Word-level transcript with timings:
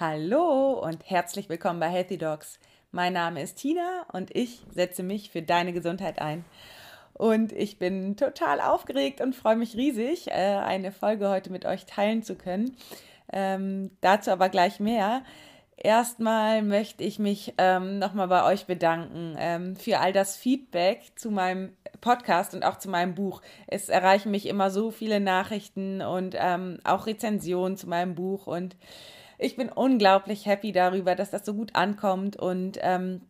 Hallo 0.00 0.74
und 0.74 1.10
herzlich 1.10 1.48
willkommen 1.48 1.80
bei 1.80 1.88
Healthy 1.88 2.18
Dogs. 2.18 2.60
Mein 2.92 3.14
Name 3.14 3.42
ist 3.42 3.56
Tina 3.56 4.06
und 4.12 4.32
ich 4.32 4.60
setze 4.70 5.02
mich 5.02 5.30
für 5.30 5.42
deine 5.42 5.72
Gesundheit 5.72 6.20
ein. 6.20 6.44
Und 7.14 7.50
ich 7.50 7.80
bin 7.80 8.16
total 8.16 8.60
aufgeregt 8.60 9.20
und 9.20 9.34
freue 9.34 9.56
mich 9.56 9.74
riesig, 9.74 10.28
äh, 10.28 10.34
eine 10.34 10.92
Folge 10.92 11.28
heute 11.28 11.50
mit 11.50 11.64
euch 11.64 11.84
teilen 11.84 12.22
zu 12.22 12.36
können. 12.36 12.76
Ähm, 13.32 13.90
dazu 14.00 14.30
aber 14.30 14.50
gleich 14.50 14.78
mehr. 14.78 15.24
Erstmal 15.76 16.62
möchte 16.62 17.02
ich 17.02 17.18
mich 17.18 17.54
ähm, 17.58 17.98
nochmal 17.98 18.28
bei 18.28 18.44
euch 18.44 18.66
bedanken 18.66 19.34
ähm, 19.36 19.74
für 19.74 19.98
all 19.98 20.12
das 20.12 20.36
Feedback 20.36 21.10
zu 21.16 21.32
meinem 21.32 21.72
Podcast 22.00 22.54
und 22.54 22.64
auch 22.64 22.78
zu 22.78 22.88
meinem 22.88 23.16
Buch. 23.16 23.42
Es 23.66 23.88
erreichen 23.88 24.30
mich 24.30 24.46
immer 24.46 24.70
so 24.70 24.92
viele 24.92 25.18
Nachrichten 25.18 26.02
und 26.02 26.36
ähm, 26.38 26.78
auch 26.84 27.06
Rezensionen 27.06 27.76
zu 27.76 27.88
meinem 27.88 28.14
Buch 28.14 28.46
und 28.46 28.76
ich 29.38 29.56
bin 29.56 29.68
unglaublich 29.68 30.46
happy 30.46 30.72
darüber, 30.72 31.14
dass 31.14 31.30
das 31.30 31.46
so 31.46 31.54
gut 31.54 31.74
ankommt 31.74 32.36
und 32.36 32.78
ähm, 32.82 33.22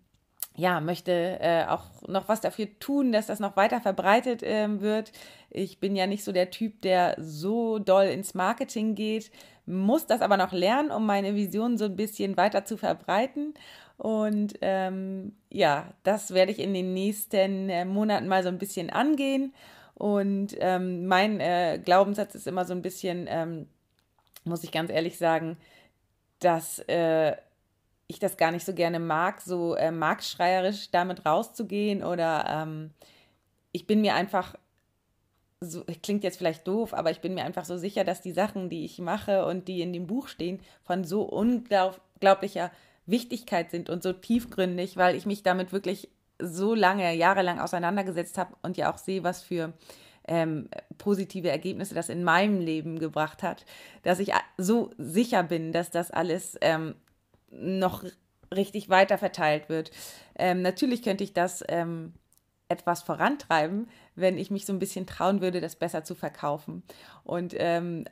ja, 0.58 0.80
möchte 0.80 1.38
äh, 1.40 1.66
auch 1.66 1.84
noch 2.08 2.28
was 2.28 2.40
dafür 2.40 2.66
tun, 2.80 3.12
dass 3.12 3.26
das 3.26 3.38
noch 3.38 3.56
weiter 3.56 3.80
verbreitet 3.80 4.42
äh, 4.42 4.80
wird. 4.80 5.12
Ich 5.50 5.78
bin 5.78 5.94
ja 5.94 6.08
nicht 6.08 6.24
so 6.24 6.32
der 6.32 6.50
Typ, 6.50 6.82
der 6.82 7.14
so 7.18 7.78
doll 7.78 8.06
ins 8.06 8.34
Marketing 8.34 8.96
geht, 8.96 9.30
muss 9.66 10.06
das 10.06 10.20
aber 10.20 10.36
noch 10.36 10.52
lernen, 10.52 10.90
um 10.90 11.06
meine 11.06 11.36
Vision 11.36 11.78
so 11.78 11.84
ein 11.84 11.94
bisschen 11.94 12.36
weiter 12.36 12.64
zu 12.64 12.76
verbreiten. 12.76 13.54
Und 13.98 14.54
ähm, 14.60 15.36
ja, 15.50 15.92
das 16.02 16.34
werde 16.34 16.50
ich 16.50 16.58
in 16.58 16.74
den 16.74 16.92
nächsten 16.92 17.68
äh, 17.68 17.84
Monaten 17.84 18.26
mal 18.26 18.42
so 18.42 18.48
ein 18.48 18.58
bisschen 18.58 18.90
angehen. 18.90 19.54
Und 19.94 20.56
ähm, 20.58 21.06
mein 21.06 21.38
äh, 21.38 21.80
Glaubenssatz 21.84 22.34
ist 22.34 22.46
immer 22.46 22.64
so 22.64 22.72
ein 22.72 22.82
bisschen, 22.82 23.26
ähm, 23.28 23.66
muss 24.44 24.64
ich 24.64 24.72
ganz 24.72 24.90
ehrlich 24.90 25.18
sagen, 25.18 25.56
dass 26.40 26.78
äh, 26.80 27.36
ich 28.06 28.18
das 28.18 28.36
gar 28.36 28.50
nicht 28.50 28.64
so 28.64 28.72
gerne 28.72 29.00
mag, 29.00 29.40
so 29.40 29.74
äh, 29.74 29.90
marktschreierisch 29.90 30.90
damit 30.90 31.26
rauszugehen 31.26 32.02
oder 32.02 32.44
ähm, 32.48 32.90
ich 33.72 33.86
bin 33.86 34.00
mir 34.00 34.14
einfach 34.14 34.54
so, 35.60 35.84
klingt 36.02 36.24
jetzt 36.24 36.38
vielleicht 36.38 36.66
doof, 36.66 36.94
aber 36.94 37.10
ich 37.10 37.20
bin 37.20 37.34
mir 37.34 37.44
einfach 37.44 37.64
so 37.64 37.76
sicher, 37.76 38.04
dass 38.04 38.20
die 38.20 38.32
Sachen, 38.32 38.70
die 38.70 38.84
ich 38.84 38.98
mache 38.98 39.44
und 39.44 39.68
die 39.68 39.82
in 39.82 39.92
dem 39.92 40.06
Buch 40.06 40.28
stehen, 40.28 40.60
von 40.84 41.04
so 41.04 41.22
unglaublicher 41.22 42.70
Wichtigkeit 43.06 43.70
sind 43.70 43.90
und 43.90 44.02
so 44.02 44.12
tiefgründig, 44.12 44.96
weil 44.96 45.16
ich 45.16 45.26
mich 45.26 45.42
damit 45.42 45.72
wirklich 45.72 46.08
so 46.38 46.74
lange, 46.74 47.12
jahrelang 47.14 47.58
auseinandergesetzt 47.58 48.38
habe 48.38 48.54
und 48.62 48.76
ja 48.76 48.92
auch 48.92 48.98
sehe, 48.98 49.24
was 49.24 49.42
für 49.42 49.72
ähm, 50.28 50.68
positive 50.98 51.50
Ergebnisse 51.50 51.94
das 51.94 52.08
in 52.08 52.24
meinem 52.24 52.60
Leben 52.60 52.98
gebracht 52.98 53.42
hat, 53.42 53.64
dass 54.02 54.20
ich 54.20 54.32
so 54.56 54.90
sicher 54.98 55.42
bin, 55.42 55.72
dass 55.72 55.90
das 55.90 56.10
alles 56.10 56.56
ähm, 56.60 56.94
noch 57.50 58.04
richtig 58.54 58.88
weiter 58.88 59.18
verteilt 59.18 59.68
wird. 59.68 59.90
Ähm, 60.36 60.62
natürlich 60.62 61.02
könnte 61.02 61.24
ich 61.24 61.32
das 61.32 61.64
ähm, 61.68 62.12
etwas 62.68 63.02
vorantreiben, 63.02 63.88
wenn 64.14 64.38
ich 64.38 64.50
mich 64.50 64.66
so 64.66 64.72
ein 64.72 64.78
bisschen 64.78 65.06
trauen 65.06 65.40
würde, 65.40 65.60
das 65.60 65.76
besser 65.76 66.04
zu 66.04 66.14
verkaufen. 66.14 66.82
Und 67.24 67.54
ähm, 67.56 68.04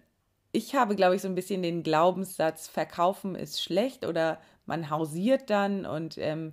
ich 0.53 0.75
habe, 0.75 0.97
glaube 0.97 1.17
ich, 1.17 1.23
so 1.23 1.29
ein 1.29 1.35
bisschen 1.35 1.63
den 1.63 1.83
Glaubenssatz, 1.83 2.67
verkaufen 2.67 3.35
ist 3.35 3.63
schlecht 3.63 4.07
oder 4.07 4.41
man 4.65 4.91
hausiert 4.91 5.51
dann 5.51 5.85
und 5.85 6.17
ähm, 6.19 6.53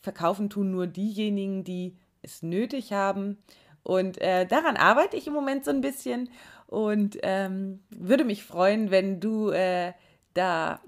verkaufen 0.00 0.48
tun 0.48 0.70
nur 0.70 0.86
diejenigen, 0.86 1.62
die 1.62 1.96
es 2.22 2.42
nötig 2.42 2.92
haben. 2.92 3.38
Und 3.86 4.20
äh, 4.20 4.46
daran 4.46 4.76
arbeite 4.76 5.16
ich 5.16 5.28
im 5.28 5.32
Moment 5.32 5.64
so 5.64 5.70
ein 5.70 5.80
bisschen 5.80 6.28
und 6.66 7.18
ähm, 7.22 7.84
würde 7.90 8.24
mich 8.24 8.42
freuen, 8.42 8.90
wenn 8.90 9.20
du 9.20 9.50
äh, 9.50 9.92
da 10.34 10.80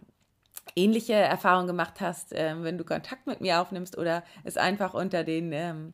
ähnliche 0.74 1.12
Erfahrungen 1.12 1.68
gemacht 1.68 2.00
hast, 2.00 2.32
äh, 2.32 2.56
wenn 2.60 2.76
du 2.76 2.82
Kontakt 2.82 3.28
mit 3.28 3.40
mir 3.40 3.60
aufnimmst 3.60 3.96
oder 3.96 4.24
es 4.42 4.56
einfach 4.56 4.94
unter 4.94 5.22
den, 5.22 5.52
ähm, 5.52 5.92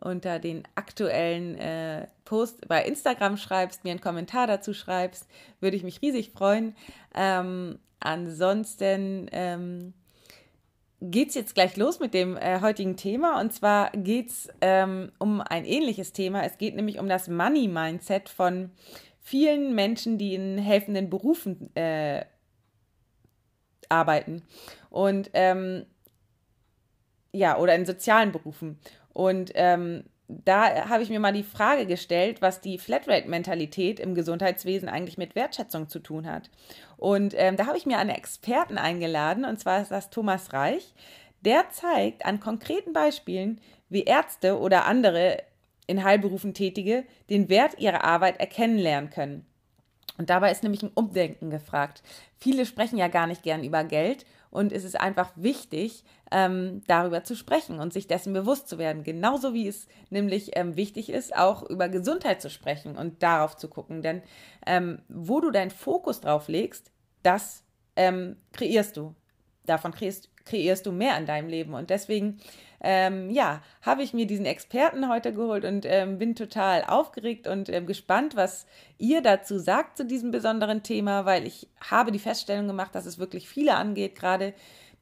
unter 0.00 0.38
den 0.38 0.62
aktuellen 0.74 1.54
äh, 1.58 2.06
Post 2.24 2.66
bei 2.66 2.82
Instagram 2.82 3.36
schreibst, 3.36 3.84
mir 3.84 3.90
einen 3.90 4.00
Kommentar 4.00 4.46
dazu 4.46 4.72
schreibst, 4.72 5.28
würde 5.60 5.76
ich 5.76 5.82
mich 5.82 6.00
riesig 6.00 6.30
freuen. 6.30 6.74
Ähm, 7.14 7.78
ansonsten 8.00 9.28
ähm, 9.32 9.92
geht 11.00 11.28
es 11.28 11.34
jetzt 11.34 11.54
gleich 11.54 11.76
los 11.76 12.00
mit 12.00 12.14
dem 12.14 12.36
äh, 12.36 12.60
heutigen 12.60 12.96
Thema. 12.96 13.40
Und 13.40 13.52
zwar 13.52 13.90
geht 13.92 14.30
es 14.30 14.48
ähm, 14.60 15.12
um 15.18 15.40
ein 15.40 15.64
ähnliches 15.64 16.12
Thema. 16.12 16.44
Es 16.44 16.58
geht 16.58 16.74
nämlich 16.74 16.98
um 16.98 17.08
das 17.08 17.28
Money-Mindset 17.28 18.28
von 18.28 18.70
vielen 19.20 19.74
Menschen, 19.74 20.18
die 20.18 20.34
in 20.34 20.58
helfenden 20.58 21.10
Berufen 21.10 21.74
äh, 21.76 22.24
arbeiten. 23.88 24.42
Und 24.90 25.30
ähm, 25.34 25.86
ja, 27.32 27.58
oder 27.58 27.74
in 27.74 27.86
sozialen 27.86 28.32
Berufen. 28.32 28.78
Und 29.12 29.52
ähm, 29.54 30.04
da 30.28 30.88
habe 30.88 31.02
ich 31.02 31.08
mir 31.08 31.20
mal 31.20 31.32
die 31.32 31.42
Frage 31.42 31.86
gestellt, 31.86 32.42
was 32.42 32.60
die 32.60 32.78
Flatrate-Mentalität 32.78 33.98
im 33.98 34.14
Gesundheitswesen 34.14 34.88
eigentlich 34.88 35.16
mit 35.16 35.34
Wertschätzung 35.34 35.88
zu 35.88 36.00
tun 36.00 36.30
hat. 36.30 36.50
Und 36.98 37.34
ähm, 37.36 37.56
da 37.56 37.66
habe 37.66 37.78
ich 37.78 37.86
mir 37.86 37.98
einen 37.98 38.10
Experten 38.10 38.76
eingeladen, 38.76 39.46
und 39.46 39.58
zwar 39.58 39.80
ist 39.80 39.90
das 39.90 40.10
Thomas 40.10 40.52
Reich. 40.52 40.94
Der 41.40 41.70
zeigt 41.70 42.26
an 42.26 42.40
konkreten 42.40 42.92
Beispielen, 42.92 43.60
wie 43.88 44.04
Ärzte 44.04 44.58
oder 44.58 44.84
andere 44.84 45.42
in 45.86 46.04
Heilberufen 46.04 46.52
Tätige 46.52 47.04
den 47.30 47.48
Wert 47.48 47.78
ihrer 47.78 48.04
Arbeit 48.04 48.38
erkennen 48.38 48.78
lernen 48.78 49.08
können. 49.08 49.46
Und 50.18 50.28
dabei 50.30 50.50
ist 50.50 50.62
nämlich 50.62 50.82
ein 50.82 50.90
Umdenken 50.94 51.48
gefragt. 51.48 52.02
Viele 52.36 52.66
sprechen 52.66 52.98
ja 52.98 53.08
gar 53.08 53.26
nicht 53.26 53.42
gern 53.42 53.64
über 53.64 53.84
Geld 53.84 54.26
und 54.50 54.72
es 54.72 54.84
ist 54.84 54.98
einfach 54.98 55.30
wichtig, 55.36 56.04
ähm, 56.30 56.82
darüber 56.86 57.24
zu 57.24 57.36
sprechen 57.36 57.80
und 57.80 57.92
sich 57.92 58.06
dessen 58.06 58.32
bewusst 58.32 58.68
zu 58.68 58.78
werden. 58.78 59.04
Genauso 59.04 59.54
wie 59.54 59.68
es 59.68 59.88
nämlich 60.10 60.56
ähm, 60.56 60.76
wichtig 60.76 61.10
ist, 61.10 61.36
auch 61.36 61.62
über 61.68 61.88
Gesundheit 61.88 62.40
zu 62.40 62.50
sprechen 62.50 62.96
und 62.96 63.22
darauf 63.22 63.56
zu 63.56 63.68
gucken. 63.68 64.02
Denn 64.02 64.22
ähm, 64.66 65.02
wo 65.08 65.40
du 65.40 65.50
deinen 65.50 65.70
Fokus 65.70 66.20
drauf 66.20 66.48
legst, 66.48 66.90
das 67.22 67.64
ähm, 67.96 68.36
kreierst 68.52 68.96
du. 68.96 69.14
Davon 69.68 69.92
kreierst, 69.92 70.28
kreierst 70.44 70.86
du 70.86 70.92
mehr 70.92 71.16
in 71.18 71.26
deinem 71.26 71.48
Leben. 71.48 71.74
Und 71.74 71.90
deswegen, 71.90 72.40
ähm, 72.80 73.30
ja, 73.30 73.62
habe 73.82 74.02
ich 74.02 74.14
mir 74.14 74.26
diesen 74.26 74.46
Experten 74.46 75.08
heute 75.08 75.32
geholt 75.32 75.64
und 75.64 75.84
ähm, 75.86 76.18
bin 76.18 76.34
total 76.34 76.84
aufgeregt 76.84 77.46
und 77.46 77.68
ähm, 77.68 77.86
gespannt, 77.86 78.36
was 78.36 78.66
ihr 78.98 79.20
dazu 79.20 79.58
sagt 79.58 79.96
zu 79.96 80.04
diesem 80.04 80.30
besonderen 80.30 80.82
Thema, 80.82 81.24
weil 81.24 81.46
ich 81.46 81.68
habe 81.80 82.12
die 82.12 82.18
Feststellung 82.18 82.66
gemacht, 82.66 82.94
dass 82.94 83.06
es 83.06 83.18
wirklich 83.18 83.48
viele 83.48 83.74
angeht, 83.74 84.14
gerade 84.14 84.54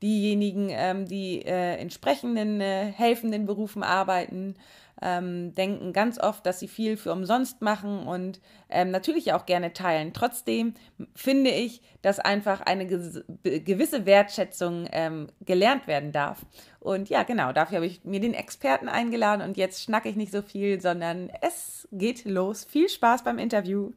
diejenigen, 0.03 0.69
ähm, 0.71 1.06
die 1.06 1.43
äh, 1.44 1.81
in 1.81 1.91
sprechenden, 1.91 2.60
äh, 2.60 2.93
helfenden 2.93 3.47
Berufen 3.47 3.83
arbeiten 3.83 4.56
ähm, 5.03 5.55
denken 5.55 5.93
ganz 5.93 6.19
oft, 6.19 6.47
dass 6.47 6.59
sie 6.59 6.69
viel 6.69 6.97
für 6.97 7.12
umsonst 7.12 7.62
machen 7.62 8.07
und 8.07 8.41
ähm, 8.69 8.91
natürlich 8.91 9.33
auch 9.33 9.47
gerne 9.47 9.73
teilen. 9.73 10.12
Trotzdem 10.12 10.75
finde 11.15 11.51
ich, 11.51 11.83
dass 12.03 12.19
einfach 12.19 12.61
eine 12.62 12.87
gewisse 12.87 14.07
Wertschätzung 14.07 14.89
ähm, 14.93 15.29
gelernt 15.45 15.87
werden 15.87 16.12
darf. 16.12 16.47
Und 16.81 17.09
ja, 17.09 17.25
genau, 17.25 17.53
dafür 17.53 17.77
habe 17.77 17.87
ich 17.87 18.05
mir 18.05 18.21
den 18.21 18.34
Experten 18.34 18.89
eingeladen 18.89 19.43
und 19.43 19.57
jetzt 19.57 19.83
schnacke 19.83 20.09
ich 20.09 20.17
nicht 20.17 20.33
so 20.33 20.43
viel, 20.43 20.81
sondern 20.81 21.31
es 21.43 21.89
geht 21.93 22.25
los. 22.25 22.65
Viel 22.65 22.89
Spaß 22.89 23.25
beim 23.25 23.39
Interview. 23.39 23.93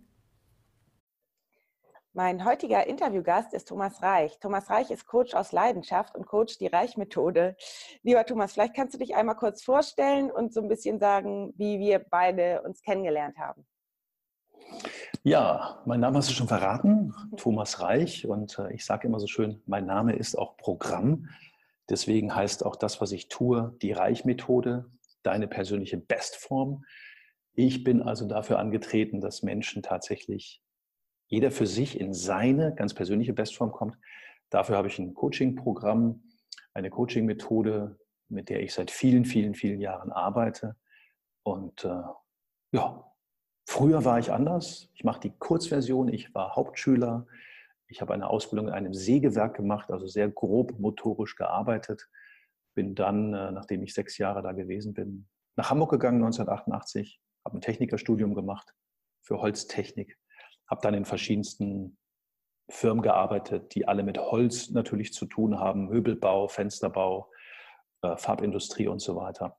Mein 2.19 2.43
heutiger 2.43 2.85
Interviewgast 2.85 3.53
ist 3.53 3.69
Thomas 3.69 4.01
Reich. 4.01 4.37
Thomas 4.39 4.69
Reich 4.69 4.91
ist 4.91 5.05
Coach 5.05 5.33
aus 5.35 5.53
Leidenschaft 5.53 6.17
und 6.17 6.25
Coach 6.25 6.57
die 6.57 6.67
Reich-Methode. 6.67 7.55
Lieber 8.03 8.25
Thomas, 8.25 8.51
vielleicht 8.51 8.75
kannst 8.75 8.93
du 8.93 8.97
dich 8.97 9.15
einmal 9.15 9.37
kurz 9.37 9.63
vorstellen 9.63 10.29
und 10.29 10.53
so 10.53 10.59
ein 10.59 10.67
bisschen 10.67 10.99
sagen, 10.99 11.53
wie 11.55 11.79
wir 11.79 11.99
beide 11.99 12.61
uns 12.63 12.81
kennengelernt 12.81 13.37
haben. 13.37 13.65
Ja, 15.23 15.81
mein 15.85 16.01
Name 16.01 16.17
hast 16.17 16.29
du 16.29 16.33
schon 16.33 16.49
verraten, 16.49 17.15
Thomas 17.37 17.79
Reich. 17.79 18.27
Und 18.27 18.59
äh, 18.59 18.73
ich 18.73 18.83
sage 18.83 19.07
immer 19.07 19.21
so 19.21 19.27
schön, 19.27 19.63
mein 19.65 19.85
Name 19.85 20.13
ist 20.13 20.37
auch 20.37 20.57
Programm. 20.57 21.29
Deswegen 21.89 22.35
heißt 22.35 22.65
auch 22.65 22.75
das, 22.75 22.99
was 22.99 23.13
ich 23.13 23.29
tue, 23.29 23.77
die 23.81 23.93
Reich-Methode, 23.93 24.91
deine 25.23 25.47
persönliche 25.47 25.95
Bestform. 25.97 26.83
Ich 27.53 27.85
bin 27.85 28.01
also 28.01 28.27
dafür 28.27 28.59
angetreten, 28.59 29.21
dass 29.21 29.41
Menschen 29.41 29.83
tatsächlich 29.83 30.61
jeder 31.29 31.51
für 31.51 31.67
sich 31.67 31.99
in 31.99 32.13
seine 32.13 32.73
ganz 32.75 32.93
persönliche 32.93 33.33
Bestform 33.33 33.71
kommt. 33.71 33.97
Dafür 34.49 34.77
habe 34.77 34.87
ich 34.87 34.97
ein 34.97 35.13
Coaching-Programm, 35.13 36.23
eine 36.73 36.89
Coaching-Methode, 36.89 37.99
mit 38.29 38.49
der 38.49 38.61
ich 38.61 38.73
seit 38.73 38.91
vielen, 38.91 39.25
vielen, 39.25 39.53
vielen 39.53 39.79
Jahren 39.79 40.11
arbeite. 40.11 40.75
Und 41.43 41.85
äh, 41.85 42.01
ja, 42.71 43.11
früher 43.67 44.03
war 44.05 44.19
ich 44.19 44.31
anders. 44.31 44.89
Ich 44.95 45.03
mache 45.03 45.19
die 45.21 45.37
Kurzversion. 45.37 46.07
Ich 46.07 46.33
war 46.33 46.55
Hauptschüler. 46.55 47.27
Ich 47.87 48.01
habe 48.01 48.13
eine 48.13 48.27
Ausbildung 48.27 48.67
in 48.67 48.73
einem 48.73 48.93
Sägewerk 48.93 49.55
gemacht, 49.55 49.91
also 49.91 50.07
sehr 50.07 50.29
grob 50.29 50.79
motorisch 50.79 51.35
gearbeitet. 51.35 52.09
Bin 52.73 52.95
dann, 52.95 53.33
äh, 53.33 53.51
nachdem 53.51 53.83
ich 53.83 53.93
sechs 53.93 54.17
Jahre 54.17 54.41
da 54.41 54.51
gewesen 54.51 54.93
bin, 54.93 55.27
nach 55.55 55.69
Hamburg 55.69 55.91
gegangen 55.91 56.23
1988, 56.23 57.21
habe 57.45 57.57
ein 57.57 57.61
Technikerstudium 57.61 58.33
gemacht 58.33 58.73
für 59.21 59.41
Holztechnik 59.41 60.17
habe 60.69 60.81
dann 60.81 60.93
in 60.93 61.05
verschiedensten 61.05 61.97
Firmen 62.69 63.01
gearbeitet, 63.01 63.73
die 63.73 63.87
alle 63.87 64.03
mit 64.03 64.19
Holz 64.19 64.69
natürlich 64.69 65.13
zu 65.13 65.25
tun 65.25 65.59
haben, 65.59 65.87
Möbelbau, 65.87 66.47
Fensterbau, 66.47 67.31
äh, 68.03 68.15
Farbindustrie 68.15 68.87
und 68.87 68.99
so 68.99 69.15
weiter. 69.15 69.57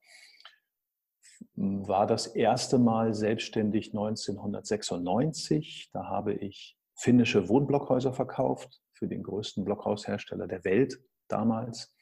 War 1.56 2.06
das 2.06 2.26
erste 2.28 2.78
Mal 2.78 3.14
selbstständig 3.14 3.92
1996. 3.92 5.90
Da 5.92 6.06
habe 6.06 6.34
ich 6.34 6.76
finnische 6.94 7.48
Wohnblockhäuser 7.48 8.12
verkauft 8.12 8.80
für 8.92 9.08
den 9.08 9.22
größten 9.22 9.64
Blockhaushersteller 9.64 10.46
der 10.46 10.64
Welt 10.64 11.02
damals. 11.28 11.94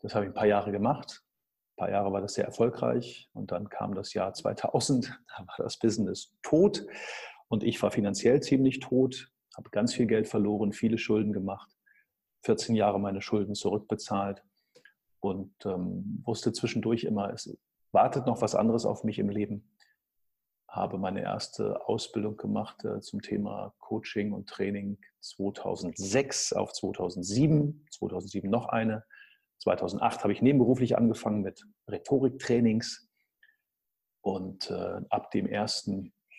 Das 0.00 0.14
habe 0.14 0.24
ich 0.24 0.30
ein 0.30 0.34
paar 0.34 0.46
Jahre 0.46 0.72
gemacht. 0.72 1.22
Ein 1.72 1.76
paar 1.76 1.90
Jahre 1.90 2.12
war 2.12 2.20
das 2.20 2.34
sehr 2.34 2.46
erfolgreich 2.46 3.28
und 3.34 3.52
dann 3.52 3.68
kam 3.68 3.94
das 3.94 4.14
Jahr 4.14 4.32
2000, 4.32 5.06
da 5.28 5.46
war 5.46 5.56
das 5.58 5.78
Business 5.78 6.34
tot 6.42 6.84
und 7.52 7.64
ich 7.64 7.82
war 7.82 7.90
finanziell 7.90 8.40
ziemlich 8.40 8.80
tot, 8.80 9.30
habe 9.54 9.68
ganz 9.68 9.92
viel 9.92 10.06
Geld 10.06 10.26
verloren, 10.26 10.72
viele 10.72 10.96
Schulden 10.96 11.34
gemacht, 11.34 11.70
14 12.46 12.74
Jahre 12.74 12.98
meine 12.98 13.20
Schulden 13.20 13.54
zurückbezahlt 13.54 14.42
und 15.20 15.52
ähm, 15.66 16.22
wusste 16.24 16.54
zwischendurch 16.54 17.04
immer, 17.04 17.30
es 17.30 17.54
wartet 17.92 18.26
noch 18.26 18.40
was 18.40 18.54
anderes 18.54 18.86
auf 18.86 19.04
mich 19.04 19.18
im 19.18 19.28
Leben. 19.28 19.70
Habe 20.66 20.96
meine 20.96 21.20
erste 21.20 21.86
Ausbildung 21.86 22.38
gemacht 22.38 22.86
äh, 22.86 23.00
zum 23.00 23.20
Thema 23.20 23.74
Coaching 23.80 24.32
und 24.32 24.48
Training 24.48 24.96
2006 25.20 26.54
auf 26.54 26.72
2007, 26.72 27.86
2007 27.90 28.48
noch 28.48 28.70
eine. 28.70 29.04
2008 29.58 30.22
habe 30.22 30.32
ich 30.32 30.40
nebenberuflich 30.40 30.96
angefangen 30.96 31.42
mit 31.42 31.66
Rhetoriktrainings 31.86 33.10
und 34.22 34.70
äh, 34.70 35.02
ab 35.10 35.30
dem 35.32 35.52
1. 35.52 35.90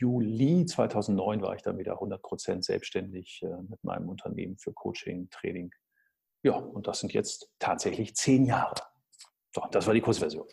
Juli 0.03 0.65
2009 0.65 1.41
war 1.41 1.55
ich 1.55 1.61
dann 1.61 1.77
wieder 1.77 2.01
100% 2.01 2.63
selbstständig 2.63 3.41
äh, 3.43 3.61
mit 3.69 3.83
meinem 3.83 4.09
Unternehmen 4.09 4.57
für 4.57 4.73
Coaching, 4.73 5.29
Training 5.29 5.71
ja, 6.43 6.55
und 6.55 6.87
das 6.87 6.99
sind 6.99 7.13
jetzt 7.13 7.49
tatsächlich 7.57 8.15
zehn 8.15 8.45
Jahre. 8.45 8.75
So, 9.55 9.63
das 9.71 9.87
war 9.87 9.93
die 9.93 10.01
Kursversion. 10.01 10.45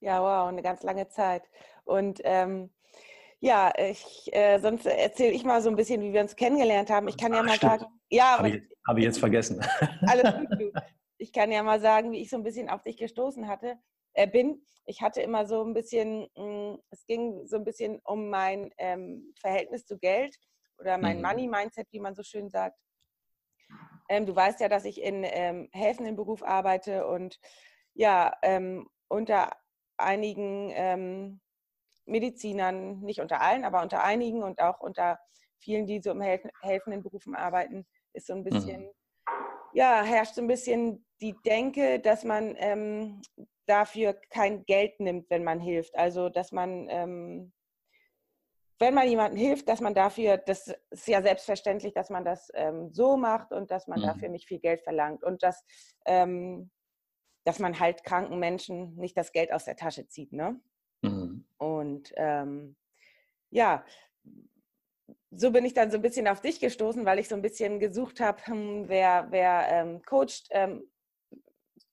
Ja, 0.00 0.20
wow, 0.20 0.48
eine 0.48 0.62
ganz 0.62 0.82
lange 0.82 1.08
Zeit. 1.08 1.42
Und 1.84 2.20
ähm, 2.24 2.70
ja, 3.40 3.72
ich, 3.78 4.28
äh, 4.32 4.58
sonst 4.58 4.84
erzähle 4.84 5.32
ich 5.32 5.44
mal 5.44 5.62
so 5.62 5.70
ein 5.70 5.76
bisschen, 5.76 6.02
wie 6.02 6.12
wir 6.12 6.20
uns 6.20 6.36
kennengelernt 6.36 6.90
haben. 6.90 7.08
Ich 7.08 7.16
kann 7.16 7.32
ja 7.32 7.40
Ach, 7.40 7.46
mal 7.46 7.56
stimmt. 7.56 7.80
sagen, 7.80 7.86
ja, 8.10 8.36
habe 8.38 8.50
ich, 8.50 8.62
hab 8.86 8.98
ich, 8.98 9.04
jetzt 9.04 9.18
vergessen. 9.18 9.64
Alles 10.06 10.34
gut. 10.34 10.72
Ich 11.20 11.32
kann 11.32 11.50
ja 11.50 11.64
mal 11.64 11.80
sagen, 11.80 12.12
wie 12.12 12.22
ich 12.22 12.30
so 12.30 12.36
ein 12.36 12.44
bisschen 12.44 12.68
auf 12.68 12.84
dich 12.84 12.96
gestoßen 12.96 13.48
hatte, 13.48 13.76
bin. 14.26 14.62
Ich 14.84 15.02
hatte 15.02 15.20
immer 15.20 15.46
so 15.46 15.62
ein 15.62 15.74
bisschen, 15.74 16.28
mm, 16.36 16.78
es 16.90 17.06
ging 17.06 17.46
so 17.46 17.56
ein 17.56 17.64
bisschen 17.64 18.00
um 18.04 18.30
mein 18.30 18.70
ähm, 18.78 19.32
Verhältnis 19.40 19.84
zu 19.84 19.98
Geld 19.98 20.36
oder 20.78 20.98
mein 20.98 21.18
mhm. 21.18 21.22
Money-Mindset, 21.22 21.88
wie 21.90 22.00
man 22.00 22.14
so 22.14 22.22
schön 22.22 22.48
sagt. 22.48 22.78
Ähm, 24.08 24.24
du 24.26 24.34
weißt 24.34 24.60
ja, 24.60 24.68
dass 24.68 24.84
ich 24.84 25.02
in 25.02 25.24
ähm, 25.24 25.68
helfenden 25.72 26.16
Beruf 26.16 26.42
arbeite 26.42 27.06
und 27.06 27.38
ja, 27.94 28.32
ähm, 28.42 28.88
unter 29.08 29.50
einigen 29.98 30.70
ähm, 30.72 31.40
Medizinern, 32.06 33.00
nicht 33.00 33.20
unter 33.20 33.40
allen, 33.40 33.64
aber 33.64 33.82
unter 33.82 34.02
einigen 34.02 34.42
und 34.42 34.60
auch 34.60 34.80
unter 34.80 35.18
vielen, 35.58 35.86
die 35.86 36.00
so 36.00 36.10
im 36.10 36.20
helf 36.20 36.42
helfenden 36.62 37.02
Berufen 37.02 37.34
arbeiten, 37.34 37.86
ist 38.14 38.26
so 38.26 38.34
ein 38.34 38.44
bisschen, 38.44 38.82
mhm. 38.82 38.90
ja, 39.72 40.02
herrscht 40.02 40.34
so 40.34 40.40
ein 40.40 40.46
bisschen 40.46 41.04
die 41.20 41.36
Denke, 41.44 42.00
dass 42.00 42.24
man 42.24 42.54
ähm, 42.58 43.20
dafür 43.68 44.14
kein 44.30 44.64
Geld 44.64 45.00
nimmt, 45.00 45.30
wenn 45.30 45.44
man 45.44 45.60
hilft. 45.60 45.96
Also, 45.96 46.28
dass 46.28 46.52
man 46.52 46.86
ähm, 46.88 47.52
wenn 48.78 48.94
man 48.94 49.08
jemandem 49.08 49.38
hilft, 49.38 49.68
dass 49.68 49.80
man 49.80 49.94
dafür, 49.94 50.36
das 50.36 50.72
ist 50.90 51.08
ja 51.08 51.20
selbstverständlich, 51.20 51.92
dass 51.94 52.10
man 52.10 52.24
das 52.24 52.48
ähm, 52.54 52.92
so 52.92 53.16
macht 53.16 53.52
und 53.52 53.70
dass 53.70 53.88
man 53.88 54.00
mhm. 54.00 54.04
dafür 54.04 54.28
nicht 54.28 54.46
viel 54.46 54.60
Geld 54.60 54.82
verlangt 54.82 55.24
und 55.24 55.42
dass, 55.42 55.64
ähm, 56.06 56.70
dass 57.44 57.58
man 57.58 57.80
halt 57.80 58.04
kranken 58.04 58.38
Menschen 58.38 58.94
nicht 58.96 59.16
das 59.16 59.32
Geld 59.32 59.52
aus 59.52 59.64
der 59.64 59.76
Tasche 59.76 60.06
zieht. 60.06 60.32
Ne? 60.32 60.60
Mhm. 61.02 61.44
Und 61.58 62.12
ähm, 62.16 62.76
ja, 63.50 63.84
so 65.30 65.50
bin 65.50 65.64
ich 65.64 65.74
dann 65.74 65.90
so 65.90 65.96
ein 65.96 66.02
bisschen 66.02 66.28
auf 66.28 66.40
dich 66.40 66.60
gestoßen, 66.60 67.04
weil 67.04 67.18
ich 67.18 67.28
so 67.28 67.34
ein 67.34 67.42
bisschen 67.42 67.80
gesucht 67.80 68.20
habe, 68.20 68.44
hm, 68.46 68.88
wer, 68.88 69.26
wer 69.30 69.66
ähm, 69.70 70.02
coacht, 70.02 70.48
ähm, 70.50 70.88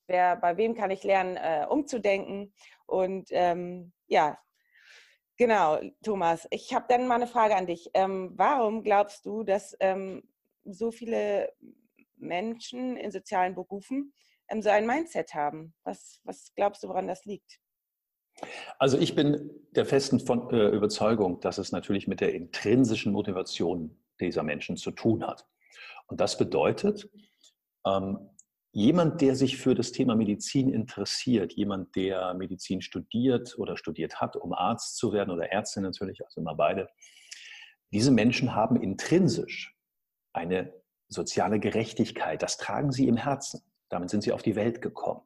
wer, 0.07 0.35
bei 0.35 0.57
wem 0.57 0.75
kann 0.75 0.91
ich 0.91 1.03
lernen, 1.03 1.37
äh, 1.37 1.65
umzudenken. 1.69 2.53
Und 2.85 3.27
ähm, 3.31 3.91
ja, 4.07 4.37
Genau, 5.37 5.81
Thomas. 6.01 6.47
Ich 6.49 6.73
habe 6.73 6.85
dann 6.87 7.07
mal 7.07 7.15
eine 7.15 7.27
Frage 7.27 7.55
an 7.55 7.67
dich. 7.67 7.89
Ähm, 7.93 8.31
warum 8.35 8.83
glaubst 8.83 9.25
du, 9.25 9.43
dass 9.43 9.75
ähm, 9.81 10.23
so 10.63 10.91
viele 10.91 11.51
Menschen 12.15 12.95
in 12.95 13.11
sozialen 13.11 13.53
Berufen 13.53 14.13
ähm, 14.49 14.61
so 14.61 14.69
ein 14.69 14.87
Mindset 14.87 15.33
haben? 15.33 15.73
Was, 15.83 16.21
was 16.23 16.53
glaubst 16.55 16.83
du, 16.83 16.87
woran 16.87 17.07
das 17.07 17.25
liegt? 17.25 17.59
Also 18.79 18.97
ich 18.97 19.13
bin 19.13 19.49
der 19.71 19.85
festen 19.85 20.21
von, 20.21 20.49
äh, 20.51 20.69
Überzeugung, 20.69 21.41
dass 21.41 21.57
es 21.57 21.73
natürlich 21.73 22.07
mit 22.07 22.21
der 22.21 22.33
intrinsischen 22.33 23.11
Motivation 23.11 23.97
dieser 24.21 24.43
Menschen 24.43 24.77
zu 24.77 24.91
tun 24.91 25.25
hat. 25.27 25.45
Und 26.07 26.21
das 26.21 26.37
bedeutet, 26.37 27.09
ähm, 27.85 28.29
jemand, 28.75 29.21
der 29.21 29.35
sich 29.35 29.57
für 29.57 29.73
das 29.73 29.93
Thema 29.93 30.15
Medizin 30.15 30.69
interessiert, 30.69 31.53
jemand, 31.53 31.95
der 31.95 32.33
Medizin 32.33 32.81
studiert 32.81 33.57
oder 33.57 33.77
studiert 33.77 34.19
hat, 34.19 34.35
um 34.35 34.51
Arzt 34.51 34.97
zu 34.97 35.13
werden 35.13 35.31
oder 35.31 35.49
Ärztin 35.49 35.83
natürlich, 35.83 36.21
also 36.25 36.41
immer 36.41 36.55
beide, 36.55 36.89
diese 37.93 38.11
Menschen 38.11 38.53
haben 38.53 38.75
intrinsisch 38.75 39.73
eine 40.33 40.73
soziale 41.07 41.61
Gerechtigkeit. 41.61 42.43
Das 42.43 42.57
tragen 42.57 42.91
sie 42.91 43.07
im 43.07 43.15
Herzen. 43.15 43.61
Damit 43.87 44.09
sind 44.09 44.23
sie 44.23 44.33
auf 44.33 44.41
die 44.41 44.57
Welt 44.57 44.81
gekommen. 44.81 45.21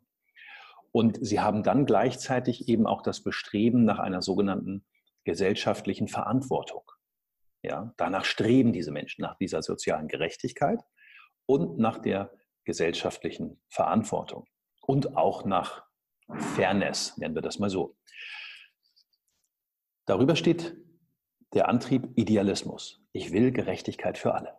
Und 0.92 1.18
sie 1.20 1.40
haben 1.40 1.64
dann 1.64 1.88
gleichzeitig 1.88 2.70
eben 2.70 2.86
auch 2.86 3.02
das 3.02 3.24
Bestreben 3.24 3.84
nach 3.84 3.98
einer 3.98 4.22
sogenannten 4.22 4.86
gesellschaftlichen 5.24 6.08
Verantwortung. 6.08 6.84
Ja, 7.64 7.96
danach 7.98 8.26
streben 8.26 8.74
diese 8.74 8.92
Menschen 8.92 9.24
nach 9.24 9.38
dieser 9.38 9.64
sozialen 9.64 10.08
Gerechtigkeit 10.08 10.82
und 11.48 11.80
nach 11.80 11.98
der 11.98 12.32
gesellschaftlichen 12.66 13.62
Verantwortung 13.70 14.46
und 14.82 15.18
auch 15.18 15.46
nach 15.46 15.86
Fairness, 16.56 17.18
nennen 17.18 17.36
wir 17.36 17.42
das 17.42 17.60
mal 17.60 17.70
so. 17.70 17.98
Darüber 20.06 20.36
steht 20.36 20.76
der 21.54 21.68
Antrieb 21.68 22.10
Idealismus. 22.16 23.02
Ich 23.12 23.32
will 23.32 23.52
Gerechtigkeit 23.52 24.18
für 24.18 24.34
alle. 24.34 24.56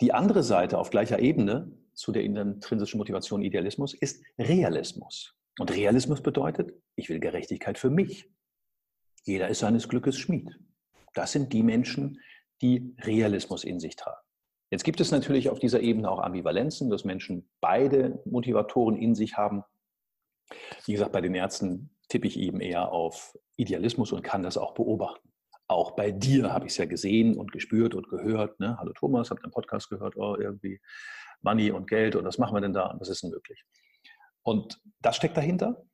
Die 0.00 0.12
andere 0.12 0.42
Seite 0.42 0.78
auf 0.78 0.90
gleicher 0.90 1.18
Ebene 1.18 1.72
zu 1.94 2.12
der 2.12 2.22
intrinsischen 2.22 2.98
Motivation 2.98 3.42
Idealismus 3.42 3.94
ist 3.94 4.24
Realismus. 4.38 5.34
Und 5.58 5.74
Realismus 5.74 6.22
bedeutet, 6.22 6.72
ich 6.94 7.08
will 7.08 7.18
Gerechtigkeit 7.18 7.78
für 7.78 7.90
mich. 7.90 8.30
Jeder 9.24 9.48
ist 9.48 9.58
seines 9.58 9.88
Glückes 9.88 10.18
Schmied. 10.18 10.58
Das 11.14 11.32
sind 11.32 11.52
die 11.52 11.62
Menschen, 11.62 12.20
die 12.62 12.94
Realismus 13.00 13.64
in 13.64 13.80
sich 13.80 13.96
tragen. 13.96 14.27
Jetzt 14.70 14.84
gibt 14.84 15.00
es 15.00 15.10
natürlich 15.10 15.48
auf 15.48 15.58
dieser 15.58 15.80
Ebene 15.80 16.10
auch 16.10 16.20
Ambivalenzen, 16.20 16.90
dass 16.90 17.04
Menschen 17.04 17.48
beide 17.60 18.20
Motivatoren 18.26 18.96
in 18.96 19.14
sich 19.14 19.36
haben. 19.36 19.64
Wie 20.84 20.92
gesagt, 20.92 21.12
bei 21.12 21.20
den 21.20 21.34
Ärzten 21.34 21.96
tippe 22.08 22.26
ich 22.26 22.38
eben 22.38 22.60
eher 22.60 22.92
auf 22.92 23.36
Idealismus 23.56 24.12
und 24.12 24.22
kann 24.22 24.42
das 24.42 24.58
auch 24.58 24.74
beobachten. 24.74 25.32
Auch 25.68 25.92
bei 25.92 26.10
dir 26.10 26.52
habe 26.52 26.66
ich 26.66 26.72
es 26.72 26.78
ja 26.78 26.86
gesehen 26.86 27.36
und 27.36 27.52
gespürt 27.52 27.94
und 27.94 28.08
gehört. 28.08 28.58
Ne? 28.60 28.78
Hallo 28.78 28.92
Thomas, 28.92 29.30
habt 29.30 29.44
einen 29.44 29.52
Podcast 29.52 29.90
gehört? 29.90 30.16
Oh, 30.16 30.36
irgendwie 30.36 30.80
Money 31.42 31.70
und 31.70 31.88
Geld 31.88 32.16
und 32.16 32.24
was 32.24 32.38
machen 32.38 32.54
wir 32.54 32.60
denn 32.60 32.72
da? 32.72 32.94
Was 32.98 33.08
ist 33.08 33.22
denn 33.22 33.30
möglich? 33.30 33.64
Und 34.42 34.80
das 35.00 35.16
steckt 35.16 35.36
dahinter. 35.36 35.84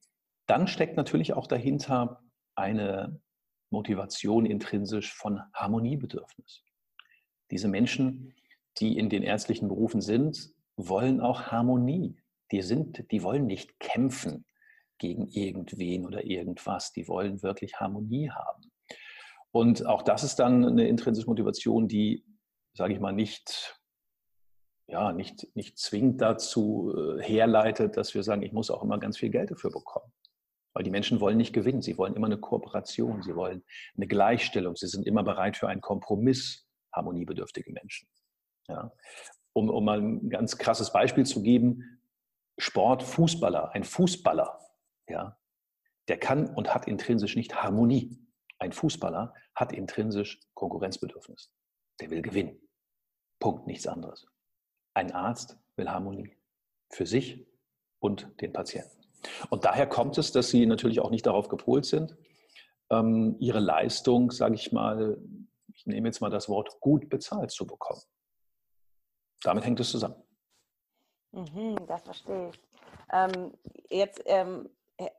Dann 0.46 0.68
steckt 0.68 0.96
natürlich 0.96 1.32
auch 1.32 1.46
dahinter 1.46 2.22
eine 2.54 3.20
Motivation 3.70 4.46
intrinsisch 4.46 5.12
von 5.12 5.40
Harmoniebedürfnis. 5.54 6.62
Diese 7.50 7.66
Menschen 7.66 8.34
die 8.78 8.98
in 8.98 9.08
den 9.08 9.22
ärztlichen 9.22 9.68
Berufen 9.68 10.00
sind, 10.00 10.50
wollen 10.76 11.20
auch 11.20 11.42
Harmonie. 11.44 12.16
Die, 12.50 12.62
sind, 12.62 13.10
die 13.10 13.22
wollen 13.22 13.46
nicht 13.46 13.78
kämpfen 13.80 14.44
gegen 14.98 15.26
irgendwen 15.28 16.06
oder 16.06 16.24
irgendwas. 16.24 16.92
Die 16.92 17.08
wollen 17.08 17.42
wirklich 17.42 17.76
Harmonie 17.76 18.30
haben. 18.30 18.70
Und 19.50 19.86
auch 19.86 20.02
das 20.02 20.24
ist 20.24 20.36
dann 20.36 20.64
eine 20.64 20.88
intrinsische 20.88 21.28
Motivation, 21.28 21.86
die, 21.86 22.24
sage 22.74 22.92
ich 22.92 23.00
mal, 23.00 23.12
nicht, 23.12 23.78
ja, 24.88 25.12
nicht, 25.12 25.46
nicht 25.54 25.78
zwingend 25.78 26.20
dazu 26.20 26.92
äh, 26.96 27.22
herleitet, 27.22 27.96
dass 27.96 28.14
wir 28.14 28.24
sagen, 28.24 28.42
ich 28.42 28.52
muss 28.52 28.70
auch 28.70 28.82
immer 28.82 28.98
ganz 28.98 29.18
viel 29.18 29.30
Geld 29.30 29.50
dafür 29.50 29.70
bekommen. 29.70 30.12
Weil 30.74 30.82
die 30.82 30.90
Menschen 30.90 31.20
wollen 31.20 31.36
nicht 31.36 31.52
gewinnen, 31.52 31.82
sie 31.82 31.96
wollen 31.96 32.14
immer 32.14 32.26
eine 32.26 32.38
Kooperation, 32.38 33.22
sie 33.22 33.36
wollen 33.36 33.64
eine 33.96 34.08
Gleichstellung, 34.08 34.74
sie 34.74 34.88
sind 34.88 35.06
immer 35.06 35.22
bereit 35.22 35.56
für 35.56 35.68
einen 35.68 35.80
Kompromiss, 35.80 36.66
harmoniebedürftige 36.92 37.72
Menschen. 37.72 38.08
Ja. 38.68 38.92
Um, 39.52 39.70
um 39.70 39.84
mal 39.84 40.00
ein 40.00 40.30
ganz 40.30 40.58
krasses 40.58 40.92
Beispiel 40.92 41.24
zu 41.24 41.42
geben, 41.42 42.00
Sport, 42.58 43.02
Fußballer, 43.02 43.72
ein 43.72 43.84
Fußballer, 43.84 44.58
ja, 45.08 45.38
der 46.08 46.18
kann 46.18 46.54
und 46.54 46.74
hat 46.74 46.86
intrinsisch 46.86 47.36
nicht 47.36 47.62
Harmonie. 47.62 48.18
Ein 48.58 48.72
Fußballer 48.72 49.34
hat 49.54 49.72
intrinsisch 49.72 50.40
Konkurrenzbedürfnis. 50.54 51.52
Der 52.00 52.10
will 52.10 52.22
gewinnen. 52.22 52.60
Punkt, 53.38 53.66
nichts 53.66 53.86
anderes. 53.86 54.26
Ein 54.94 55.12
Arzt 55.12 55.58
will 55.76 55.88
Harmonie 55.88 56.36
für 56.90 57.06
sich 57.06 57.46
und 57.98 58.28
den 58.40 58.52
Patienten. 58.52 59.04
Und 59.50 59.64
daher 59.64 59.86
kommt 59.86 60.18
es, 60.18 60.32
dass 60.32 60.50
sie 60.50 60.66
natürlich 60.66 61.00
auch 61.00 61.10
nicht 61.10 61.26
darauf 61.26 61.48
gepolt 61.48 61.86
sind, 61.86 62.16
ähm, 62.90 63.36
ihre 63.40 63.60
Leistung, 63.60 64.30
sage 64.30 64.54
ich 64.54 64.72
mal, 64.72 65.18
ich 65.72 65.86
nehme 65.86 66.08
jetzt 66.08 66.20
mal 66.20 66.30
das 66.30 66.48
Wort 66.48 66.80
gut 66.80 67.08
bezahlt 67.08 67.50
zu 67.50 67.66
bekommen. 67.66 68.02
Damit 69.44 69.64
hängt 69.64 69.78
es 69.78 69.90
zusammen. 69.90 70.16
Mhm, 71.32 71.76
das 71.86 72.02
verstehe 72.02 72.48
ich. 72.48 72.60
Ähm, 73.12 73.52
jetzt 73.90 74.22
ähm, 74.26 74.70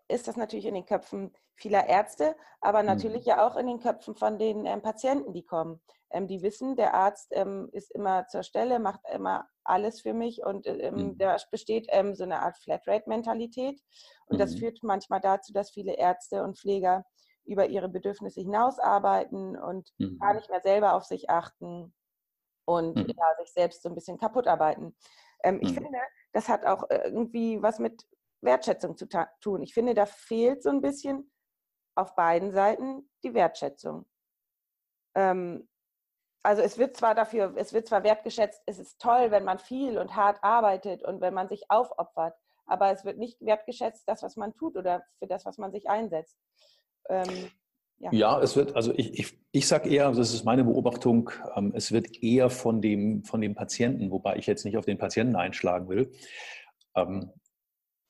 ist 0.08 0.28
das 0.28 0.36
natürlich 0.36 0.66
in 0.66 0.74
den 0.74 0.86
Köpfen 0.86 1.32
vieler 1.56 1.88
Ärzte, 1.88 2.36
aber 2.62 2.82
mhm. 2.82 2.88
natürlich 2.88 3.26
mhm. 3.26 3.30
ja 3.30 3.48
auch 3.48 3.56
in 3.56 3.68
den 3.68 3.80
Köpfen 3.80 4.16
von 4.16 4.38
den 4.38 4.66
ähm, 4.66 4.82
Patienten, 4.82 5.34
die 5.34 5.46
kommen. 5.46 5.80
Ähm, 6.10 6.28
die 6.28 6.42
wissen, 6.42 6.76
der 6.76 6.94
Arzt 6.94 7.28
ähm, 7.32 7.70
ist 7.72 7.92
immer 7.92 8.28
zur 8.28 8.44
Stelle, 8.44 8.80
macht 8.80 9.02
immer 9.14 9.48
alles 9.64 10.02
für 10.02 10.14
mich 10.14 10.44
und 10.44 10.66
äh, 10.66 10.78
ähm, 10.78 10.96
mhm. 10.96 11.18
da 11.18 11.38
besteht 11.52 11.88
so 12.14 12.24
eine 12.24 12.42
Art 12.42 12.58
Flatrate-Mentalität. 12.58 13.82
Und 14.28 14.38
mhm. 14.38 14.40
das 14.40 14.56
führt 14.56 14.80
manchmal 14.82 15.22
dazu, 15.22 15.54
dass 15.54 15.72
viele 15.72 15.98
Ärzte 15.98 16.44
und 16.44 16.58
Pfleger 16.58 17.06
über 17.46 17.68
ihre 17.68 17.90
Bedürfnisse 17.90 18.42
hinausarbeiten 18.42 19.56
und 19.56 19.92
gar 20.20 20.34
mhm. 20.34 20.38
nicht 20.38 20.50
mehr 20.50 20.62
selber 20.62 20.94
auf 20.94 21.04
sich 21.04 21.30
achten 21.30 21.94
und 22.66 22.96
mhm. 22.96 23.08
ja, 23.08 23.26
sich 23.40 23.54
selbst 23.54 23.84
so 23.84 23.90
ein 23.90 23.96
bisschen 23.96 24.18
kaputt 24.18 24.48
arbeiten. 24.48 24.96
Ähm, 25.44 25.60
ich 25.62 25.74
finde, 25.74 26.00
das 26.34 26.50
hat 26.50 26.66
auch 26.66 26.90
äh, 26.90 27.04
irgendwie 27.06 27.62
was 27.62 27.80
mit 27.80 28.06
Wertschätzung 28.42 28.98
zu 28.98 29.08
tun. 29.42 29.64
Ich 29.64 29.74
finde, 29.74 29.94
da 29.94 30.06
fehlt 30.06 30.64
so 30.64 30.70
ein 30.70 30.82
bisschen 30.82 31.32
auf 31.96 32.16
beiden 32.16 32.52
Seiten 32.52 33.10
die 33.24 33.34
Wertschätzung. 33.34 34.06
Ähm, 35.16 35.68
also 36.44 36.62
es 36.62 36.78
wird 36.78 36.96
zwar 36.96 37.16
dafür, 37.16 37.54
es 37.58 37.74
wird 37.74 37.88
zwar 37.88 38.04
wertgeschätzt, 38.04 38.62
es 38.68 38.78
ist 38.78 39.00
toll, 39.02 39.32
wenn 39.32 39.44
man 39.44 39.58
viel 39.58 39.98
und 39.98 40.16
hart 40.16 40.44
arbeitet 40.44 41.04
und 41.04 41.20
wenn 41.20 41.34
man 41.34 41.48
sich 41.48 41.72
aufopfert, 41.72 42.36
aber 42.68 42.92
es 42.92 43.04
wird 43.04 43.18
nicht 43.18 43.42
wertgeschätzt, 43.42 44.08
das, 44.08 44.22
was 44.22 44.36
man 44.36 44.54
tut 44.54 44.78
oder 44.78 45.04
für 45.18 45.28
das, 45.28 45.46
was 45.46 45.58
man 45.58 45.72
sich 45.72 45.90
einsetzt. 45.90 46.38
Ähm, 47.10 47.52
ja. 48.00 48.12
ja. 48.12 48.42
es 48.42 48.56
wird, 48.56 48.76
also 48.76 48.94
ich, 48.96 49.20
ich, 49.20 49.40
ich 49.52 49.68
sage 49.68 49.90
eher, 49.90 50.12
das 50.12 50.34
ist 50.34 50.44
meine 50.44 50.64
Beobachtung, 50.64 51.30
ähm, 51.56 51.72
es 51.76 51.92
wird 51.92 52.22
eher 52.22 52.50
von 52.50 52.82
dem, 52.82 53.24
von 53.24 53.42
dem 53.42 53.56
Patienten, 53.56 54.12
wobei 54.12 54.38
ich 54.38 54.48
jetzt 54.48 54.66
nicht 54.66 54.78
auf 54.78 54.86
den 54.86 54.98
Patienten 54.98 55.36
einschlagen 55.36 55.88
will, 55.90 56.12
ähm, 56.96 57.32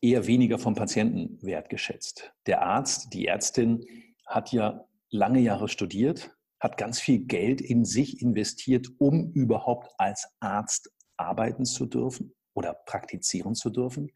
eher 0.02 0.28
weniger 0.28 0.60
vom 0.60 0.76
Patienten 0.76 1.40
wertgeschätzt. 1.42 2.34
Der 2.46 2.62
Arzt, 2.62 3.14
die 3.14 3.28
Ärztin 3.28 3.86
hat 4.26 4.52
ja 4.52 4.86
lange 5.10 5.40
Jahre 5.40 5.68
studiert, 5.68 6.32
hat 6.60 6.78
ganz 6.78 7.00
viel 7.00 7.20
Geld 7.26 7.62
in 7.62 7.86
sich 7.86 8.22
investiert, 8.22 8.88
um 8.98 9.32
überhaupt 9.32 9.94
als 9.98 10.28
Arzt 10.40 10.92
arbeiten 11.18 11.66
zu 11.66 11.86
dürfen 11.86 12.34
oder 12.54 12.74
praktizieren 12.74 13.56
zu 13.56 13.70
dürfen. 13.70 14.12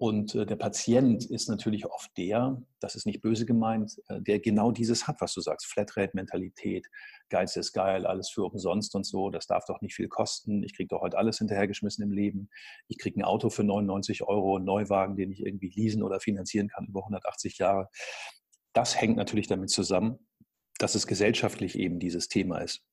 Und 0.00 0.34
äh, 0.34 0.46
der 0.46 0.56
Patient 0.56 1.26
ist 1.26 1.50
natürlich 1.50 1.84
oft 1.84 2.10
der, 2.16 2.62
das 2.80 2.94
ist 2.94 3.04
nicht 3.04 3.20
böse 3.20 3.44
gemeint, 3.44 4.00
äh, 4.08 4.22
der 4.22 4.40
genau 4.40 4.72
dieses 4.72 5.06
hat, 5.06 5.20
was 5.20 5.34
du 5.34 5.42
sagst. 5.42 5.66
Flatrate-Mentalität, 5.66 6.86
Geiz 7.28 7.54
ist 7.56 7.74
geil, 7.74 8.06
alles 8.06 8.30
für 8.30 8.44
umsonst 8.44 8.94
und 8.94 9.04
so, 9.04 9.28
das 9.28 9.46
darf 9.46 9.66
doch 9.66 9.82
nicht 9.82 9.94
viel 9.94 10.08
kosten. 10.08 10.62
Ich 10.62 10.74
kriege 10.74 10.88
doch 10.88 11.02
heute 11.02 11.18
alles 11.18 11.36
hinterhergeschmissen 11.36 12.02
im 12.02 12.12
Leben. 12.12 12.48
Ich 12.88 12.96
kriege 12.96 13.20
ein 13.20 13.24
Auto 13.24 13.50
für 13.50 13.62
99 13.62 14.22
Euro, 14.22 14.56
einen 14.56 14.64
Neuwagen, 14.64 15.16
den 15.16 15.32
ich 15.32 15.44
irgendwie 15.44 15.68
leasen 15.68 16.02
oder 16.02 16.18
finanzieren 16.18 16.68
kann 16.68 16.86
über 16.86 17.00
180 17.00 17.58
Jahre. 17.58 17.90
Das 18.72 18.98
hängt 18.98 19.18
natürlich 19.18 19.48
damit 19.48 19.68
zusammen, 19.68 20.18
dass 20.78 20.94
es 20.94 21.06
gesellschaftlich 21.06 21.78
eben 21.78 21.98
dieses 21.98 22.28
Thema 22.28 22.60
ist. 22.60 22.86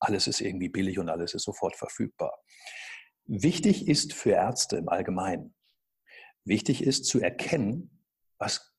Alles 0.00 0.26
ist 0.26 0.40
irgendwie 0.40 0.70
billig 0.70 0.98
und 0.98 1.10
alles 1.10 1.34
ist 1.34 1.42
sofort 1.42 1.76
verfügbar. 1.76 2.32
Wichtig 3.26 3.88
ist 3.88 4.14
für 4.14 4.30
Ärzte 4.30 4.78
im 4.78 4.88
Allgemeinen, 4.88 5.55
Wichtig 6.46 6.82
ist 6.82 7.04
zu 7.04 7.20
erkennen, 7.20 7.90
was 8.38 8.72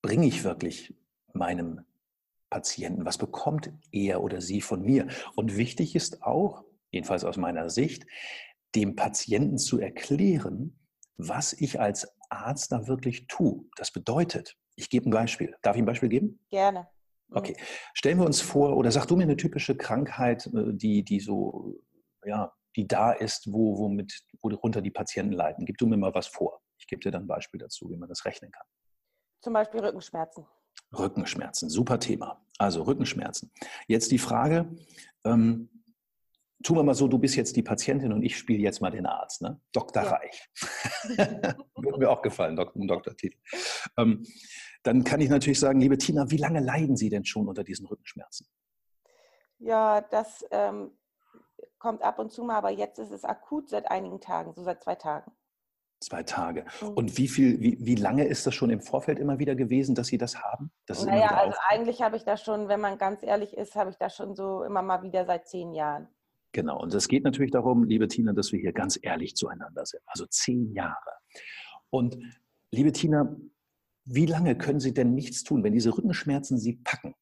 bringe 0.00 0.26
ich 0.26 0.44
wirklich 0.44 0.94
meinem 1.32 1.80
Patienten, 2.50 3.04
was 3.04 3.18
bekommt 3.18 3.72
er 3.90 4.22
oder 4.22 4.40
sie 4.40 4.60
von 4.60 4.82
mir. 4.82 5.08
Und 5.34 5.56
wichtig 5.56 5.96
ist 5.96 6.22
auch, 6.22 6.64
jedenfalls 6.92 7.24
aus 7.24 7.36
meiner 7.36 7.68
Sicht, 7.68 8.06
dem 8.76 8.94
Patienten 8.94 9.58
zu 9.58 9.80
erklären, 9.80 10.78
was 11.16 11.52
ich 11.52 11.80
als 11.80 12.14
Arzt 12.28 12.70
da 12.70 12.86
wirklich 12.86 13.26
tue. 13.26 13.64
Das 13.76 13.90
bedeutet, 13.90 14.56
ich 14.76 14.88
gebe 14.88 15.08
ein 15.08 15.12
Beispiel. 15.12 15.56
Darf 15.62 15.74
ich 15.74 15.82
ein 15.82 15.86
Beispiel 15.86 16.08
geben? 16.08 16.38
Gerne. 16.50 16.86
Mhm. 17.28 17.36
Okay. 17.36 17.56
Stellen 17.92 18.18
wir 18.18 18.26
uns 18.26 18.40
vor, 18.40 18.76
oder 18.76 18.92
sag 18.92 19.06
du 19.06 19.16
mir 19.16 19.24
eine 19.24 19.36
typische 19.36 19.76
Krankheit, 19.76 20.46
äh, 20.46 20.72
die, 20.72 21.04
die 21.04 21.18
so, 21.18 21.74
ja, 22.24 22.52
die 22.76 22.86
da 22.86 23.12
ist, 23.12 23.52
wo, 23.52 23.78
womit, 23.78 24.24
worunter 24.42 24.80
die 24.80 24.90
Patienten 24.92 25.32
leiden. 25.32 25.66
Gib 25.66 25.78
du 25.78 25.88
mir 25.88 25.96
mal 25.96 26.14
was 26.14 26.28
vor. 26.28 26.60
Ich 26.78 26.86
gebe 26.86 27.00
dir 27.00 27.10
dann 27.10 27.24
ein 27.24 27.28
Beispiel 27.28 27.60
dazu, 27.60 27.90
wie 27.90 27.96
man 27.96 28.08
das 28.08 28.24
rechnen 28.24 28.50
kann. 28.50 28.66
Zum 29.40 29.52
Beispiel 29.52 29.80
Rückenschmerzen. 29.80 30.46
Rückenschmerzen, 30.96 31.68
super 31.68 31.98
Thema. 31.98 32.44
Also 32.58 32.82
Rückenschmerzen. 32.82 33.52
Jetzt 33.88 34.10
die 34.10 34.18
Frage, 34.18 34.74
ähm, 35.24 35.68
tun 36.62 36.76
wir 36.76 36.82
mal 36.82 36.94
so, 36.94 37.08
du 37.08 37.18
bist 37.18 37.36
jetzt 37.36 37.56
die 37.56 37.62
Patientin 37.62 38.12
und 38.12 38.22
ich 38.22 38.36
spiele 38.36 38.62
jetzt 38.62 38.80
mal 38.80 38.90
den 38.90 39.06
Arzt, 39.06 39.42
ne? 39.42 39.60
Dr. 39.72 40.02
Ja. 40.02 40.10
Reich. 40.10 40.50
Würde 41.76 41.98
mir 41.98 42.10
auch 42.10 42.22
gefallen, 42.22 42.56
Dok 42.56 42.74
ein 42.74 42.88
Doktortitel. 42.88 43.38
Ähm, 43.96 44.26
dann 44.82 45.04
kann 45.04 45.20
ich 45.20 45.28
natürlich 45.28 45.60
sagen, 45.60 45.80
liebe 45.80 45.98
Tina, 45.98 46.30
wie 46.30 46.36
lange 46.36 46.60
leiden 46.60 46.96
Sie 46.96 47.08
denn 47.08 47.24
schon 47.24 47.48
unter 47.48 47.64
diesen 47.64 47.86
Rückenschmerzen? 47.86 48.46
Ja, 49.58 50.00
das 50.00 50.44
ähm, 50.50 50.92
kommt 51.78 52.02
ab 52.02 52.18
und 52.18 52.32
zu 52.32 52.44
mal, 52.44 52.56
aber 52.56 52.70
jetzt 52.70 52.98
ist 52.98 53.10
es 53.10 53.24
akut 53.24 53.68
seit 53.68 53.90
einigen 53.90 54.20
Tagen, 54.20 54.52
so 54.54 54.62
seit 54.62 54.82
zwei 54.82 54.94
Tagen. 54.94 55.32
Zwei 56.00 56.22
Tage. 56.22 56.64
Mhm. 56.80 56.88
Und 56.88 57.18
wie 57.18 57.28
viel, 57.28 57.60
wie, 57.60 57.78
wie 57.80 57.94
lange 57.94 58.24
ist 58.24 58.46
das 58.46 58.54
schon 58.54 58.70
im 58.70 58.80
Vorfeld 58.80 59.18
immer 59.18 59.38
wieder 59.38 59.54
gewesen, 59.54 59.94
dass 59.94 60.08
Sie 60.08 60.18
das 60.18 60.42
haben? 60.42 60.70
Das 60.86 61.04
naja, 61.04 61.28
also 61.28 61.56
eigentlich 61.68 62.02
habe 62.02 62.16
ich 62.16 62.24
das 62.24 62.42
schon, 62.42 62.68
wenn 62.68 62.80
man 62.80 62.98
ganz 62.98 63.22
ehrlich 63.22 63.56
ist, 63.56 63.74
habe 63.74 63.90
ich 63.90 63.96
das 63.96 64.14
schon 64.14 64.34
so 64.34 64.64
immer 64.64 64.82
mal 64.82 65.02
wieder 65.02 65.24
seit 65.24 65.48
zehn 65.48 65.72
Jahren. 65.72 66.08
Genau. 66.52 66.80
Und 66.80 66.94
es 66.94 67.08
geht 67.08 67.24
natürlich 67.24 67.50
darum, 67.50 67.84
liebe 67.84 68.06
Tina, 68.06 68.32
dass 68.32 68.52
wir 68.52 68.60
hier 68.60 68.72
ganz 68.72 68.98
ehrlich 69.00 69.34
zueinander 69.34 69.86
sind. 69.86 70.02
Also 70.06 70.26
zehn 70.26 70.72
Jahre. 70.72 71.12
Und 71.90 72.18
liebe 72.70 72.92
Tina, 72.92 73.34
wie 74.04 74.26
lange 74.26 74.56
können 74.56 74.80
Sie 74.80 74.92
denn 74.92 75.14
nichts 75.14 75.42
tun, 75.42 75.64
wenn 75.64 75.72
diese 75.72 75.96
Rückenschmerzen 75.96 76.58
Sie 76.58 76.74
packen? 76.84 77.14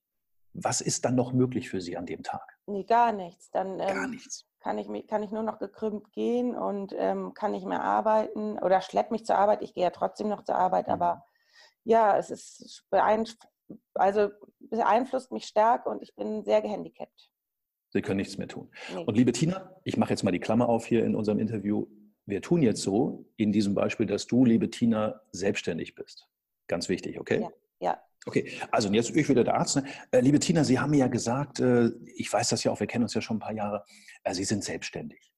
Was 0.55 0.81
ist 0.81 1.05
dann 1.05 1.15
noch 1.15 1.33
möglich 1.33 1.71
für 1.71 1.81
Sie 1.81 1.97
an 1.97 2.05
dem 2.05 2.23
Tag? 2.23 2.59
Nee, 2.67 2.85
gar 2.85 3.13
nichts. 3.13 3.51
Dann, 3.51 3.81
ähm, 3.81 3.87
gar 3.87 4.09
nichts 4.09 4.47
kann 4.63 4.79
ich, 4.79 5.07
kann 5.09 5.23
ich 5.23 5.31
nur 5.31 5.43
noch 5.43 5.59
gekrümmt 5.59 6.13
gehen 6.13 6.55
und 6.55 6.95
ähm, 6.97 7.35
kann 7.35 7.53
nicht 7.53 7.67
mehr 7.67 7.83
arbeiten 7.83 8.59
oder 8.59 8.81
schlepp 8.81 9.11
mich 9.11 9.27
zur 9.27 9.37
Arbeit. 9.37 9.63
Ich 9.63 9.75
gehe 9.75 9.83
ja 9.83 9.91
trotzdem 9.91 10.29
noch 10.29 10.45
zur 10.45 10.55
Arbeit, 10.55 10.87
mhm. 10.87 10.95
aber 10.95 11.25
ja, 11.85 12.17
es 12.17 12.31
ist 12.31 12.85
beeinflusst, 12.91 13.49
also 13.95 14.29
beeinflusst 14.61 15.33
mich 15.33 15.45
stark 15.45 15.87
und 15.87 16.03
ich 16.03 16.15
bin 16.15 16.45
sehr 16.45 16.63
gehandicapt. 16.63 17.31
Sie 17.91 18.01
können 18.01 18.19
nichts 18.19 18.39
mehr 18.39 18.49
tun. 18.49 18.71
Nee. 18.95 19.05
Und 19.05 19.17
liebe 19.17 19.33
Tina, 19.33 19.77
ich 19.85 19.97
mache 19.97 20.11
jetzt 20.11 20.23
mal 20.23 20.31
die 20.31 20.41
Klammer 20.41 20.69
auf 20.69 20.87
hier 20.87 21.05
in 21.05 21.15
unserem 21.15 21.39
Interview. 21.39 21.87
Wir 22.25 22.41
tun 22.41 22.63
jetzt 22.63 22.83
so 22.83 23.27
in 23.37 23.53
diesem 23.53 23.75
Beispiel, 23.75 24.07
dass 24.07 24.27
du, 24.27 24.45
liebe 24.45 24.71
Tina, 24.71 25.21
selbstständig 25.33 25.95
bist. 25.95 26.29
Ganz 26.69 26.89
wichtig, 26.89 27.19
okay? 27.21 27.41
Ja. 27.41 27.51
ja. 27.81 28.03
Okay, 28.25 28.53
also 28.71 28.89
und 28.89 28.95
jetzt 28.95 29.15
ich 29.15 29.29
wieder 29.29 29.45
der 29.45 29.55
Arzt. 29.55 29.77
Ne? 29.77 29.85
Äh, 30.13 30.21
liebe 30.21 30.39
Tina, 30.39 30.63
Sie 30.63 30.79
haben 30.79 30.91
mir 30.91 30.99
ja 30.99 31.09
gesagt, 31.09 31.59
äh, 31.61 31.91
ich 32.15 32.33
weiß 32.33 32.51
das 32.51 32.63
ja 32.63 32.71
auch, 32.71 32.79
wir 32.79 32.87
kennen 32.87 33.05
uns 33.05 33.15
ja 33.15 33.21
schon 33.21 33.39
ein 33.39 33.41
paar 33.41 33.55
Jahre, 33.55 33.85
äh, 34.23 34.33
Sie 34.33 34.45
sind 34.45 34.63
selbstständig. 34.63 35.33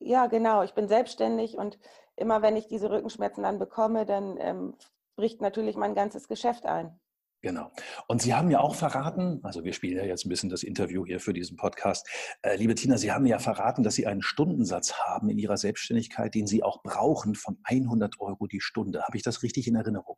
Ja, 0.00 0.26
genau, 0.26 0.62
ich 0.62 0.74
bin 0.74 0.88
selbstständig 0.88 1.56
und 1.56 1.78
immer 2.16 2.42
wenn 2.42 2.56
ich 2.56 2.66
diese 2.66 2.90
Rückenschmerzen 2.90 3.44
dann 3.44 3.58
bekomme, 3.58 4.06
dann 4.06 4.38
ähm, 4.40 4.74
bricht 5.16 5.40
natürlich 5.40 5.76
mein 5.76 5.94
ganzes 5.94 6.26
Geschäft 6.26 6.66
ein. 6.66 6.98
Genau. 7.42 7.70
Und 8.06 8.20
Sie 8.20 8.34
haben 8.34 8.50
ja 8.50 8.60
auch 8.60 8.74
verraten, 8.74 9.40
also 9.42 9.64
wir 9.64 9.72
spielen 9.72 9.96
ja 9.96 10.04
jetzt 10.04 10.26
ein 10.26 10.28
bisschen 10.28 10.50
das 10.50 10.62
Interview 10.62 11.06
hier 11.06 11.20
für 11.20 11.32
diesen 11.32 11.56
Podcast. 11.56 12.06
Äh, 12.42 12.56
liebe 12.56 12.74
Tina, 12.74 12.98
Sie 12.98 13.12
haben 13.12 13.24
ja 13.24 13.38
verraten, 13.38 13.82
dass 13.82 13.94
Sie 13.94 14.06
einen 14.06 14.20
Stundensatz 14.20 14.94
haben 14.94 15.30
in 15.30 15.38
Ihrer 15.38 15.56
Selbstständigkeit, 15.56 16.34
den 16.34 16.46
Sie 16.46 16.62
auch 16.62 16.82
brauchen 16.82 17.34
von 17.34 17.58
100 17.64 18.20
Euro 18.20 18.46
die 18.46 18.60
Stunde. 18.60 19.04
Habe 19.04 19.16
ich 19.16 19.22
das 19.22 19.42
richtig 19.42 19.68
in 19.68 19.74
Erinnerung? 19.74 20.16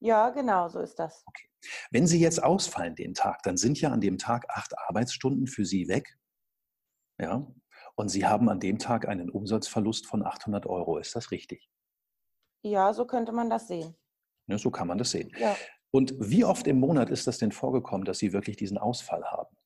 Ja, 0.00 0.30
genau, 0.30 0.68
so 0.68 0.80
ist 0.80 0.98
das. 0.98 1.24
Okay. 1.26 1.48
Wenn 1.90 2.06
Sie 2.06 2.20
jetzt 2.20 2.42
ausfallen 2.42 2.94
den 2.94 3.14
Tag, 3.14 3.42
dann 3.42 3.56
sind 3.56 3.80
ja 3.80 3.90
an 3.90 4.00
dem 4.00 4.18
Tag 4.18 4.46
acht 4.48 4.78
Arbeitsstunden 4.78 5.46
für 5.46 5.64
Sie 5.64 5.88
weg. 5.88 6.16
Ja. 7.20 7.46
Und 7.96 8.08
Sie 8.08 8.26
haben 8.26 8.48
an 8.48 8.60
dem 8.60 8.78
Tag 8.78 9.08
einen 9.08 9.28
Umsatzverlust 9.28 10.06
von 10.06 10.24
800 10.24 10.66
Euro. 10.66 10.98
Ist 10.98 11.16
das 11.16 11.32
richtig? 11.32 11.68
Ja, 12.62 12.92
so 12.92 13.06
könnte 13.06 13.32
man 13.32 13.50
das 13.50 13.66
sehen. 13.66 13.96
Ja, 14.46 14.56
so 14.58 14.70
kann 14.70 14.86
man 14.86 14.98
das 14.98 15.10
sehen. 15.10 15.32
Ja. 15.36 15.56
Und 15.90 16.14
wie 16.18 16.44
oft 16.44 16.66
im 16.66 16.78
Monat 16.78 17.10
ist 17.10 17.26
das 17.26 17.38
denn 17.38 17.50
vorgekommen, 17.50 18.04
dass 18.04 18.18
Sie 18.18 18.32
wirklich 18.32 18.56
diesen 18.56 18.78
Ausfall 18.78 19.24
haben? 19.24 19.56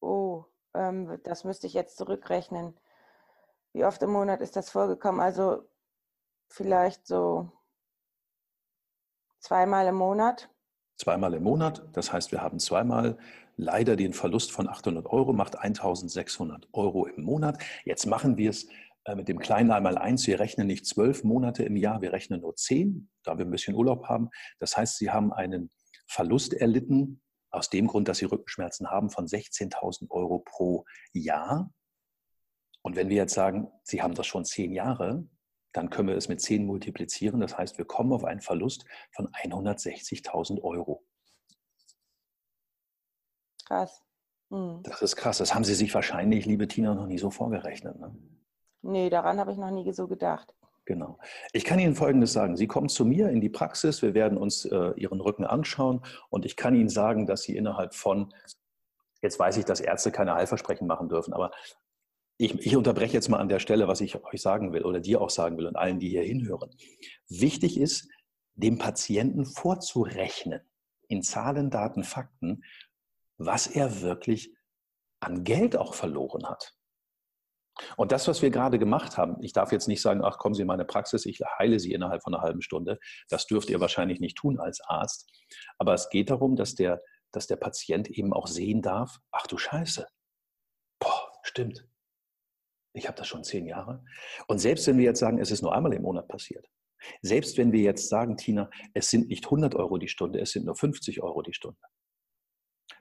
Oh, 0.00 0.44
ähm, 0.74 1.20
das 1.24 1.44
müsste 1.44 1.66
ich 1.66 1.74
jetzt 1.74 1.96
zurückrechnen. 1.98 2.78
Wie 3.72 3.84
oft 3.84 4.02
im 4.02 4.10
Monat 4.10 4.40
ist 4.40 4.56
das 4.56 4.70
vorgekommen? 4.70 5.20
Also 5.20 5.68
vielleicht 6.48 7.06
so 7.06 7.52
zweimal 9.40 9.86
im 9.86 9.96
Monat. 9.96 10.50
zweimal 10.96 11.34
im 11.34 11.42
Monat. 11.42 11.82
Das 11.92 12.12
heißt, 12.12 12.30
wir 12.30 12.42
haben 12.42 12.58
zweimal 12.58 13.18
leider 13.56 13.96
den 13.96 14.12
Verlust 14.12 14.52
von 14.52 14.68
800 14.68 15.06
Euro, 15.06 15.32
macht 15.32 15.58
1600 15.58 16.68
Euro 16.72 17.06
im 17.06 17.24
Monat. 17.24 17.62
Jetzt 17.84 18.06
machen 18.06 18.36
wir 18.36 18.50
es 18.50 18.68
äh, 19.04 19.14
mit 19.14 19.28
dem 19.28 19.38
kleinen 19.38 19.70
einmal 19.70 19.98
eins. 19.98 20.26
Wir 20.26 20.40
rechnen 20.40 20.66
nicht 20.66 20.86
zwölf 20.86 21.24
Monate 21.24 21.62
im 21.64 21.76
Jahr, 21.76 22.02
wir 22.02 22.12
rechnen 22.12 22.40
nur 22.40 22.56
zehn, 22.56 23.10
da 23.22 23.38
wir 23.38 23.44
ein 23.44 23.50
bisschen 23.50 23.74
Urlaub 23.74 24.06
haben. 24.08 24.30
Das 24.58 24.76
heißt, 24.76 24.98
Sie 24.98 25.10
haben 25.10 25.32
einen 25.32 25.70
Verlust 26.06 26.54
erlitten, 26.54 27.22
aus 27.50 27.68
dem 27.68 27.86
Grund, 27.88 28.08
dass 28.08 28.18
Sie 28.18 28.26
Rückenschmerzen 28.26 28.90
haben, 28.90 29.10
von 29.10 29.26
16.000 29.26 30.10
Euro 30.10 30.38
pro 30.38 30.84
Jahr. 31.12 31.72
Und 32.82 32.96
wenn 32.96 33.08
wir 33.08 33.16
jetzt 33.16 33.34
sagen, 33.34 33.68
Sie 33.82 34.02
haben 34.02 34.14
das 34.14 34.26
schon 34.26 34.44
zehn 34.44 34.72
Jahre, 34.72 35.26
dann 35.72 35.90
können 35.90 36.08
wir 36.08 36.16
es 36.16 36.28
mit 36.28 36.40
10 36.40 36.66
multiplizieren. 36.66 37.40
Das 37.40 37.56
heißt, 37.56 37.78
wir 37.78 37.84
kommen 37.84 38.12
auf 38.12 38.24
einen 38.24 38.40
Verlust 38.40 38.84
von 39.12 39.28
160.000 39.28 40.62
Euro. 40.62 41.04
Krass. 43.66 44.02
Mhm. 44.50 44.82
Das 44.82 45.02
ist 45.02 45.16
krass. 45.16 45.38
Das 45.38 45.54
haben 45.54 45.64
Sie 45.64 45.74
sich 45.74 45.94
wahrscheinlich, 45.94 46.46
liebe 46.46 46.66
Tina, 46.68 46.94
noch 46.94 47.06
nie 47.06 47.18
so 47.18 47.30
vorgerechnet. 47.30 47.98
Ne? 47.98 48.14
Nee, 48.82 49.10
daran 49.10 49.38
habe 49.38 49.52
ich 49.52 49.58
noch 49.58 49.70
nie 49.70 49.92
so 49.92 50.08
gedacht. 50.08 50.54
Genau. 50.86 51.18
Ich 51.52 51.64
kann 51.64 51.78
Ihnen 51.78 51.94
Folgendes 51.94 52.32
sagen. 52.32 52.56
Sie 52.56 52.66
kommen 52.66 52.88
zu 52.88 53.04
mir 53.04 53.30
in 53.30 53.40
die 53.40 53.48
Praxis, 53.48 54.02
wir 54.02 54.14
werden 54.14 54.36
uns 54.36 54.64
äh, 54.64 54.92
Ihren 54.96 55.20
Rücken 55.20 55.44
anschauen 55.44 56.02
und 56.30 56.44
ich 56.44 56.56
kann 56.56 56.74
Ihnen 56.74 56.88
sagen, 56.88 57.26
dass 57.26 57.42
Sie 57.42 57.56
innerhalb 57.56 57.94
von, 57.94 58.34
jetzt 59.22 59.38
weiß 59.38 59.58
ich, 59.58 59.64
dass 59.64 59.80
Ärzte 59.80 60.10
keine 60.10 60.34
Heilversprechen 60.34 60.88
machen 60.88 61.08
dürfen, 61.08 61.32
aber 61.32 61.52
ich, 62.40 62.54
ich, 62.54 62.74
unterbreche 62.74 63.12
jetzt 63.12 63.28
mal 63.28 63.38
an 63.38 63.50
der 63.50 63.58
Stelle, 63.58 63.86
was 63.86 64.00
ich 64.00 64.16
euch 64.24 64.40
sagen 64.40 64.72
will 64.72 64.84
oder 64.84 65.00
dir 65.00 65.20
auch 65.20 65.28
sagen 65.28 65.58
will 65.58 65.66
und 65.66 65.76
allen, 65.76 65.98
die 65.98 66.08
hier 66.08 66.22
hinhören. 66.22 66.70
Wichtig 67.28 67.78
ist, 67.78 68.08
dem 68.54 68.78
Patienten 68.78 69.44
vorzurechnen, 69.44 70.62
in 71.08 71.22
Zahlen, 71.22 71.68
Daten, 71.68 72.02
Fakten, 72.02 72.64
was 73.36 73.66
er 73.66 74.00
wirklich 74.00 74.54
an 75.20 75.44
Geld 75.44 75.76
auch 75.76 75.92
verloren 75.92 76.48
hat. 76.48 76.74
Und 77.98 78.10
das, 78.10 78.26
was 78.26 78.40
wir 78.40 78.50
gerade 78.50 78.78
gemacht 78.78 79.18
haben, 79.18 79.36
ich 79.42 79.52
darf 79.52 79.70
jetzt 79.70 79.86
nicht 79.88 80.00
sagen, 80.00 80.24
ach, 80.24 80.38
kommen 80.38 80.54
Sie 80.54 80.62
in 80.62 80.68
meine 80.68 80.86
Praxis, 80.86 81.26
ich 81.26 81.40
heile 81.58 81.78
Sie 81.78 81.92
innerhalb 81.92 82.22
von 82.22 82.34
einer 82.34 82.42
halben 82.42 82.62
Stunde. 82.62 82.98
Das 83.28 83.46
dürft 83.46 83.68
ihr 83.68 83.80
wahrscheinlich 83.80 84.18
nicht 84.18 84.38
tun 84.38 84.58
als 84.58 84.80
Arzt. 84.80 85.30
Aber 85.76 85.92
es 85.92 86.08
geht 86.08 86.30
darum, 86.30 86.56
dass 86.56 86.74
der, 86.74 87.02
dass 87.32 87.46
der 87.46 87.56
Patient 87.56 88.08
eben 88.08 88.32
auch 88.32 88.46
sehen 88.46 88.80
darf, 88.80 89.18
ach 89.30 89.46
du 89.46 89.58
Scheiße, 89.58 90.06
boah, 90.98 91.32
stimmt, 91.42 91.89
ich 92.92 93.06
habe 93.06 93.16
das 93.16 93.28
schon 93.28 93.44
zehn 93.44 93.66
Jahre. 93.66 94.04
Und 94.46 94.58
selbst 94.58 94.86
wenn 94.86 94.98
wir 94.98 95.04
jetzt 95.04 95.20
sagen, 95.20 95.38
es 95.38 95.50
ist 95.50 95.62
nur 95.62 95.74
einmal 95.74 95.92
im 95.92 96.02
Monat 96.02 96.28
passiert, 96.28 96.66
selbst 97.22 97.56
wenn 97.56 97.72
wir 97.72 97.80
jetzt 97.80 98.08
sagen, 98.08 98.36
Tina, 98.36 98.70
es 98.94 99.10
sind 99.10 99.28
nicht 99.28 99.44
100 99.46 99.74
Euro 99.74 99.98
die 99.98 100.08
Stunde, 100.08 100.40
es 100.40 100.50
sind 100.50 100.66
nur 100.66 100.76
50 100.76 101.22
Euro 101.22 101.42
die 101.42 101.54
Stunde, 101.54 101.80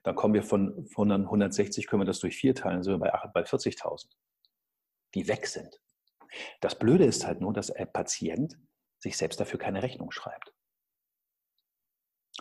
dann 0.04 0.16
kommen 0.16 0.34
wir 0.34 0.44
von, 0.44 0.88
von 0.88 1.12
160, 1.12 1.88
können 1.88 2.04
wir 2.04 2.06
das 2.06 2.20
durch 2.20 2.38
vier 2.38 2.56
teilen, 2.56 2.84
sind 2.84 2.94
wir 2.94 3.00
bei, 3.00 3.30
bei 3.34 3.42
40.000, 3.42 4.08
die 5.16 5.28
weg 5.28 5.48
sind. 5.48 5.82
Das 6.62 6.78
Blöde 6.78 7.06
ist 7.06 7.26
halt 7.26 7.42
nur, 7.42 7.54
dass 7.54 7.68
der 7.68 7.86
Patient 7.86 8.58
sich 9.00 9.18
selbst 9.18 9.40
dafür 9.40 9.60
keine 9.60 9.84
Rechnung 9.84 10.12
schreibt. 10.12 10.54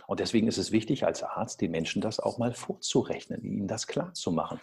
Und 0.07 0.19
deswegen 0.19 0.47
ist 0.47 0.57
es 0.57 0.71
wichtig, 0.71 1.05
als 1.05 1.23
Arzt 1.23 1.61
den 1.61 1.71
Menschen 1.71 2.01
das 2.01 2.19
auch 2.19 2.37
mal 2.37 2.53
vorzurechnen, 2.53 3.43
ihnen 3.43 3.67
das 3.67 3.87
klar 3.87 4.13
zu 4.13 4.31
machen. 4.31 4.59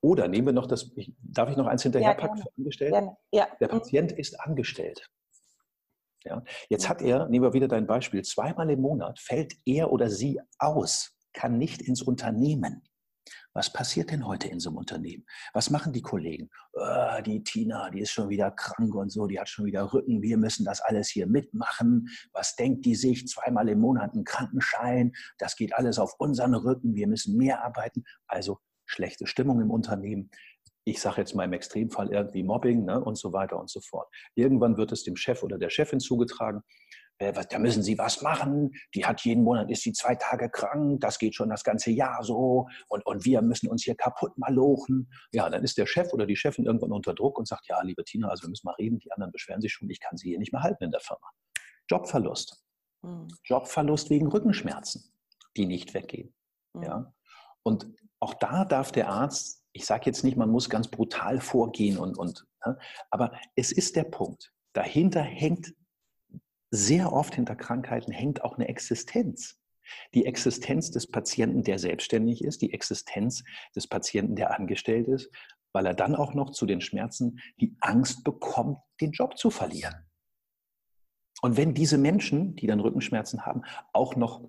Oder 0.00 0.28
nehmen 0.28 0.48
wir 0.48 0.52
noch 0.52 0.66
das, 0.66 0.92
darf 1.18 1.50
ich 1.50 1.56
noch 1.56 1.66
eins 1.66 1.82
hinterherpacken 1.82 2.38
ja, 2.38 2.42
für 2.42 2.50
Angestellte? 2.58 3.16
Ja. 3.32 3.48
Der 3.60 3.68
mhm. 3.68 3.78
Patient 3.78 4.12
ist 4.12 4.40
angestellt. 4.40 5.10
Ja, 6.24 6.42
jetzt 6.70 6.88
hat 6.88 7.02
er, 7.02 7.28
nehmen 7.28 7.44
wir 7.44 7.52
wieder 7.52 7.68
dein 7.68 7.86
Beispiel, 7.86 8.22
zweimal 8.22 8.70
im 8.70 8.80
Monat 8.80 9.18
fällt 9.18 9.54
er 9.66 9.92
oder 9.92 10.08
sie 10.08 10.40
aus, 10.58 11.18
kann 11.34 11.58
nicht 11.58 11.82
ins 11.82 12.00
Unternehmen. 12.00 12.82
Was 13.56 13.72
passiert 13.72 14.10
denn 14.10 14.26
heute 14.26 14.48
in 14.48 14.58
so 14.58 14.70
einem 14.70 14.78
Unternehmen? 14.78 15.24
Was 15.52 15.70
machen 15.70 15.92
die 15.92 16.02
Kollegen? 16.02 16.50
Oh, 16.72 17.22
die 17.24 17.44
Tina, 17.44 17.88
die 17.90 18.00
ist 18.00 18.10
schon 18.10 18.28
wieder 18.28 18.50
krank 18.50 18.92
und 18.92 19.10
so, 19.10 19.28
die 19.28 19.38
hat 19.38 19.48
schon 19.48 19.64
wieder 19.64 19.92
Rücken. 19.92 20.22
Wir 20.22 20.36
müssen 20.36 20.64
das 20.64 20.80
alles 20.80 21.08
hier 21.08 21.28
mitmachen. 21.28 22.08
Was 22.32 22.56
denkt 22.56 22.84
die 22.84 22.96
sich? 22.96 23.28
Zweimal 23.28 23.68
im 23.68 23.78
Monat 23.78 24.12
einen 24.12 24.24
Krankenschein. 24.24 25.12
Das 25.38 25.54
geht 25.54 25.72
alles 25.72 26.00
auf 26.00 26.14
unseren 26.18 26.54
Rücken. 26.54 26.96
Wir 26.96 27.06
müssen 27.06 27.36
mehr 27.36 27.64
arbeiten. 27.64 28.02
Also 28.26 28.58
schlechte 28.86 29.28
Stimmung 29.28 29.60
im 29.60 29.70
Unternehmen. 29.70 30.30
Ich 30.84 31.00
sage 31.00 31.20
jetzt 31.20 31.34
mal 31.34 31.44
im 31.44 31.52
Extremfall 31.52 32.12
irgendwie 32.12 32.42
Mobbing 32.42 32.84
ne, 32.84 33.02
und 33.02 33.16
so 33.16 33.32
weiter 33.32 33.58
und 33.58 33.70
so 33.70 33.80
fort. 33.80 34.08
Irgendwann 34.34 34.76
wird 34.76 34.90
es 34.90 35.04
dem 35.04 35.16
Chef 35.16 35.44
oder 35.44 35.58
der 35.58 35.70
Chefin 35.70 36.00
zugetragen 36.00 36.60
da 37.18 37.58
müssen 37.58 37.82
Sie 37.82 37.96
was 37.96 38.22
machen. 38.22 38.72
Die 38.94 39.06
hat 39.06 39.20
jeden 39.22 39.44
Monat, 39.44 39.70
ist 39.70 39.82
sie 39.82 39.92
zwei 39.92 40.14
Tage 40.16 40.50
krank. 40.50 41.00
Das 41.00 41.18
geht 41.18 41.34
schon 41.34 41.48
das 41.48 41.62
ganze 41.62 41.90
Jahr 41.90 42.24
so. 42.24 42.66
Und, 42.88 43.06
und 43.06 43.24
wir 43.24 43.40
müssen 43.42 43.68
uns 43.68 43.84
hier 43.84 43.94
kaputt 43.94 44.36
malochen. 44.36 45.10
Ja, 45.32 45.48
dann 45.48 45.62
ist 45.62 45.78
der 45.78 45.86
Chef 45.86 46.12
oder 46.12 46.26
die 46.26 46.36
Chefin 46.36 46.66
irgendwann 46.66 46.92
unter 46.92 47.14
Druck 47.14 47.38
und 47.38 47.46
sagt, 47.46 47.66
ja, 47.68 47.80
liebe 47.82 48.04
Tina, 48.04 48.28
also 48.28 48.42
wir 48.42 48.50
müssen 48.50 48.66
mal 48.66 48.74
reden. 48.74 48.98
Die 48.98 49.12
anderen 49.12 49.32
beschweren 49.32 49.60
sich 49.60 49.72
schon. 49.72 49.88
Ich 49.90 50.00
kann 50.00 50.16
sie 50.16 50.30
hier 50.30 50.38
nicht 50.38 50.52
mehr 50.52 50.62
halten 50.62 50.84
in 50.84 50.90
der 50.90 51.00
Firma. 51.00 51.26
Jobverlust. 51.88 52.64
Mhm. 53.02 53.28
Jobverlust 53.44 54.10
wegen 54.10 54.26
Rückenschmerzen, 54.26 55.12
die 55.56 55.66
nicht 55.66 55.94
weggehen. 55.94 56.34
Mhm. 56.72 56.82
Ja. 56.82 57.14
Und 57.62 57.86
auch 58.20 58.34
da 58.34 58.64
darf 58.64 58.90
der 58.92 59.08
Arzt, 59.08 59.62
ich 59.72 59.86
sage 59.86 60.04
jetzt 60.06 60.24
nicht, 60.24 60.36
man 60.36 60.50
muss 60.50 60.70
ganz 60.70 60.88
brutal 60.88 61.40
vorgehen 61.40 61.98
und, 61.98 62.16
und 62.16 62.46
ne, 62.64 62.78
aber 63.10 63.32
es 63.56 63.72
ist 63.72 63.96
der 63.96 64.04
Punkt. 64.04 64.52
Dahinter 64.72 65.22
hängt 65.22 65.74
sehr 66.74 67.12
oft 67.12 67.34
hinter 67.34 67.56
Krankheiten 67.56 68.12
hängt 68.12 68.42
auch 68.42 68.56
eine 68.56 68.68
Existenz. 68.68 69.60
Die 70.14 70.26
Existenz 70.26 70.90
des 70.90 71.06
Patienten, 71.06 71.62
der 71.62 71.78
selbstständig 71.78 72.42
ist, 72.42 72.62
die 72.62 72.72
Existenz 72.72 73.44
des 73.76 73.86
Patienten, 73.86 74.34
der 74.34 74.54
angestellt 74.58 75.08
ist, 75.08 75.30
weil 75.72 75.86
er 75.86 75.94
dann 75.94 76.14
auch 76.14 76.34
noch 76.34 76.50
zu 76.50 76.66
den 76.66 76.80
Schmerzen 76.80 77.38
die 77.60 77.76
Angst 77.80 78.24
bekommt, 78.24 78.78
den 79.00 79.12
Job 79.12 79.36
zu 79.38 79.50
verlieren. 79.50 79.94
Und 81.42 81.56
wenn 81.56 81.74
diese 81.74 81.98
Menschen, 81.98 82.56
die 82.56 82.66
dann 82.66 82.80
Rückenschmerzen 82.80 83.44
haben, 83.44 83.62
auch 83.92 84.16
noch 84.16 84.48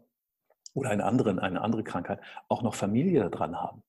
oder 0.74 0.90
eine 0.90 1.06
andere, 1.06 1.42
eine 1.42 1.62
andere 1.62 1.84
Krankheit, 1.84 2.20
auch 2.50 2.62
noch 2.62 2.76
Familie 2.76 3.30
dran 3.30 3.56
haben, 3.56 3.84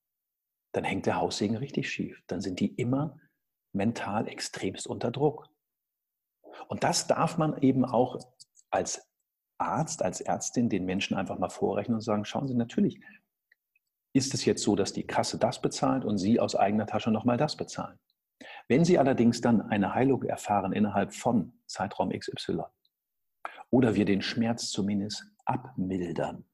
dann 0.73 0.85
hängt 0.85 1.07
der 1.07 1.17
Haussegen 1.17 1.57
richtig 1.57 1.91
schief. 1.91 2.23
Dann 2.27 2.41
sind 2.41 2.61
die 2.61 2.75
immer 2.75 3.19
mental 3.73 4.29
extremst 4.29 4.87
unter 4.87 5.11
Druck. 5.11 5.49
Und 6.69 6.85
das 6.85 7.07
darf 7.07 7.39
man 7.39 7.61
eben 7.63 7.85
auch 7.85 8.19
als 8.71 9.09
Arzt, 9.59 10.03
als 10.03 10.21
Ärztin 10.21 10.69
den 10.69 10.85
Menschen 10.85 11.17
einfach 11.17 11.39
mal 11.39 11.49
vorrechnen 11.49 11.97
und 11.97 12.03
sagen, 12.03 12.25
schauen 12.25 12.47
Sie, 12.47 12.55
natürlich 12.55 13.01
ist 14.13 14.35
es 14.35 14.45
jetzt 14.45 14.63
so, 14.63 14.77
dass 14.77 14.93
die 14.93 15.07
Kasse 15.07 15.39
das 15.39 15.61
bezahlt 15.61 16.05
und 16.05 16.19
Sie 16.19 16.41
aus 16.41 16.57
eigener 16.57 16.87
Tasche 16.87 17.11
nochmal 17.11 17.37
das 17.37 17.57
bezahlen. 17.57 17.99
Wenn 18.69 18.85
Sie 18.85 18.99
allerdings 18.99 19.41
dann 19.41 19.63
eine 19.63 19.95
Heilung 19.95 20.23
erfahren 20.25 20.73
innerhalb 20.73 21.15
von 21.15 21.53
Zeitraum 21.67 22.11
XY 22.11 22.63
oder 23.71 23.95
wir 23.95 24.05
den 24.05 24.23
Schmerz 24.23 24.71
zumindest 24.71 25.25
abmildern, 25.45 26.45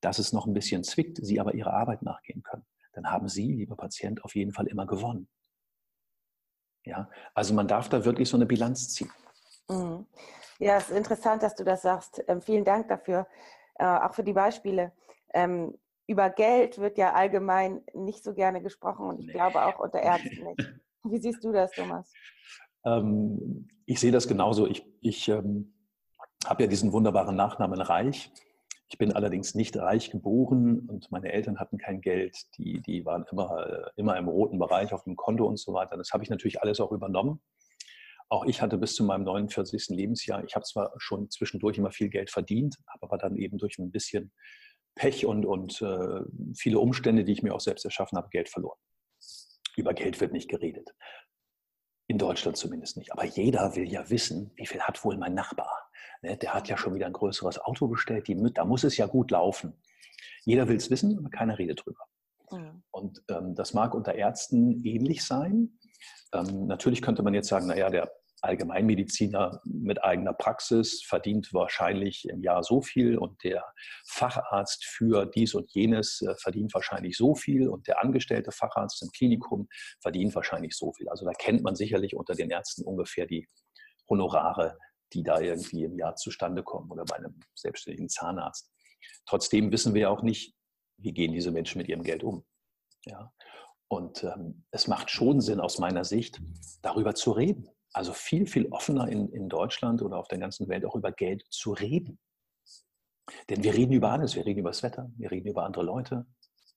dass 0.00 0.18
es 0.18 0.32
noch 0.32 0.46
ein 0.46 0.54
bisschen 0.54 0.82
zwickt, 0.82 1.18
Sie 1.22 1.40
aber 1.40 1.54
Ihrer 1.54 1.72
Arbeit 1.72 2.02
nachgehen 2.02 2.42
können, 2.42 2.66
dann 2.92 3.10
haben 3.10 3.28
Sie, 3.28 3.52
lieber 3.52 3.76
Patient, 3.76 4.24
auf 4.24 4.34
jeden 4.34 4.52
Fall 4.52 4.66
immer 4.66 4.86
gewonnen. 4.86 5.28
Ja, 6.84 7.10
also 7.34 7.54
man 7.54 7.68
darf 7.68 7.88
da 7.88 8.04
wirklich 8.04 8.28
so 8.28 8.36
eine 8.36 8.46
Bilanz 8.46 8.88
ziehen. 8.88 9.10
Mhm. 9.70 10.06
Ja, 10.58 10.76
es 10.76 10.90
ist 10.90 10.96
interessant, 10.96 11.42
dass 11.42 11.54
du 11.54 11.64
das 11.64 11.82
sagst. 11.82 12.22
Ähm, 12.28 12.40
vielen 12.42 12.64
Dank 12.64 12.88
dafür, 12.88 13.26
äh, 13.76 13.84
auch 13.84 14.14
für 14.14 14.24
die 14.24 14.32
Beispiele. 14.32 14.92
Ähm, 15.32 15.78
über 16.06 16.28
Geld 16.28 16.78
wird 16.78 16.98
ja 16.98 17.12
allgemein 17.12 17.82
nicht 17.94 18.24
so 18.24 18.34
gerne 18.34 18.60
gesprochen 18.60 19.08
und 19.08 19.20
ich 19.20 19.26
nee. 19.26 19.32
glaube 19.32 19.64
auch 19.64 19.78
unter 19.78 20.00
Ärzten 20.00 20.44
nicht. 20.44 20.68
Wie 21.04 21.18
siehst 21.18 21.42
du 21.44 21.52
das, 21.52 21.70
Thomas? 21.70 22.12
Ähm, 22.84 23.68
ich 23.86 24.00
sehe 24.00 24.12
das 24.12 24.28
genauso. 24.28 24.66
Ich, 24.66 24.84
ich 25.00 25.28
ähm, 25.28 25.72
habe 26.44 26.64
ja 26.64 26.68
diesen 26.68 26.92
wunderbaren 26.92 27.36
Nachnamen 27.36 27.80
Reich. 27.80 28.32
Ich 28.88 28.98
bin 28.98 29.12
allerdings 29.12 29.54
nicht 29.54 29.76
reich 29.76 30.10
geboren 30.10 30.88
und 30.88 31.12
meine 31.12 31.30
Eltern 31.32 31.60
hatten 31.60 31.78
kein 31.78 32.00
Geld. 32.00 32.36
Die, 32.58 32.80
die 32.80 33.06
waren 33.06 33.24
immer, 33.30 33.66
äh, 33.66 33.90
immer 33.96 34.16
im 34.16 34.28
roten 34.28 34.58
Bereich 34.58 34.92
auf 34.92 35.04
dem 35.04 35.14
Konto 35.14 35.46
und 35.46 35.58
so 35.58 35.72
weiter. 35.72 35.96
Das 35.96 36.12
habe 36.12 36.24
ich 36.24 36.30
natürlich 36.30 36.60
alles 36.60 36.80
auch 36.80 36.90
übernommen. 36.90 37.40
Auch 38.30 38.44
ich 38.44 38.62
hatte 38.62 38.78
bis 38.78 38.94
zu 38.94 39.02
meinem 39.02 39.24
49. 39.24 39.88
Lebensjahr, 39.88 40.44
ich 40.44 40.54
habe 40.54 40.64
zwar 40.64 40.94
schon 40.98 41.28
zwischendurch 41.30 41.78
immer 41.78 41.90
viel 41.90 42.08
Geld 42.08 42.30
verdient, 42.30 42.78
habe 42.86 43.02
aber 43.02 43.18
dann 43.18 43.36
eben 43.36 43.58
durch 43.58 43.78
ein 43.78 43.90
bisschen 43.90 44.32
Pech 44.94 45.26
und, 45.26 45.44
und 45.44 45.82
äh, 45.82 46.20
viele 46.56 46.78
Umstände, 46.78 47.24
die 47.24 47.32
ich 47.32 47.42
mir 47.42 47.54
auch 47.54 47.60
selbst 47.60 47.84
erschaffen 47.84 48.16
habe, 48.16 48.28
Geld 48.30 48.48
verloren. 48.48 48.78
Über 49.76 49.94
Geld 49.94 50.20
wird 50.20 50.32
nicht 50.32 50.48
geredet. 50.48 50.90
In 52.06 52.18
Deutschland 52.18 52.56
zumindest 52.56 52.96
nicht. 52.96 53.12
Aber 53.12 53.24
jeder 53.24 53.74
will 53.74 53.90
ja 53.90 54.08
wissen, 54.10 54.52
wie 54.56 54.66
viel 54.66 54.80
hat 54.80 55.04
wohl 55.04 55.16
mein 55.16 55.34
Nachbar? 55.34 55.90
Ne, 56.22 56.36
der 56.36 56.54
hat 56.54 56.68
ja 56.68 56.76
schon 56.76 56.94
wieder 56.94 57.06
ein 57.06 57.12
größeres 57.12 57.58
Auto 57.58 57.88
bestellt, 57.88 58.28
die, 58.28 58.36
da 58.52 58.64
muss 58.64 58.84
es 58.84 58.96
ja 58.96 59.06
gut 59.06 59.30
laufen. 59.32 59.72
Jeder 60.44 60.68
will 60.68 60.76
es 60.76 60.90
wissen, 60.90 61.18
aber 61.18 61.30
keiner 61.30 61.58
redet 61.58 61.84
drüber. 61.84 62.04
Mhm. 62.50 62.82
Und 62.90 63.22
ähm, 63.28 63.54
das 63.54 63.74
mag 63.74 63.94
unter 63.94 64.14
Ärzten 64.14 64.84
ähnlich 64.84 65.24
sein. 65.24 65.78
Ähm, 66.32 66.66
natürlich 66.66 67.02
könnte 67.02 67.22
man 67.22 67.34
jetzt 67.34 67.48
sagen, 67.48 67.66
naja, 67.66 67.90
der 67.90 68.12
Allgemeinmediziner 68.42 69.60
mit 69.64 70.02
eigener 70.02 70.32
Praxis 70.32 71.02
verdient 71.02 71.52
wahrscheinlich 71.52 72.28
im 72.28 72.42
Jahr 72.42 72.62
so 72.62 72.80
viel 72.80 73.18
und 73.18 73.42
der 73.44 73.64
Facharzt 74.06 74.84
für 74.84 75.26
dies 75.26 75.54
und 75.54 75.70
jenes 75.72 76.22
äh, 76.22 76.34
verdient 76.36 76.72
wahrscheinlich 76.74 77.16
so 77.16 77.34
viel 77.34 77.68
und 77.68 77.86
der 77.86 78.02
angestellte 78.02 78.52
Facharzt 78.52 79.02
im 79.02 79.10
Klinikum 79.10 79.68
verdient 80.00 80.34
wahrscheinlich 80.34 80.76
so 80.76 80.92
viel. 80.92 81.08
Also 81.08 81.24
da 81.24 81.32
kennt 81.32 81.62
man 81.62 81.74
sicherlich 81.74 82.14
unter 82.14 82.34
den 82.34 82.50
Ärzten 82.50 82.84
ungefähr 82.84 83.26
die 83.26 83.46
Honorare, 84.08 84.78
die 85.12 85.22
da 85.22 85.40
irgendwie 85.40 85.84
im 85.84 85.98
Jahr 85.98 86.16
zustande 86.16 86.62
kommen 86.62 86.90
oder 86.90 87.04
bei 87.04 87.16
einem 87.16 87.38
selbstständigen 87.54 88.08
Zahnarzt. 88.08 88.70
Trotzdem 89.26 89.72
wissen 89.72 89.94
wir 89.94 90.10
auch 90.10 90.22
nicht, 90.22 90.54
wie 90.98 91.12
gehen 91.12 91.32
diese 91.32 91.50
Menschen 91.50 91.78
mit 91.78 91.88
ihrem 91.88 92.02
Geld 92.02 92.24
um. 92.24 92.44
Ja? 93.06 93.32
Und 93.88 94.22
ähm, 94.24 94.64
es 94.70 94.86
macht 94.86 95.10
schon 95.10 95.40
Sinn 95.40 95.60
aus 95.60 95.78
meiner 95.78 96.04
Sicht, 96.04 96.40
darüber 96.82 97.14
zu 97.14 97.32
reden. 97.32 97.68
Also 97.92 98.12
viel, 98.12 98.46
viel 98.46 98.66
offener 98.66 99.08
in, 99.08 99.28
in 99.32 99.48
Deutschland 99.48 100.02
oder 100.02 100.18
auf 100.18 100.28
der 100.28 100.38
ganzen 100.38 100.68
Welt 100.68 100.84
auch 100.84 100.94
über 100.94 101.12
Geld 101.12 101.44
zu 101.50 101.72
reden. 101.72 102.18
Denn 103.48 103.62
wir 103.62 103.74
reden 103.74 103.92
über 103.92 104.10
alles. 104.10 104.34
Wir 104.34 104.44
reden 104.44 104.60
über 104.60 104.70
das 104.70 104.82
Wetter, 104.82 105.10
wir 105.16 105.30
reden 105.30 105.48
über 105.48 105.64
andere 105.64 105.84
Leute. 105.84 106.26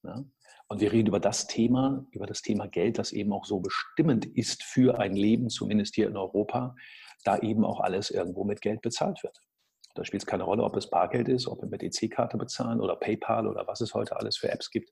Ja? 0.04 0.24
Und 0.68 0.82
wir 0.82 0.92
reden 0.92 1.08
über 1.08 1.20
das 1.20 1.48
Thema, 1.48 2.06
über 2.12 2.26
das 2.26 2.42
Thema 2.42 2.68
Geld, 2.68 2.98
das 2.98 3.12
eben 3.12 3.34
auch 3.34 3.46
so 3.46 3.60
bestimmend 3.60 4.26
ist 4.26 4.64
für 4.64 5.00
ein 5.00 5.16
Leben, 5.16 5.50
zumindest 5.50 5.96
hier 5.96 6.08
in 6.08 6.18
Europa, 6.18 6.76
da 7.24 7.38
eben 7.40 7.64
auch 7.66 7.80
alles 7.80 8.10
irgendwo 8.10 8.44
mit 8.44 8.62
Geld 8.62 8.82
bezahlt 8.82 9.22
wird. 9.24 9.40
Da 9.96 10.04
spielt 10.04 10.24
es 10.24 10.28
keine 10.28 10.44
Rolle, 10.44 10.64
ob 10.64 10.76
es 10.76 10.90
Bargeld 10.90 11.30
ist, 11.30 11.48
ob 11.48 11.62
wir 11.62 11.70
mit 11.70 11.84
EC-Karte 11.84 12.38
bezahlen 12.38 12.82
oder 12.82 12.96
PayPal 12.96 13.48
oder 13.48 13.68
was 13.68 13.82
es 13.82 13.94
heute 13.94 14.16
alles 14.16 14.38
für 14.38 14.50
Apps 14.50 14.72
gibt, 14.72 14.92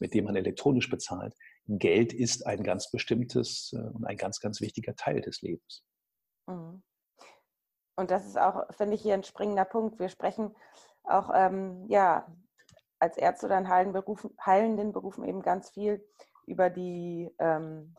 mit 0.00 0.14
denen 0.14 0.26
man 0.26 0.36
elektronisch 0.36 0.90
bezahlt. 0.90 1.34
Geld 1.66 2.12
ist 2.12 2.46
ein 2.46 2.62
ganz 2.62 2.90
bestimmtes 2.90 3.72
äh, 3.72 3.80
und 3.80 4.04
ein 4.04 4.16
ganz, 4.16 4.40
ganz 4.40 4.60
wichtiger 4.60 4.94
Teil 4.94 5.20
des 5.20 5.42
Lebens. 5.42 5.84
Mhm. 6.46 6.82
Und 7.96 8.10
das 8.10 8.26
ist 8.26 8.38
auch, 8.38 8.66
finde 8.74 8.94
ich, 8.94 9.02
hier 9.02 9.14
ein 9.14 9.24
springender 9.24 9.64
Punkt. 9.64 9.98
Wir 9.98 10.08
sprechen 10.08 10.54
auch, 11.04 11.30
ähm, 11.34 11.86
ja, 11.88 12.26
als 12.98 13.16
Ärzte 13.16 13.46
oder 13.46 13.58
in 13.58 13.68
heilenden 13.68 13.92
Berufen, 13.92 14.30
heilenden 14.44 14.92
Berufen 14.92 15.24
eben 15.24 15.42
ganz 15.42 15.70
viel 15.70 16.04
über 16.46 16.70
die, 16.70 17.34
ähm, 17.38 17.94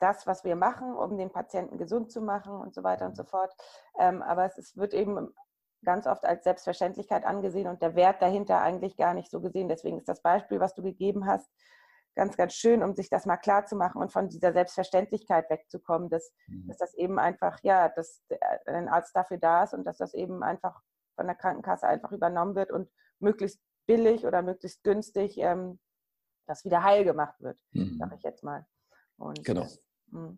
das, 0.00 0.26
was 0.26 0.44
wir 0.44 0.56
machen, 0.56 0.94
um 0.94 1.16
den 1.16 1.30
Patienten 1.30 1.78
gesund 1.78 2.10
zu 2.10 2.20
machen 2.20 2.54
und 2.60 2.74
so 2.74 2.82
weiter 2.82 3.06
und 3.06 3.16
so 3.16 3.24
fort. 3.24 3.52
Ähm, 3.98 4.22
aber 4.22 4.44
es 4.44 4.58
ist, 4.58 4.76
wird 4.76 4.94
eben 4.94 5.32
ganz 5.84 6.06
oft 6.06 6.24
als 6.24 6.44
Selbstverständlichkeit 6.44 7.24
angesehen 7.24 7.68
und 7.68 7.80
der 7.80 7.94
Wert 7.94 8.20
dahinter 8.20 8.60
eigentlich 8.60 8.96
gar 8.96 9.14
nicht 9.14 9.30
so 9.30 9.40
gesehen. 9.40 9.68
Deswegen 9.68 9.96
ist 9.96 10.08
das 10.08 10.20
Beispiel, 10.20 10.60
was 10.60 10.74
du 10.74 10.82
gegeben 10.82 11.26
hast, 11.26 11.48
ganz, 12.16 12.36
ganz 12.36 12.54
schön, 12.54 12.82
um 12.82 12.94
sich 12.94 13.10
das 13.10 13.26
mal 13.26 13.36
klar 13.36 13.66
zu 13.66 13.76
machen 13.76 14.00
und 14.00 14.10
von 14.10 14.28
dieser 14.28 14.52
Selbstverständlichkeit 14.52 15.48
wegzukommen, 15.50 16.08
dass, 16.08 16.32
mhm. 16.48 16.66
dass 16.66 16.78
das 16.78 16.94
eben 16.94 17.18
einfach, 17.18 17.60
ja, 17.62 17.90
dass 17.90 18.22
ein 18.64 18.88
Arzt 18.88 19.14
dafür 19.14 19.36
da 19.36 19.64
ist 19.64 19.74
und 19.74 19.84
dass 19.84 19.98
das 19.98 20.14
eben 20.14 20.42
einfach 20.42 20.80
von 21.14 21.26
der 21.26 21.36
Krankenkasse 21.36 21.86
einfach 21.86 22.12
übernommen 22.12 22.56
wird 22.56 22.72
und 22.72 22.90
möglichst 23.20 23.60
billig 23.86 24.24
oder 24.26 24.42
möglichst 24.42 24.82
günstig 24.82 25.38
ähm, 25.38 25.78
das 26.46 26.64
wieder 26.64 26.82
heil 26.82 27.04
gemacht 27.04 27.40
wird, 27.40 27.58
mhm. 27.72 27.98
sage 27.98 28.16
ich 28.16 28.22
jetzt 28.22 28.42
mal. 28.42 28.66
Und, 29.18 29.44
genau. 29.44 29.66
Äh, 30.12 30.36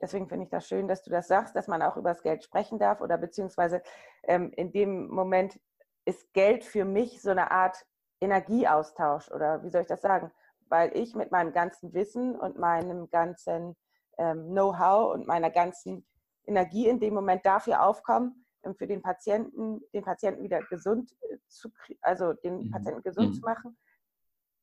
deswegen 0.00 0.28
finde 0.28 0.44
ich 0.44 0.50
das 0.50 0.66
schön, 0.66 0.88
dass 0.88 1.02
du 1.02 1.10
das 1.10 1.28
sagst, 1.28 1.54
dass 1.54 1.68
man 1.68 1.82
auch 1.82 1.96
über 1.96 2.10
das 2.10 2.22
Geld 2.22 2.42
sprechen 2.42 2.78
darf 2.78 3.00
oder 3.00 3.18
beziehungsweise 3.18 3.82
ähm, 4.24 4.50
in 4.56 4.72
dem 4.72 5.08
Moment 5.08 5.60
ist 6.04 6.32
Geld 6.32 6.64
für 6.64 6.84
mich 6.84 7.20
so 7.20 7.30
eine 7.30 7.50
Art 7.50 7.86
Energieaustausch 8.20 9.30
oder 9.30 9.62
wie 9.62 9.70
soll 9.70 9.82
ich 9.82 9.88
das 9.88 10.00
sagen? 10.00 10.32
Weil 10.72 10.96
ich 10.96 11.14
mit 11.14 11.30
meinem 11.30 11.52
ganzen 11.52 11.92
Wissen 11.92 12.34
und 12.34 12.58
meinem 12.58 13.10
ganzen 13.10 13.76
ähm, 14.16 14.46
Know-how 14.52 15.12
und 15.12 15.26
meiner 15.26 15.50
ganzen 15.50 16.06
Energie 16.46 16.88
in 16.88 16.98
dem 16.98 17.12
Moment 17.12 17.44
dafür 17.44 17.82
aufkomme, 17.82 18.32
ähm, 18.64 18.74
für 18.74 18.86
den 18.86 19.02
Patienten, 19.02 19.82
den 19.92 20.02
Patienten 20.02 20.42
wieder 20.42 20.62
gesund 20.62 21.14
äh, 21.30 21.36
zu, 21.46 21.68
also 22.00 22.32
den 22.32 22.56
mhm. 22.56 22.70
Patienten 22.70 23.02
gesund 23.02 23.28
mhm. 23.28 23.34
zu 23.34 23.40
machen, 23.42 23.78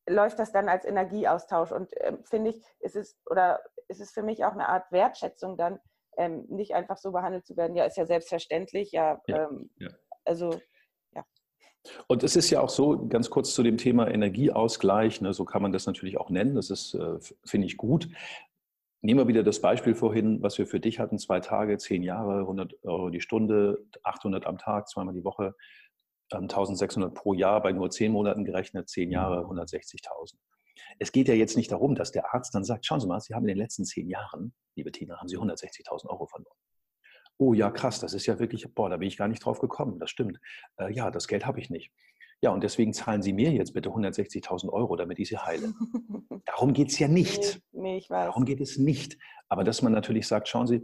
läuft 0.07 0.39
das 0.39 0.51
dann 0.51 0.67
als 0.67 0.83
Energieaustausch. 0.83 1.71
Und 1.71 1.91
ähm, 1.97 2.23
finde 2.25 2.49
ich, 2.49 2.63
ist 2.79 2.95
es 2.95 3.15
oder 3.27 3.61
ist 3.87 4.01
es 4.01 4.09
für 4.09 4.23
mich 4.23 4.43
auch 4.45 4.53
eine 4.53 4.67
Art 4.67 4.91
Wertschätzung 4.91 5.57
dann, 5.57 5.79
ähm, 6.17 6.47
nicht 6.49 6.73
einfach 6.73 6.97
so 6.97 7.11
behandelt 7.11 7.45
zu 7.45 7.55
werden. 7.55 7.75
Ja, 7.75 7.85
ist 7.85 7.97
ja 7.97 8.07
selbstverständlich. 8.07 8.93
Ja, 8.93 9.21
ja, 9.27 9.47
ähm, 9.47 9.69
ja. 9.77 9.89
also 10.25 10.59
und 12.07 12.23
es 12.23 12.35
ist 12.35 12.49
ja 12.49 12.61
auch 12.61 12.69
so, 12.69 13.07
ganz 13.07 13.29
kurz 13.29 13.53
zu 13.53 13.63
dem 13.63 13.77
Thema 13.77 14.09
Energieausgleich, 14.09 15.21
ne, 15.21 15.33
so 15.33 15.45
kann 15.45 15.61
man 15.61 15.71
das 15.71 15.85
natürlich 15.85 16.17
auch 16.17 16.29
nennen, 16.29 16.55
das 16.55 16.69
ist, 16.69 16.93
äh, 16.93 17.19
finde 17.45 17.67
ich 17.67 17.77
gut. 17.77 18.09
Nehmen 19.01 19.21
wir 19.21 19.27
wieder 19.27 19.43
das 19.43 19.61
Beispiel 19.61 19.95
vorhin, 19.95 20.41
was 20.41 20.57
wir 20.57 20.67
für 20.67 20.81
dich 20.81 20.99
hatten, 20.99 21.17
zwei 21.17 21.39
Tage, 21.39 21.77
zehn 21.77 22.03
Jahre, 22.03 22.39
100 22.39 22.83
Euro 22.83 23.09
die 23.09 23.21
Stunde, 23.21 23.85
800 24.03 24.45
am 24.45 24.57
Tag, 24.57 24.89
zweimal 24.89 25.13
die 25.13 25.23
Woche, 25.23 25.55
1600 26.31 27.09
ähm, 27.09 27.13
pro 27.13 27.33
Jahr, 27.33 27.61
bei 27.61 27.71
nur 27.71 27.89
zehn 27.89 28.11
Monaten 28.11 28.43
gerechnet, 28.43 28.89
zehn 28.89 29.09
Jahre, 29.09 29.45
160.000. 29.45 30.35
Es 30.99 31.11
geht 31.11 31.27
ja 31.27 31.33
jetzt 31.33 31.55
nicht 31.55 31.71
darum, 31.71 31.95
dass 31.95 32.11
der 32.11 32.33
Arzt 32.33 32.53
dann 32.53 32.63
sagt, 32.63 32.85
schauen 32.85 32.99
Sie 32.99 33.07
mal, 33.07 33.19
Sie 33.21 33.33
haben 33.33 33.43
in 33.43 33.49
den 33.49 33.57
letzten 33.57 33.85
zehn 33.85 34.09
Jahren, 34.09 34.53
liebe 34.75 34.91
Tina, 34.91 35.17
haben 35.17 35.29
Sie 35.29 35.37
160.000 35.37 36.07
Euro 36.07 36.25
verloren 36.25 36.57
oh 37.39 37.53
ja, 37.53 37.71
krass, 37.71 37.99
das 37.99 38.13
ist 38.13 38.25
ja 38.25 38.37
wirklich, 38.37 38.67
boah, 38.75 38.89
da 38.89 38.97
bin 38.97 39.07
ich 39.07 39.17
gar 39.17 39.27
nicht 39.27 39.43
drauf 39.43 39.59
gekommen, 39.59 39.97
das 39.97 40.09
stimmt. 40.09 40.39
Äh, 40.77 40.93
ja, 40.93 41.09
das 41.09 41.27
Geld 41.27 41.45
habe 41.45 41.59
ich 41.59 41.69
nicht. 41.69 41.91
Ja, 42.41 42.51
und 42.51 42.63
deswegen 42.63 42.93
zahlen 42.93 43.21
Sie 43.21 43.33
mir 43.33 43.51
jetzt 43.51 43.73
bitte 43.73 43.89
160.000 43.89 44.69
Euro, 44.69 44.95
damit 44.95 45.19
ich 45.19 45.29
Sie 45.29 45.37
heile. 45.37 45.73
Darum 46.45 46.73
geht 46.73 46.89
es 46.89 46.99
ja 46.99 47.07
nicht. 47.07 47.61
Nee, 47.71 47.81
nee, 47.81 47.97
ich 47.97 48.09
weiß. 48.09 48.27
Darum 48.27 48.45
geht 48.45 48.61
es 48.61 48.77
nicht. 48.77 49.17
Aber 49.47 49.63
dass 49.63 49.81
man 49.81 49.91
natürlich 49.91 50.27
sagt, 50.27 50.47
schauen 50.47 50.67
Sie, 50.67 50.81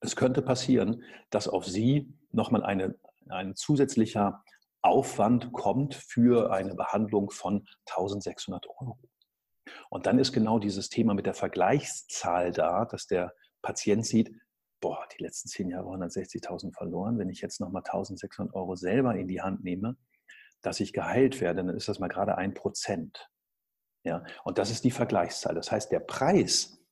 es 0.00 0.16
könnte 0.16 0.42
passieren, 0.42 1.02
dass 1.30 1.48
auf 1.48 1.64
Sie 1.64 2.12
nochmal 2.32 2.62
eine, 2.64 2.96
ein 3.28 3.54
zusätzlicher 3.54 4.42
Aufwand 4.82 5.52
kommt 5.52 5.94
für 5.94 6.52
eine 6.52 6.74
Behandlung 6.74 7.30
von 7.30 7.66
1600 7.86 8.66
Euro. 8.80 8.98
Und 9.90 10.06
dann 10.06 10.18
ist 10.18 10.32
genau 10.32 10.58
dieses 10.58 10.88
Thema 10.88 11.14
mit 11.14 11.26
der 11.26 11.34
Vergleichszahl 11.34 12.52
da, 12.52 12.84
dass 12.84 13.06
der 13.06 13.34
Patient 13.62 14.06
sieht, 14.06 14.30
boah, 14.80 15.06
die 15.16 15.22
letzten 15.22 15.48
zehn 15.48 15.70
Jahre 15.70 15.88
160.000 15.88 16.72
verloren. 16.74 17.18
Wenn 17.18 17.30
ich 17.30 17.40
jetzt 17.40 17.60
nochmal 17.60 17.82
1.600 17.82 18.52
Euro 18.54 18.76
selber 18.76 19.14
in 19.16 19.28
die 19.28 19.40
Hand 19.40 19.64
nehme, 19.64 19.96
dass 20.62 20.80
ich 20.80 20.92
geheilt 20.92 21.40
werde, 21.40 21.64
dann 21.64 21.76
ist 21.76 21.88
das 21.88 21.98
mal 21.98 22.08
gerade 22.08 22.36
ein 22.36 22.54
Prozent. 22.54 23.30
Ja, 24.04 24.24
und 24.44 24.58
das 24.58 24.70
ist 24.70 24.84
die 24.84 24.90
Vergleichszahl. 24.90 25.54
Das 25.54 25.70
heißt, 25.70 25.90
der 25.92 26.00
Preis, 26.00 26.84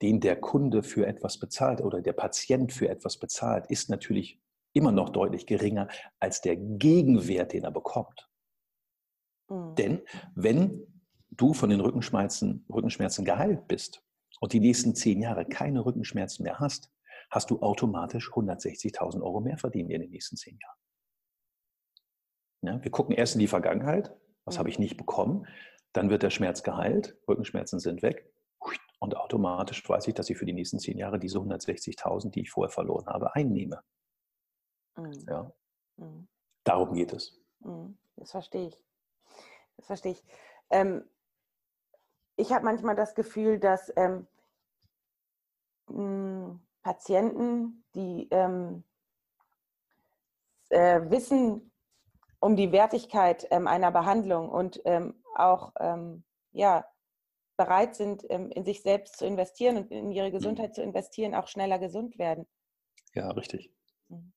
den 0.00 0.20
der 0.20 0.36
Kunde 0.36 0.82
für 0.82 1.06
etwas 1.06 1.38
bezahlt 1.38 1.80
oder 1.80 2.00
der 2.00 2.12
Patient 2.12 2.72
für 2.72 2.88
etwas 2.88 3.18
bezahlt, 3.18 3.66
ist 3.66 3.90
natürlich 3.90 4.40
immer 4.72 4.92
noch 4.92 5.10
deutlich 5.10 5.46
geringer 5.46 5.88
als 6.18 6.40
der 6.40 6.56
Gegenwert, 6.56 7.52
den 7.52 7.64
er 7.64 7.70
bekommt. 7.70 8.30
Mhm. 9.48 9.74
Denn 9.76 10.02
wenn 10.34 10.86
du 11.30 11.54
von 11.54 11.70
den 11.70 11.80
Rückenschmerzen, 11.80 12.64
Rückenschmerzen 12.70 13.24
geheilt 13.24 13.68
bist 13.68 14.02
und 14.40 14.52
die 14.52 14.60
nächsten 14.60 14.94
zehn 14.94 15.20
Jahre 15.20 15.46
keine 15.46 15.84
Rückenschmerzen 15.84 16.42
mehr 16.44 16.58
hast, 16.58 16.90
hast 17.32 17.50
du 17.50 17.60
automatisch 17.60 18.30
160.000 18.30 19.22
Euro 19.22 19.40
mehr 19.40 19.56
verdient 19.56 19.90
in 19.90 20.02
den 20.02 20.10
nächsten 20.10 20.36
zehn 20.36 20.58
Jahren. 20.60 20.78
Ja, 22.64 22.84
wir 22.84 22.90
gucken 22.92 23.14
erst 23.14 23.34
in 23.34 23.40
die 23.40 23.48
Vergangenheit, 23.48 24.14
was 24.44 24.58
habe 24.58 24.68
ich 24.68 24.78
nicht 24.78 24.96
bekommen, 24.96 25.48
dann 25.92 26.10
wird 26.10 26.22
der 26.22 26.30
Schmerz 26.30 26.62
geheilt, 26.62 27.16
Rückenschmerzen 27.26 27.80
sind 27.80 28.02
weg 28.02 28.30
und 29.00 29.16
automatisch 29.16 29.88
weiß 29.88 30.06
ich, 30.08 30.14
dass 30.14 30.30
ich 30.30 30.36
für 30.36 30.44
die 30.44 30.52
nächsten 30.52 30.78
zehn 30.78 30.98
Jahre 30.98 31.18
diese 31.18 31.38
160.000, 31.38 32.30
die 32.30 32.42
ich 32.42 32.50
vorher 32.50 32.70
verloren 32.70 33.06
habe, 33.06 33.34
einnehme. 33.34 33.82
Mhm. 34.96 35.24
Ja. 35.26 35.52
Mhm. 35.96 36.28
Darum 36.64 36.94
geht 36.94 37.12
es. 37.12 37.40
Mhm. 37.60 37.98
Das 38.16 38.30
verstehe 38.30 38.68
ich. 38.68 38.80
Das 39.78 39.86
verstehe 39.86 40.12
ich. 40.12 40.24
Ähm, 40.70 41.04
ich 42.36 42.52
habe 42.52 42.64
manchmal 42.64 42.94
das 42.94 43.14
Gefühl, 43.14 43.58
dass 43.58 43.92
ähm, 43.96 44.26
hm, 45.88 46.60
Patienten, 46.82 47.84
die 47.94 48.28
ähm, 48.30 48.84
äh, 50.70 51.00
wissen 51.10 51.70
um 52.40 52.56
die 52.56 52.72
Wertigkeit 52.72 53.46
ähm, 53.50 53.68
einer 53.68 53.92
Behandlung 53.92 54.48
und 54.48 54.80
ähm, 54.84 55.14
auch 55.36 55.72
ähm, 55.78 56.24
ja, 56.52 56.84
bereit 57.56 57.94
sind, 57.94 58.24
ähm, 58.30 58.50
in 58.50 58.64
sich 58.64 58.82
selbst 58.82 59.18
zu 59.18 59.26
investieren 59.26 59.76
und 59.76 59.90
in 59.92 60.10
ihre 60.10 60.28
mhm. 60.28 60.32
Gesundheit 60.32 60.70
mhm. 60.70 60.74
zu 60.74 60.82
investieren, 60.82 61.34
auch 61.34 61.46
schneller 61.46 61.78
gesund 61.78 62.18
werden. 62.18 62.46
Ja, 63.14 63.30
richtig. 63.30 63.70
Mhm. 64.08 64.32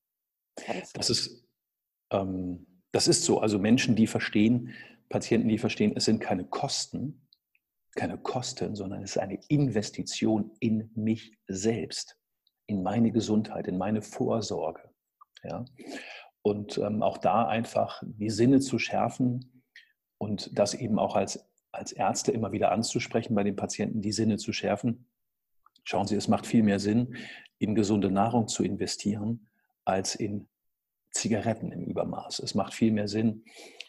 Das 0.93 1.09
ist, 1.09 1.45
ähm, 2.11 2.67
das 2.91 3.07
ist 3.07 3.23
so. 3.23 3.39
Also 3.39 3.57
Menschen, 3.59 3.95
die 3.95 4.07
verstehen, 4.07 4.73
Patienten, 5.09 5.49
die 5.49 5.57
verstehen, 5.57 5.93
es 5.95 6.05
sind 6.05 6.19
keine 6.19 6.45
Kosten, 6.45 7.27
keine 7.95 8.17
Kosten, 8.17 8.75
sondern 8.75 9.03
es 9.03 9.11
ist 9.11 9.17
eine 9.17 9.39
Investition 9.47 10.51
in 10.59 10.91
mich 10.95 11.37
selbst 11.47 12.17
in 12.67 12.83
meine 12.83 13.11
Gesundheit, 13.11 13.67
in 13.67 13.77
meine 13.77 14.01
Vorsorge. 14.01 14.81
Ja? 15.43 15.65
Und 16.41 16.77
ähm, 16.77 17.01
auch 17.01 17.17
da 17.17 17.47
einfach 17.47 18.03
die 18.05 18.29
Sinne 18.29 18.59
zu 18.59 18.79
schärfen 18.79 19.63
und 20.17 20.57
das 20.57 20.73
eben 20.73 20.99
auch 20.99 21.15
als, 21.15 21.47
als 21.71 21.91
Ärzte 21.91 22.31
immer 22.31 22.51
wieder 22.51 22.71
anzusprechen 22.71 23.35
bei 23.35 23.43
den 23.43 23.55
Patienten, 23.55 24.01
die 24.01 24.11
Sinne 24.11 24.37
zu 24.37 24.53
schärfen. 24.53 25.07
Schauen 25.83 26.07
Sie, 26.07 26.15
es 26.15 26.27
macht 26.27 26.47
viel 26.47 26.63
mehr 26.63 26.79
Sinn, 26.79 27.15
in 27.59 27.75
gesunde 27.75 28.11
Nahrung 28.11 28.47
zu 28.47 28.63
investieren, 28.63 29.47
als 29.85 30.15
in 30.15 30.47
Zigaretten 31.11 31.71
im 31.71 31.85
Übermaß. 31.85 32.39
Es 32.39 32.55
macht 32.55 32.73
viel 32.73 32.91
mehr 32.91 33.07
Sinn, 33.07 33.45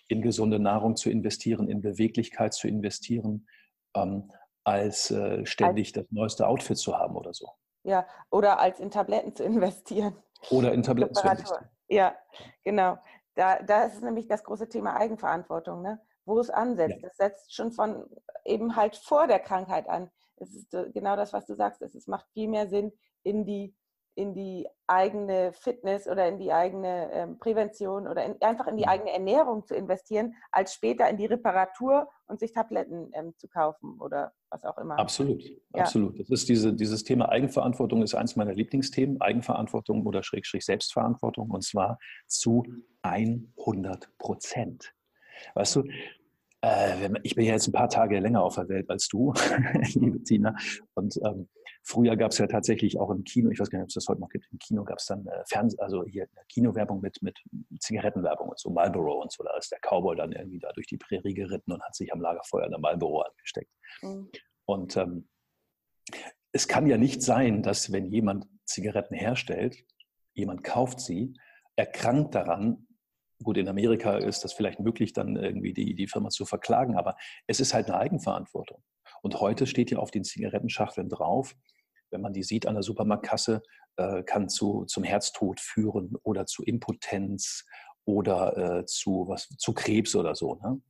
in 0.09 0.23
gesunde 0.23 0.59
Nahrung 0.59 0.97
zu 0.97 1.11
investieren, 1.11 1.69
in 1.69 1.81
Beweglichkeit 1.83 2.55
zu 2.55 2.69
investieren, 2.69 3.49
ähm, 3.95 4.31
als 4.65 5.11
äh, 5.11 5.45
ständig 5.47 5.93
das 5.93 6.07
neueste 6.11 6.47
Outfit 6.47 6.77
zu 6.77 6.97
haben 6.97 7.17
oder 7.17 7.33
so. 7.35 7.51
Ja, 7.87 8.05
oder 8.31 8.59
als 8.59 8.81
in 8.81 8.91
Tabletten 8.91 9.35
zu 9.35 9.45
investieren. 9.45 10.17
Oder 10.51 10.73
in 10.73 10.83
Tabletten 10.83 11.15
zu 11.15 11.27
investieren. 11.27 11.69
Ja, 11.89 12.17
genau. 12.65 12.99
Da, 13.37 13.63
da 13.63 13.85
ist 13.85 14.03
nämlich 14.03 14.27
das 14.27 14.43
große 14.43 14.69
Thema 14.69 14.97
Eigenverantwortung, 14.97 15.83
ne? 15.83 16.01
wo 16.25 16.41
es 16.41 16.51
ansetzt. 16.51 16.97
Ja. 17.01 17.09
Das 17.09 17.17
setzt 17.17 17.55
schon 17.55 17.71
von 17.71 18.05
eben 18.45 18.75
halt 18.75 18.97
vor 18.97 19.29
der 19.29 19.39
Krankheit 19.39 19.89
an. 19.89 20.11
Es 20.37 20.55
ist 20.55 20.71
genau 20.93 21.17
das, 21.17 21.33
was 21.33 21.47
du 21.47 21.55
sagst. 21.55 21.81
Es 21.81 22.07
macht 22.09 22.27
viel 22.33 22.49
mehr 22.49 22.69
Sinn, 22.69 22.93
in 23.23 23.45
die 23.45 23.75
in 24.17 24.35
die 24.35 24.67
eigene 24.87 25.53
Fitness 25.53 26.09
oder 26.09 26.27
in 26.27 26.39
die 26.39 26.51
eigene 26.51 27.11
ähm, 27.13 27.39
Prävention 27.39 28.09
oder 28.09 28.25
in, 28.25 28.41
einfach 28.41 28.67
in 28.67 28.79
die 28.79 28.85
mhm. 28.85 28.89
eigene 28.89 29.13
Ernährung 29.13 29.67
zu 29.67 29.77
investieren, 29.77 30.35
als 30.51 30.73
später 30.73 31.09
in 31.09 31.19
die 31.19 31.27
Reparatur 31.27 32.09
und 32.27 32.41
sich 32.41 32.53
Tabletten 32.53 33.11
ähm, 33.13 33.35
zu 33.37 33.47
kaufen 33.47 34.01
oder 34.01 34.33
was 34.49 34.65
auch 34.65 34.79
immer. 34.79 34.99
Absolut, 34.99 35.45
ja. 35.45 35.83
absolut. 35.83 36.19
Das 36.19 36.31
ist 36.31 36.49
diese, 36.49 36.73
dieses 36.73 37.05
Thema 37.05 37.29
Eigenverantwortung 37.29 38.03
ist 38.03 38.15
eines 38.15 38.37
meiner 38.37 38.55
Lieblingsthemen. 38.55 39.21
Eigenverantwortung 39.21 40.07
oder 40.07 40.23
Schrägstrich 40.23 40.65
Selbstverantwortung 40.65 41.51
und 41.51 41.63
zwar 41.63 41.99
zu 42.27 42.65
100 43.03 44.09
Prozent. 44.17 44.95
Weißt 45.55 45.77
du, 45.77 45.85
äh, 46.63 47.11
ich 47.23 47.35
bin 47.35 47.45
ja 47.45 47.53
jetzt 47.53 47.69
ein 47.69 47.73
paar 47.73 47.91
Tage 47.91 48.19
länger 48.19 48.43
auf 48.43 48.55
der 48.55 48.69
Welt 48.71 48.89
als 48.89 49.09
du, 49.09 49.35
liebe 49.95 50.23
Tina. 50.23 50.57
Und 50.95 51.17
ähm, 51.23 51.49
früher 51.87 52.17
gab 52.17 52.33
es 52.33 52.39
ja 52.39 52.47
tatsächlich 52.47 52.99
auch 52.99 53.11
im 53.11 53.23
Kino, 53.23 53.51
ich 53.51 53.61
weiß 53.61 53.71
gar 53.71 53.79
nicht, 53.79 53.85
ob 53.85 53.89
es 53.89 53.95
das 53.95 54.09
heute 54.09 54.21
noch 54.21 54.29
gibt, 54.29 54.47
im 54.51 54.59
Kino 54.59 54.85
gab 54.85 54.99
es 54.99 55.07
dann 55.07 55.25
äh, 55.27 55.45
Fernseh, 55.47 55.79
also 55.79 56.05
hier 56.05 56.27
Kinowerbung 56.49 57.01
mit, 57.01 57.23
mit 57.23 57.39
Zigarettenwerbung 57.79 58.49
und 58.49 58.59
so 58.59 58.71
Marlboro 58.71 59.23
und 59.23 59.31
so. 59.31 59.45
Da 59.45 59.57
ist 59.57 59.71
der 59.71 59.79
Cowboy 59.79 60.17
dann 60.17 60.33
irgendwie 60.33 60.59
da 60.59 60.73
durch 60.73 60.89
die 60.89 60.99
Prärie 60.99 61.35
geritten 61.35 61.73
und 61.73 61.83
hat 61.83 61.95
sich 61.95 62.13
am 62.13 62.21
Lagerfeuer 62.21 62.65
eine 62.65 62.79
Marlboro 62.79 63.23
angesteckt. 63.23 63.71
Mhm. 64.03 64.31
Und 64.65 64.97
ähm, 64.97 65.29
es 66.53 66.67
kann 66.67 66.87
ja 66.87 66.99
nicht 66.99 67.23
sein, 67.23 67.63
dass 67.63 67.93
wenn 67.93 68.07
jemand 68.07 68.47
Zigaretten 68.65 69.15
herstellt, 69.15 69.85
jemand 70.35 70.65
kauft 70.65 71.01
sie, 71.01 71.35
erkrankt 71.77 72.35
daran 72.35 72.87
Gut, 73.43 73.59
in 73.59 73.69
Amerika 73.69 74.17
ist 74.17 74.45
das 74.45 74.55
vielleicht 74.55 74.81
möglich, 74.81 75.13
dann 75.13 75.37
irgendwie 75.37 75.75
die, 75.75 75.95
die 75.95 76.09
Firma 76.09 76.31
zu 76.31 76.47
verklagen, 76.47 76.97
aber 76.97 77.17
es 77.47 77.61
ist 77.61 77.75
halt 77.75 77.87
eine 77.87 77.99
Eigenverantwortung. 77.99 78.83
Und 79.21 79.41
heute 79.41 79.67
steht 79.67 79.91
ja 79.91 79.99
auf 79.99 80.11
den 80.11 80.25
Zigarettenschachteln 80.25 81.11
drauf, 81.11 81.55
wenn 82.11 82.21
man 82.21 82.33
die 82.33 82.43
sieht 82.43 82.67
an 82.67 82.75
der 82.75 82.83
Supermarktkasse, 82.83 83.63
äh, 83.97 84.23
kann 84.23 84.49
zu, 84.49 84.85
zum 84.85 85.05
Herztod 85.05 85.61
führen 85.61 86.15
oder 86.23 86.47
zu 86.47 86.63
Impotenz 86.63 87.65
oder 88.05 88.79
äh, 88.81 88.87
zu, 88.87 89.27
was, 89.29 89.49
zu 89.59 89.73
Krebs 89.73 90.15
oder 90.15 90.35
so. 90.35 90.57
Ne? 90.57 90.81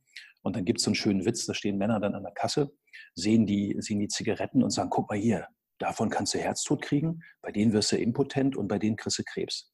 Und 0.43 0.55
dann 0.55 0.65
gibt 0.65 0.79
es 0.79 0.85
so 0.85 0.89
einen 0.89 0.95
schönen 0.95 1.25
Witz, 1.25 1.45
da 1.45 1.53
stehen 1.53 1.77
Männer 1.77 1.99
dann 1.99 2.15
an 2.15 2.23
der 2.23 2.33
Kasse, 2.33 2.71
sehen 3.15 3.45
die, 3.45 3.75
sehen 3.79 3.99
die 3.99 4.07
Zigaretten 4.07 4.63
und 4.63 4.69
sagen, 4.69 4.89
guck 4.89 5.09
mal 5.09 5.17
hier, 5.17 5.47
davon 5.79 6.09
kannst 6.09 6.33
du 6.33 6.39
Herztod 6.39 6.81
kriegen, 6.81 7.21
bei 7.41 7.51
denen 7.51 7.73
wirst 7.73 7.91
du 7.91 7.97
impotent 7.97 8.55
und 8.55 8.67
bei 8.67 8.79
denen 8.79 8.95
kriegst 8.95 9.19
du 9.19 9.23
Krebs. 9.23 9.73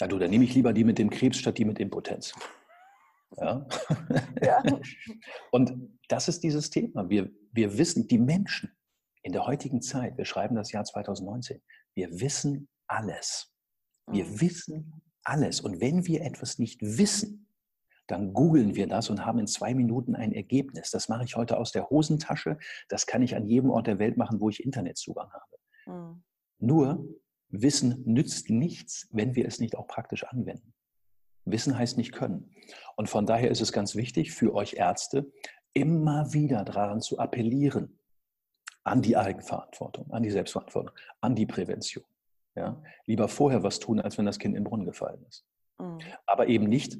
Ja, 0.00 0.08
du, 0.08 0.18
dann 0.18 0.30
nehme 0.30 0.44
ich 0.44 0.54
lieber 0.54 0.72
die 0.72 0.84
mit 0.84 0.98
dem 0.98 1.10
Krebs 1.10 1.38
statt 1.38 1.58
die 1.58 1.64
mit 1.64 1.78
Impotenz. 1.78 2.34
Ja. 3.36 3.66
ja. 4.42 4.62
Und 5.52 5.72
das 6.08 6.26
ist 6.26 6.42
dieses 6.42 6.70
Thema. 6.70 7.08
Wir, 7.08 7.30
wir 7.52 7.78
wissen, 7.78 8.08
die 8.08 8.18
Menschen 8.18 8.72
in 9.22 9.32
der 9.32 9.46
heutigen 9.46 9.82
Zeit, 9.82 10.16
wir 10.16 10.24
schreiben 10.24 10.54
das 10.54 10.72
Jahr 10.72 10.84
2019, 10.84 11.62
wir 11.94 12.20
wissen 12.20 12.68
alles. 12.86 13.52
Wir 14.06 14.24
mhm. 14.24 14.40
wissen 14.40 15.02
alles. 15.24 15.60
Und 15.60 15.80
wenn 15.80 16.06
wir 16.06 16.22
etwas 16.22 16.58
nicht 16.58 16.80
wissen, 16.82 17.46
dann 18.06 18.32
googeln 18.32 18.74
wir 18.74 18.88
das 18.88 19.08
und 19.08 19.24
haben 19.24 19.38
in 19.38 19.46
zwei 19.46 19.72
Minuten 19.72 20.16
ein 20.16 20.32
Ergebnis. 20.32 20.90
Das 20.90 21.08
mache 21.08 21.24
ich 21.24 21.36
heute 21.36 21.58
aus 21.58 21.70
der 21.70 21.90
Hosentasche. 21.90 22.58
Das 22.88 23.06
kann 23.06 23.22
ich 23.22 23.36
an 23.36 23.46
jedem 23.46 23.70
Ort 23.70 23.86
der 23.86 24.00
Welt 24.00 24.16
machen, 24.16 24.40
wo 24.40 24.48
ich 24.48 24.64
Internetzugang 24.64 25.30
habe. 25.32 25.56
Mhm. 25.86 26.22
Nur 26.58 27.06
Wissen 27.48 28.02
nützt 28.06 28.50
nichts, 28.50 29.08
wenn 29.12 29.34
wir 29.34 29.46
es 29.46 29.60
nicht 29.60 29.76
auch 29.76 29.86
praktisch 29.86 30.24
anwenden. 30.24 30.72
Wissen 31.44 31.76
heißt 31.76 31.96
nicht 31.96 32.12
können. 32.12 32.54
Und 32.96 33.08
von 33.08 33.26
daher 33.26 33.50
ist 33.50 33.60
es 33.60 33.72
ganz 33.72 33.96
wichtig 33.96 34.32
für 34.32 34.54
euch 34.54 34.74
Ärzte, 34.74 35.32
immer 35.72 36.32
wieder 36.32 36.64
daran 36.64 37.00
zu 37.00 37.18
appellieren, 37.18 37.99
an 38.84 39.02
die 39.02 39.16
Eigenverantwortung, 39.16 40.10
an 40.10 40.22
die 40.22 40.30
Selbstverantwortung, 40.30 40.94
an 41.20 41.34
die 41.34 41.46
Prävention. 41.46 42.04
Ja? 42.54 42.82
Lieber 43.06 43.28
vorher 43.28 43.62
was 43.62 43.78
tun, 43.78 44.00
als 44.00 44.18
wenn 44.18 44.26
das 44.26 44.38
Kind 44.38 44.56
in 44.56 44.62
den 44.62 44.68
Brunnen 44.68 44.86
gefallen 44.86 45.24
ist. 45.28 45.44
Mhm. 45.78 45.98
Aber 46.26 46.48
eben 46.48 46.66
nicht 46.66 46.98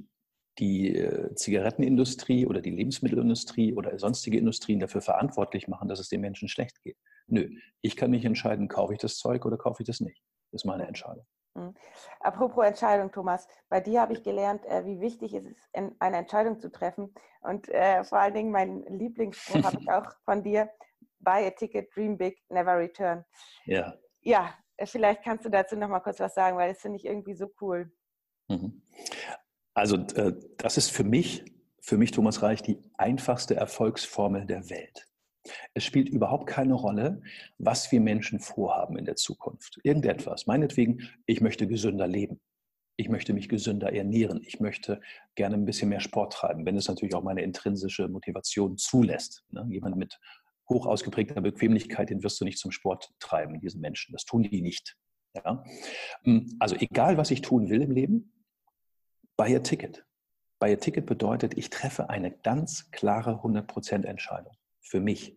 die 0.58 0.94
äh, 0.96 1.34
Zigarettenindustrie 1.34 2.46
oder 2.46 2.60
die 2.60 2.70
Lebensmittelindustrie 2.70 3.74
oder 3.74 3.98
sonstige 3.98 4.38
Industrien 4.38 4.80
dafür 4.80 5.00
verantwortlich 5.00 5.68
machen, 5.68 5.88
dass 5.88 6.00
es 6.00 6.08
den 6.08 6.20
Menschen 6.20 6.48
schlecht 6.48 6.82
geht. 6.82 6.98
Nö, 7.26 7.48
ich 7.80 7.96
kann 7.96 8.10
nicht 8.10 8.24
entscheiden, 8.24 8.68
kaufe 8.68 8.92
ich 8.92 8.98
das 8.98 9.16
Zeug 9.16 9.46
oder 9.46 9.56
kaufe 9.56 9.82
ich 9.82 9.86
das 9.86 10.00
nicht 10.00 10.22
ist 10.52 10.64
meine 10.64 10.86
Entscheidung. 10.86 11.26
Mhm. 11.54 11.74
Apropos 12.20 12.64
Entscheidung, 12.64 13.10
Thomas, 13.10 13.48
bei 13.68 13.80
dir 13.80 14.00
habe 14.00 14.12
ich 14.12 14.22
gelernt, 14.22 14.64
äh, 14.66 14.84
wie 14.84 15.00
wichtig 15.00 15.34
es 15.34 15.46
ist, 15.46 15.68
eine 15.72 16.16
Entscheidung 16.16 16.60
zu 16.60 16.70
treffen. 16.70 17.12
Und 17.40 17.68
äh, 17.68 18.04
vor 18.04 18.18
allen 18.18 18.34
Dingen 18.34 18.50
mein 18.50 18.82
Lieblingsspruch 18.84 19.64
habe 19.64 19.78
ich 19.80 19.90
auch 19.90 20.06
von 20.24 20.42
dir: 20.42 20.70
Buy 21.20 21.46
a 21.46 21.50
ticket, 21.50 21.94
dream 21.94 22.16
big, 22.16 22.38
never 22.48 22.76
return. 22.78 23.24
Ja. 23.64 23.94
Ja, 24.22 24.54
äh, 24.76 24.86
vielleicht 24.86 25.22
kannst 25.22 25.44
du 25.44 25.50
dazu 25.50 25.76
noch 25.76 25.88
mal 25.88 26.00
kurz 26.00 26.20
was 26.20 26.34
sagen, 26.34 26.56
weil 26.56 26.72
das 26.72 26.80
finde 26.80 26.96
ich 26.96 27.04
irgendwie 27.04 27.34
so 27.34 27.50
cool. 27.60 27.92
Mhm. 28.48 28.82
Also, 29.74 29.96
das 29.96 30.76
ist 30.76 30.90
für 30.90 31.04
mich, 31.04 31.44
für 31.80 31.96
mich, 31.96 32.10
Thomas 32.10 32.42
Reich, 32.42 32.62
die 32.62 32.78
einfachste 32.98 33.54
Erfolgsformel 33.54 34.44
der 34.44 34.68
Welt. 34.68 35.06
Es 35.74 35.84
spielt 35.84 36.08
überhaupt 36.08 36.46
keine 36.46 36.74
Rolle, 36.74 37.22
was 37.58 37.90
wir 37.92 38.00
Menschen 38.00 38.40
vorhaben 38.40 38.98
in 38.98 39.04
der 39.04 39.16
Zukunft. 39.16 39.80
Irgendetwas. 39.84 40.46
Meinetwegen, 40.46 41.08
ich 41.26 41.40
möchte 41.40 41.66
gesünder 41.66 42.06
leben. 42.06 42.40
Ich 42.96 43.08
möchte 43.08 43.32
mich 43.32 43.48
gesünder 43.48 43.92
ernähren. 43.92 44.42
Ich 44.44 44.60
möchte 44.60 45.00
gerne 45.34 45.54
ein 45.56 45.64
bisschen 45.64 45.88
mehr 45.88 46.00
Sport 46.00 46.34
treiben, 46.34 46.66
wenn 46.66 46.76
es 46.76 46.88
natürlich 46.88 47.14
auch 47.14 47.22
meine 47.22 47.42
intrinsische 47.42 48.08
Motivation 48.08 48.76
zulässt. 48.76 49.42
Ne? 49.48 49.66
Jemand 49.70 49.96
mit 49.96 50.18
hoch 50.70 50.86
ausgeprägter 50.86 51.40
Bequemlichkeit, 51.42 52.08
den 52.08 52.22
wirst 52.22 52.40
du 52.40 52.46
nicht 52.46 52.58
zum 52.58 52.70
Sport 52.70 53.12
treiben, 53.18 53.60
diesen 53.60 53.80
Menschen. 53.80 54.12
Das 54.12 54.24
tun 54.24 54.42
die 54.42 54.62
nicht. 54.62 54.96
Ja? 55.34 55.62
Hm, 56.22 56.56
also 56.58 56.76
egal, 56.76 57.18
was 57.18 57.30
ich 57.30 57.42
tun 57.42 57.68
will 57.68 57.82
im 57.82 57.90
Leben, 57.90 58.32
buy 59.36 59.54
a 59.54 59.58
ticket. 59.58 60.06
Buy 60.58 60.72
a 60.72 60.76
ticket 60.76 61.06
bedeutet, 61.06 61.56
ich 61.58 61.70
treffe 61.70 62.08
eine 62.08 62.30
ganz 62.30 62.90
klare 62.90 63.42
100% 63.42 64.04
Entscheidung 64.04 64.56
für 64.80 65.00
mich. 65.00 65.36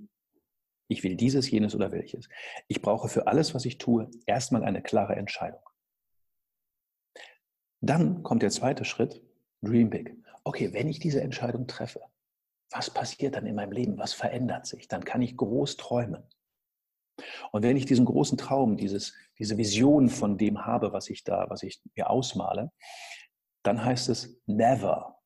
Ich 0.87 1.03
will 1.03 1.15
dieses, 1.15 1.49
jenes 1.49 1.75
oder 1.75 1.91
welches. 1.91 2.29
Ich 2.67 2.81
brauche 2.81 3.09
für 3.09 3.27
alles, 3.27 3.55
was 3.55 3.65
ich 3.65 3.77
tue, 3.77 4.11
erstmal 4.25 4.63
eine 4.63 4.81
klare 4.81 5.15
Entscheidung. 5.15 5.61
Dann 7.81 8.23
kommt 8.23 8.43
der 8.43 8.51
zweite 8.51 8.85
Schritt, 8.85 9.21
Dream 9.61 9.89
Big. 9.89 10.15
Okay, 10.43 10.73
wenn 10.73 10.89
ich 10.89 10.99
diese 10.99 11.21
Entscheidung 11.21 11.67
treffe, 11.67 12.01
was 12.73 12.89
passiert 12.89 13.35
dann 13.35 13.45
in 13.45 13.55
meinem 13.55 13.71
Leben? 13.71 13.97
Was 13.97 14.13
verändert 14.13 14.65
sich? 14.65 14.87
Dann 14.87 15.05
kann 15.05 15.21
ich 15.21 15.37
groß 15.37 15.77
träumen. 15.77 16.23
Und 17.51 17.61
wenn 17.61 17.77
ich 17.77 17.85
diesen 17.85 18.05
großen 18.05 18.37
Traum, 18.37 18.77
dieses, 18.77 19.13
diese 19.37 19.57
Vision 19.57 20.09
von 20.09 20.37
dem 20.37 20.65
habe, 20.65 20.91
was 20.93 21.09
ich 21.09 21.23
da, 21.23 21.45
was 21.49 21.61
ich 21.61 21.81
mir 21.95 22.09
ausmale, 22.09 22.71
dann 23.61 23.85
heißt 23.85 24.09
es 24.09 24.41
never 24.47 25.19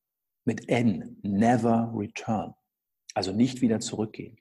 mit 0.44 0.68
N, 0.70 1.18
never 1.24 1.92
return. 1.96 2.54
Also 3.14 3.32
nicht 3.32 3.62
wieder 3.62 3.80
zurückgehen, 3.80 4.38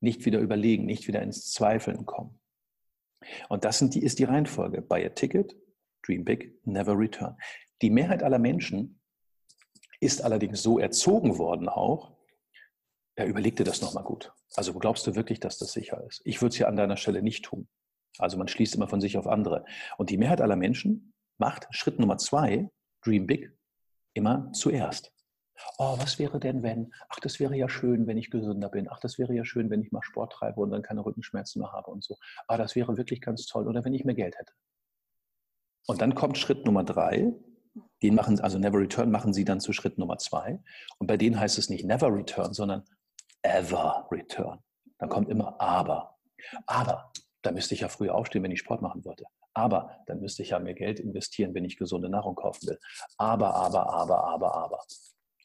nicht 0.00 0.24
wieder 0.24 0.38
überlegen, 0.38 0.86
nicht 0.86 1.08
wieder 1.08 1.20
ins 1.22 1.52
Zweifeln 1.52 2.06
kommen. 2.06 2.40
Und 3.48 3.64
das 3.64 3.80
die, 3.80 4.02
ist 4.02 4.20
die 4.20 4.24
Reihenfolge. 4.24 4.80
Buy 4.80 5.04
a 5.04 5.10
ticket, 5.10 5.56
dream 6.02 6.24
big, 6.24 6.54
never 6.64 6.96
return. 6.96 7.36
Die 7.82 7.90
Mehrheit 7.90 8.22
aller 8.22 8.38
Menschen 8.38 9.00
ist 10.00 10.22
allerdings 10.22 10.62
so 10.62 10.78
erzogen 10.78 11.38
worden 11.38 11.68
auch, 11.68 12.17
ja, 13.18 13.24
überleg 13.24 13.56
dir 13.56 13.64
das 13.64 13.82
nochmal 13.82 14.04
gut. 14.04 14.32
Also 14.54 14.72
glaubst 14.74 15.04
du 15.08 15.16
wirklich, 15.16 15.40
dass 15.40 15.58
das 15.58 15.72
sicher 15.72 16.02
ist? 16.06 16.22
Ich 16.24 16.40
würde 16.40 16.52
es 16.52 16.58
ja 16.58 16.68
an 16.68 16.76
deiner 16.76 16.96
Stelle 16.96 17.20
nicht 17.20 17.44
tun. 17.44 17.68
Also 18.16 18.38
man 18.38 18.46
schließt 18.46 18.76
immer 18.76 18.86
von 18.86 19.00
sich 19.00 19.18
auf 19.18 19.26
andere. 19.26 19.64
Und 19.96 20.10
die 20.10 20.16
Mehrheit 20.16 20.40
aller 20.40 20.54
Menschen 20.54 21.12
macht 21.36 21.66
Schritt 21.70 21.98
Nummer 21.98 22.18
zwei, 22.18 22.70
Dream 23.04 23.26
Big, 23.26 23.52
immer 24.14 24.52
zuerst. 24.52 25.12
Oh, 25.78 25.98
was 25.98 26.20
wäre 26.20 26.38
denn, 26.38 26.62
wenn? 26.62 26.94
Ach, 27.08 27.18
das 27.18 27.40
wäre 27.40 27.56
ja 27.56 27.68
schön, 27.68 28.06
wenn 28.06 28.16
ich 28.16 28.30
gesünder 28.30 28.68
bin. 28.68 28.88
Ach, 28.88 29.00
das 29.00 29.18
wäre 29.18 29.34
ja 29.34 29.44
schön, 29.44 29.68
wenn 29.68 29.82
ich 29.82 29.90
mal 29.90 30.02
Sport 30.02 30.32
treibe 30.34 30.60
und 30.60 30.70
dann 30.70 30.82
keine 30.82 31.04
Rückenschmerzen 31.04 31.60
mehr 31.60 31.72
habe 31.72 31.90
und 31.90 32.04
so. 32.04 32.16
Ah, 32.46 32.56
das 32.56 32.76
wäre 32.76 32.96
wirklich 32.96 33.20
ganz 33.20 33.46
toll. 33.46 33.66
Oder 33.66 33.84
wenn 33.84 33.94
ich 33.94 34.04
mehr 34.04 34.14
Geld 34.14 34.38
hätte. 34.38 34.52
Und 35.88 36.00
dann 36.00 36.14
kommt 36.14 36.38
Schritt 36.38 36.64
Nummer 36.64 36.84
drei. 36.84 37.32
Den 38.02 38.14
machen, 38.14 38.38
also 38.40 38.58
Never 38.58 38.78
Return 38.78 39.10
machen 39.10 39.32
sie 39.32 39.44
dann 39.44 39.58
zu 39.58 39.72
Schritt 39.72 39.98
Nummer 39.98 40.18
zwei. 40.18 40.62
Und 40.98 41.08
bei 41.08 41.16
denen 41.16 41.40
heißt 41.40 41.58
es 41.58 41.68
nicht 41.68 41.84
Never 41.84 42.14
Return, 42.14 42.54
sondern 42.54 42.84
Ever 43.42 44.08
Return. 44.10 44.60
Dann 44.98 45.08
kommt 45.08 45.28
immer 45.28 45.60
Aber. 45.60 46.18
Aber 46.66 47.12
dann 47.42 47.54
müsste 47.54 47.74
ich 47.74 47.80
ja 47.80 47.88
früher 47.88 48.14
aufstehen, 48.14 48.42
wenn 48.42 48.50
ich 48.50 48.60
Sport 48.60 48.82
machen 48.82 49.04
wollte. 49.04 49.24
Aber 49.54 50.02
dann 50.06 50.20
müsste 50.20 50.42
ich 50.42 50.50
ja 50.50 50.58
mehr 50.58 50.74
Geld 50.74 51.00
investieren, 51.00 51.54
wenn 51.54 51.64
ich 51.64 51.76
gesunde 51.76 52.08
Nahrung 52.08 52.34
kaufen 52.34 52.68
will. 52.68 52.78
Aber, 53.16 53.54
aber, 53.54 53.92
aber, 53.92 54.24
aber, 54.24 54.54
aber. 54.54 54.84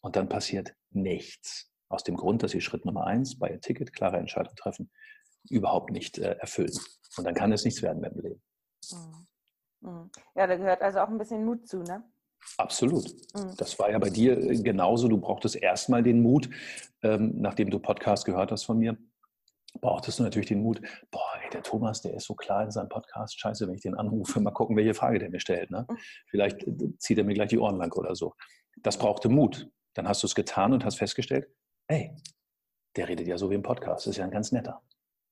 Und 0.02 0.16
dann 0.16 0.30
passiert 0.30 0.76
nichts. 0.92 1.72
Aus 1.90 2.04
dem 2.04 2.16
Grund, 2.16 2.44
dass 2.44 2.52
Sie 2.52 2.62
Schritt 2.62 2.86
Nummer 2.86 3.06
eins 3.06 3.38
bei 3.38 3.50
Ihr 3.50 3.62
Ticket 3.62 3.94
klare 3.94 4.18
Entscheidung 4.18 4.56
treffen, 4.56 4.92
überhaupt 5.50 5.92
nicht 5.92 6.18
äh, 6.18 6.36
erfüllen. 6.40 6.74
Und 7.18 7.26
dann 7.26 7.36
kann 7.36 7.52
es 7.52 7.66
nichts 7.66 7.82
werden 7.82 8.02
mehr 8.02 8.12
im 8.12 8.20
Leben. 8.20 8.42
Mhm. 8.92 9.28
Mhm. 9.82 10.12
Ja, 10.36 10.48
da 10.48 10.56
gehört 10.56 10.82
also 10.82 11.00
auch 11.00 11.10
ein 11.10 11.18
bisschen 11.18 11.46
Mut 11.46 11.68
zu, 11.68 11.84
ne? 11.84 12.04
Absolut. 12.58 13.06
Mhm. 13.36 13.56
Das 13.58 13.78
war 13.80 13.90
ja 13.90 14.00
bei 14.00 14.10
dir 14.10 14.38
äh, 14.38 14.62
genauso. 14.62 15.08
Du 15.08 15.18
brauchtest 15.18 15.56
erstmal 15.56 16.04
den 16.04 16.22
Mut, 16.22 16.50
ähm, 17.02 17.34
nachdem 17.38 17.70
du 17.70 17.80
Podcast 17.80 18.26
gehört 18.26 18.52
hast 18.52 18.64
von 18.64 18.78
mir, 18.78 18.98
brauchtest 19.82 20.20
du 20.20 20.24
natürlich 20.24 20.48
den 20.48 20.62
Mut, 20.62 20.82
boah, 21.12 21.40
ey, 21.44 21.50
der 21.52 21.64
Thomas, 21.64 22.02
der 22.02 22.14
ist 22.14 22.26
so 22.26 22.36
klar 22.36 22.64
in 22.64 22.72
seinem 22.72 22.90
Podcast, 22.90 23.40
scheiße, 23.40 23.68
wenn 23.68 23.76
ich 23.76 23.82
den 23.82 23.96
anrufe, 23.96 24.40
mal 24.40 24.52
gucken, 24.52 24.76
welche 24.76 24.94
Frage 24.94 25.20
der 25.20 25.30
mir 25.30 25.40
stellt. 25.40 25.72
Ne? 25.72 25.86
Mhm. 25.90 25.98
Vielleicht 26.28 26.64
äh, 26.64 26.98
zieht 26.98 27.18
er 27.18 27.24
mir 27.24 27.34
gleich 27.34 27.50
die 27.50 27.60
Ohren 27.60 27.78
lang 27.78 27.92
oder 27.94 28.16
so. 28.16 28.34
Das 28.78 28.98
brauchte 28.98 29.30
Mut. 29.30 29.70
Dann 29.96 30.08
hast 30.08 30.24
du 30.24 30.28
es 30.28 30.36
getan 30.36 30.74
und 30.74 30.86
hast 30.86 30.98
festgestellt, 30.98 31.48
ey, 31.88 32.16
der 32.96 33.08
redet 33.08 33.28
ja 33.28 33.38
so 33.38 33.50
wie 33.50 33.56
im 33.56 33.62
Podcast, 33.62 34.06
das 34.06 34.12
ist 34.12 34.18
ja 34.18 34.26
ein 34.26 34.32
ganz 34.32 34.52
netter. 34.52 34.82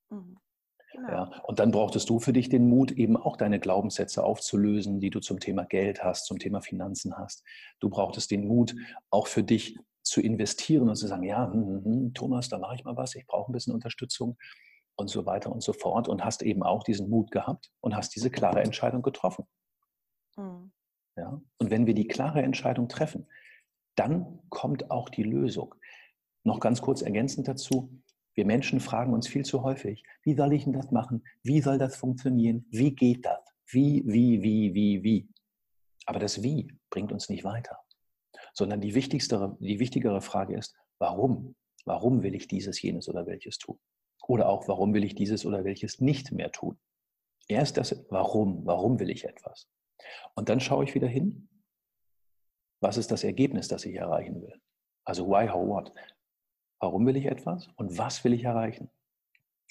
Mhm. 0.10 0.38
Genau. 1.02 1.14
Ja, 1.14 1.42
und 1.44 1.60
dann 1.60 1.72
brauchtest 1.72 2.10
du 2.10 2.20
für 2.20 2.34
dich 2.34 2.50
den 2.50 2.68
Mut, 2.68 2.92
eben 2.92 3.18
auch 3.18 3.36
deine 3.36 3.60
Glaubenssätze 3.60 4.24
aufzulösen, 4.24 5.00
die 5.00 5.10
du 5.10 5.20
zum 5.20 5.40
Thema 5.40 5.66
Geld 5.66 6.04
hast, 6.04 6.26
zum 6.26 6.38
Thema 6.38 6.62
Finanzen 6.62 7.18
hast. 7.18 7.44
Du 7.80 7.90
brauchtest 7.90 8.30
den 8.30 8.48
Mut, 8.48 8.76
auch 9.10 9.28
für 9.28 9.44
dich 9.44 9.80
zu 10.04 10.22
investieren 10.22 10.90
und 10.90 10.96
zu 10.96 11.08
sagen, 11.08 11.24
ja, 11.24 11.52
hm, 11.52 11.66
hm, 11.66 11.86
hm, 11.86 12.14
Thomas, 12.14 12.50
da 12.50 12.60
mache 12.60 12.76
ich 12.76 12.84
mal 12.84 12.98
was, 12.98 13.16
ich 13.16 13.26
brauche 13.26 13.52
ein 13.52 13.54
bisschen 13.54 13.74
Unterstützung 13.74 14.38
und 14.96 15.10
so 15.10 15.26
weiter 15.26 15.52
und 15.52 15.64
so 15.64 15.74
fort. 15.74 16.08
Und 16.08 16.24
hast 16.24 16.44
eben 16.44 16.62
auch 16.62 16.84
diesen 16.84 17.10
Mut 17.10 17.32
gehabt 17.32 17.72
und 17.82 17.96
hast 17.96 18.16
diese 18.16 18.30
klare 18.30 18.62
Entscheidung 18.62 19.02
getroffen. 19.02 19.46
Mhm. 20.38 20.72
Ja? 21.18 21.42
Und 21.58 21.72
wenn 21.72 21.88
wir 21.88 21.96
die 21.96 22.08
klare 22.08 22.44
Entscheidung 22.44 22.88
treffen, 22.90 23.28
dann 23.96 24.40
kommt 24.50 24.92
auch 24.92 25.10
die 25.10 25.24
Lösung. 25.24 25.74
Noch 26.44 26.60
ganz 26.60 26.82
kurz 26.82 27.02
ergänzend 27.02 27.48
dazu, 27.48 28.02
wir 28.34 28.46
Menschen 28.46 28.80
fragen 28.80 29.13
uns 29.13 29.28
viel 29.28 29.44
zu 29.44 29.63
häufig, 29.63 30.04
wie 30.24 30.36
soll 30.36 30.54
ich 30.54 30.63
denn 30.63 30.74
das 30.74 30.91
machen? 30.91 31.24
Wie 31.44 31.62
soll 31.62 31.78
das 31.78 31.96
funktionieren? 31.96 32.65
Wie 32.70 32.96
geht 32.96 33.26
das? 33.26 33.39
Wie, 33.67 34.04
wie, 34.06 34.41
wie, 34.41 34.74
wie, 34.74 35.04
wie? 35.04 35.30
Aber 36.06 36.20
das 36.20 36.41
Wie 36.44 36.74
bringt 36.89 37.12
uns 37.12 37.30
nicht 37.30 37.44
weiter, 37.44 37.78
sondern 38.54 38.82
die 38.82 38.96
wichtigste, 38.96 39.56
die 39.60 39.80
wichtigere 39.80 40.22
Frage 40.22 40.58
ist, 40.58 40.76
warum? 41.00 41.56
Warum 41.86 42.22
will 42.22 42.36
ich 42.36 42.48
dieses, 42.48 42.82
jenes 42.82 43.10
oder 43.10 43.26
welches 43.26 43.58
tun? 43.58 43.80
Oder 44.28 44.48
auch, 44.50 44.67
warum 44.67 44.94
will 44.94 45.04
ich 45.04 45.15
dieses 45.15 45.46
oder 45.46 45.63
welches 45.63 46.00
nicht 46.00 46.32
mehr 46.32 46.52
tun? 46.52 46.80
Erst 47.48 47.78
das 47.78 48.06
Warum, 48.10 48.65
warum 48.65 49.00
will 49.00 49.10
ich 49.10 49.26
etwas? 49.26 49.67
Und 50.36 50.50
dann 50.50 50.60
schaue 50.60 50.84
ich 50.84 50.96
wieder 50.96 51.08
hin, 51.08 51.50
was 52.82 52.98
ist 52.98 53.12
das 53.12 53.24
Ergebnis, 53.24 53.67
das 53.67 53.86
ich 53.86 53.96
erreichen 53.96 54.41
will? 54.41 54.62
Also 55.06 55.28
why, 55.28 55.48
how, 55.48 55.67
what? 55.67 55.91
Warum 56.82 57.06
will 57.06 57.15
ich 57.15 57.28
etwas 57.28 57.67
und 57.78 57.98
was 57.98 58.24
will 58.24 58.34
ich 58.34 58.44
erreichen? 58.44 58.89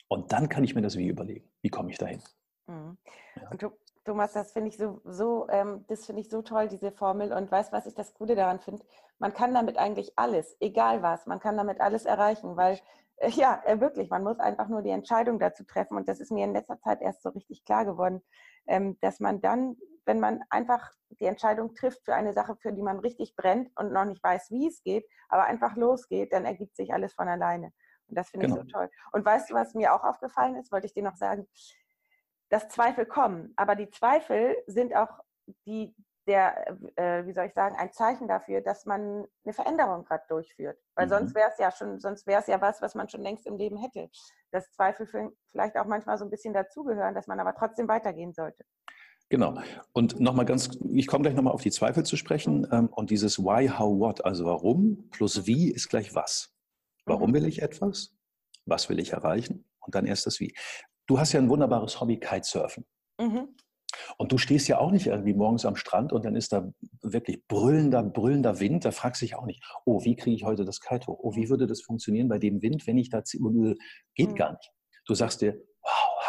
Und 0.09 0.33
dann 0.33 0.49
kann 0.49 0.65
ich 0.65 0.75
mir 0.75 0.83
das 0.83 0.97
Wie 0.97 1.09
überlegen. 1.09 1.49
Wie 1.61 1.69
komme 1.69 1.91
ich 1.91 1.99
dahin? 1.99 2.23
Mhm. 2.67 2.97
Ja. 3.35 3.51
Du, 3.57 3.73
Thomas, 4.05 4.33
das 4.33 4.53
finde 4.53 4.69
ich 4.69 4.77
so, 4.77 5.01
so 5.05 5.49
ähm, 5.51 5.85
das 5.89 6.07
finde 6.07 6.23
ich 6.23 6.31
so 6.31 6.41
toll, 6.43 6.69
diese 6.69 6.93
Formel. 6.93 7.33
Und 7.33 7.51
weißt 7.51 7.73
was 7.73 7.87
ich 7.87 7.95
das 7.95 8.15
Gute 8.15 8.37
daran 8.37 8.61
finde? 8.61 8.85
Man 9.19 9.35
kann 9.35 9.53
damit 9.53 9.77
eigentlich 9.77 10.13
alles, 10.17 10.57
egal 10.61 11.03
was, 11.03 11.27
man 11.27 11.41
kann 11.41 11.57
damit 11.57 11.81
alles 11.81 12.07
erreichen, 12.07 12.57
weil 12.57 12.81
äh, 13.17 13.31
ja, 13.31 13.61
äh, 13.67 13.81
wirklich, 13.81 14.09
man 14.09 14.23
muss 14.23 14.39
einfach 14.39 14.69
nur 14.69 14.83
die 14.83 14.91
Entscheidung 14.91 15.39
dazu 15.39 15.65
treffen. 15.65 15.97
Und 15.97 16.09
das 16.09 16.21
ist 16.21 16.31
mir 16.31 16.45
in 16.45 16.53
letzter 16.53 16.81
Zeit 16.81 17.03
erst 17.03 17.23
so 17.23 17.31
richtig 17.31 17.65
klar 17.65 17.85
geworden, 17.85 18.23
ähm, 18.67 18.99
dass 19.01 19.21
man 19.21 19.41
dann, 19.41 19.77
wenn 20.05 20.21
man 20.21 20.43
einfach 20.51 20.93
die 21.09 21.27
Entscheidung 21.27 21.75
trifft 21.75 22.05
für 22.05 22.15
eine 22.15 22.33
Sache, 22.33 22.57
für 22.57 22.73
die 22.73 22.83
man 22.83 22.99
richtig 23.01 23.35
brennt 23.37 23.71
und 23.77 23.93
noch 23.93 24.05
nicht 24.05 24.23
weiß, 24.23 24.51
wie 24.51 24.69
es 24.69 24.83
geht, 24.83 25.07
aber 25.29 25.45
einfach 25.45 25.77
losgeht, 25.77 26.33
dann 26.33 26.45
ergibt 26.45 26.77
sich 26.77 26.93
alles 26.93 27.15
von 27.15 27.29
alleine. 27.29 27.73
Und 28.09 28.17
das 28.17 28.31
finde 28.31 28.47
genau. 28.47 28.61
ich 28.61 28.65
so 28.65 28.79
toll. 28.79 28.91
Und 29.13 29.25
weißt 29.25 29.51
du, 29.51 29.55
was 29.55 29.75
mir 29.75 29.95
auch 29.95 30.05
aufgefallen 30.05 30.57
ist, 30.57 30.73
wollte 30.73 30.87
ich 30.87 30.95
dir 30.95 31.03
noch 31.03 31.17
sagen, 31.17 31.47
dass 32.49 32.69
Zweifel 32.69 33.07
kommen, 33.07 33.53
aber 33.57 33.77
die 33.77 33.91
Zweifel 33.91 34.57
sind 34.67 34.95
auch 34.95 35.21
die, 35.67 35.95
der, 36.27 36.77
äh, 36.97 37.25
wie 37.27 37.33
soll 37.33 37.47
ich 37.47 37.55
sagen, 37.55 37.77
ein 37.77 37.93
Zeichen 37.93 38.29
dafür, 38.29 38.61
dass 38.61 38.87
man 38.87 39.27
eine 39.45 39.53
Veränderung 39.53 40.05
gerade 40.05 40.25
durchführt. 40.29 40.79
Weil 40.95 41.07
mhm. 41.07 41.11
sonst 41.11 41.35
wäre 41.35 41.51
es 41.51 41.59
ja 41.59 41.71
schon, 41.71 42.01
sonst 42.01 42.27
wäre 42.27 42.41
es 42.41 42.47
ja 42.49 42.61
was, 42.61 42.83
was 42.83 42.95
man 42.95 43.09
schon 43.09 43.23
längst 43.23 43.47
im 43.47 43.57
Leben 43.57 43.77
hätte. 43.77 44.11
Dass 44.51 44.71
Zweifel 44.73 45.07
vielleicht 45.07 45.77
auch 45.77 45.87
manchmal 45.87 46.19
so 46.19 46.25
ein 46.25 46.31
bisschen 46.31 46.53
dazugehören, 46.53 47.15
dass 47.15 47.29
man 47.29 47.41
aber 47.41 47.55
trotzdem 47.55 47.89
weitergehen 47.89 48.33
sollte. 48.33 48.65
Genau. 49.31 49.61
Und 49.93 50.19
nochmal 50.19 50.45
ganz, 50.45 50.77
ich 50.93 51.07
komme 51.07 51.23
gleich 51.23 51.35
nochmal 51.35 51.55
auf 51.55 51.63
die 51.63 51.71
Zweifel 51.71 52.05
zu 52.05 52.17
sprechen. 52.17 52.67
Ähm, 52.73 52.89
und 52.89 53.11
dieses 53.11 53.39
Why, 53.39 53.69
How, 53.69 53.99
What, 53.99 54.25
also 54.25 54.45
warum 54.45 55.09
plus 55.11 55.47
wie 55.47 55.71
ist 55.71 55.89
gleich 55.89 56.15
was. 56.15 56.53
Warum 57.07 57.31
mhm. 57.31 57.35
will 57.35 57.47
ich 57.47 57.63
etwas? 57.63 58.17
Was 58.67 58.89
will 58.89 58.99
ich 58.99 59.13
erreichen? 59.13 59.65
Und 59.79 59.95
dann 59.95 60.05
erst 60.05 60.27
das 60.27 60.41
Wie. 60.41 60.55
Du 61.07 61.19
hast 61.19 61.33
ja 61.33 61.41
ein 61.41 61.49
wunderbares 61.49 62.01
Hobby, 62.01 62.19
Kitesurfen. 62.19 62.85
Mhm. 63.19 63.55
Und 64.19 64.33
du 64.33 64.39
stehst 64.39 64.69
ja 64.69 64.79
auch 64.79 64.91
nicht 64.91 65.07
irgendwie 65.07 65.35
morgens 65.35 65.65
am 65.65 65.77
Strand 65.77 66.13
und 66.13 66.25
dann 66.25 66.35
ist 66.35 66.53
da 66.53 66.73
wirklich 67.01 67.47
brüllender, 67.47 68.03
brüllender 68.03 68.59
Wind. 68.59 68.85
Da 68.85 68.91
fragst 68.91 69.23
du 69.23 69.27
dich 69.27 69.37
auch 69.37 69.47
nicht, 69.47 69.63
oh, 69.85 70.05
wie 70.05 70.17
kriege 70.17 70.35
ich 70.35 70.45
heute 70.45 70.65
das 70.65 70.81
Kite 70.81 71.07
hoch? 71.07 71.19
Oh, 71.23 71.35
wie 71.37 71.49
würde 71.49 71.67
das 71.67 71.83
funktionieren 71.83 72.29
bei 72.29 72.39
dem 72.39 72.63
Wind, 72.63 72.87
wenn 72.87 72.99
ich 72.99 73.11
da 73.11 73.23
geht 73.23 74.31
mhm. 74.31 74.35
gar 74.35 74.53
nicht. 74.53 74.73
Du 75.07 75.15
sagst 75.15 75.41
dir, 75.41 75.61